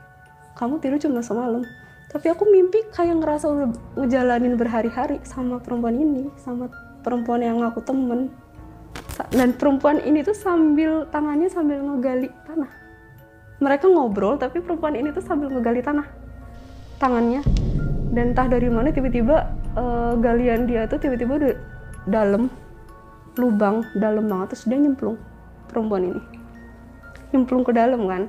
Kamu 0.54 0.78
tidur 0.78 1.02
cuma 1.02 1.18
semalam. 1.18 1.66
Tapi 2.06 2.30
aku 2.30 2.46
mimpi 2.46 2.86
kayak 2.94 3.18
ngerasa 3.18 3.50
udah 3.50 3.68
ngejalanin 3.98 4.54
berhari-hari 4.54 5.18
sama 5.26 5.58
perempuan 5.58 5.98
ini 5.98 6.30
sama 6.38 6.70
perempuan 7.02 7.42
yang 7.42 7.58
ngaku 7.58 7.82
temen. 7.82 8.30
Dan 9.34 9.50
perempuan 9.58 9.98
ini 9.98 10.22
tuh 10.22 10.36
sambil 10.38 11.10
tangannya 11.10 11.50
sambil 11.50 11.82
ngegali 11.82 12.30
tanah. 12.46 12.70
Mereka 13.58 13.90
ngobrol 13.90 14.38
tapi 14.38 14.62
perempuan 14.62 14.94
ini 14.94 15.10
tuh 15.10 15.24
sambil 15.26 15.50
ngegali 15.50 15.82
tanah 15.82 16.25
tangannya. 16.98 17.44
Dan 18.12 18.32
entah 18.32 18.48
dari 18.48 18.68
mana 18.72 18.88
tiba-tiba 18.88 19.52
eh, 19.76 20.12
galian 20.20 20.64
dia 20.64 20.88
tuh 20.88 20.96
tiba-tiba 20.96 21.32
udah 21.36 21.54
dalam 22.06 22.48
lubang 23.36 23.84
dalam 23.92 24.24
banget 24.24 24.56
terus 24.56 24.64
dia 24.64 24.80
nyemplung 24.80 25.20
perempuan 25.68 26.14
ini. 26.14 26.22
Nyemplung 27.36 27.62
ke 27.66 27.72
dalam 27.76 28.08
kan. 28.08 28.22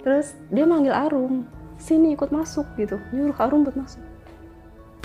Terus 0.00 0.38
dia 0.48 0.64
manggil 0.64 0.94
Arum 0.94 1.44
sini 1.76 2.16
ikut 2.16 2.32
masuk 2.32 2.64
gitu. 2.80 2.96
Nyuruh 3.12 3.36
Arum 3.36 3.66
buat 3.66 3.76
masuk. 3.76 4.00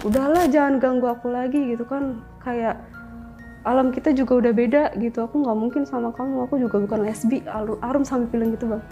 Udahlah 0.07 0.47
jangan 0.47 0.79
ganggu 0.79 1.11
aku 1.11 1.29
lagi 1.29 1.75
gitu 1.75 1.83
kan. 1.83 2.23
Kayak 2.39 2.79
alam 3.61 3.93
kita 3.93 4.15
juga 4.15 4.41
udah 4.41 4.53
beda 4.55 4.83
gitu. 4.97 5.25
Aku 5.25 5.43
nggak 5.43 5.57
mungkin 5.57 5.83
sama 5.85 6.09
kamu 6.15 6.47
aku 6.47 6.55
juga 6.57 6.81
bukan 6.81 7.05
lesbi 7.05 7.43
Arum, 7.49 8.05
sampai 8.05 8.29
bilang 8.31 8.49
gitu 8.55 8.65
bang. 8.71 8.83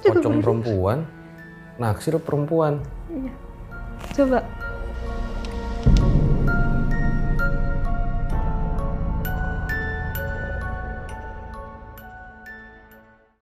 Pocong 0.00 0.40
perempuan, 0.40 1.04
naksir 1.80 2.14
perempuan. 2.20 2.84
Iya. 3.08 3.32
Coba 4.14 4.44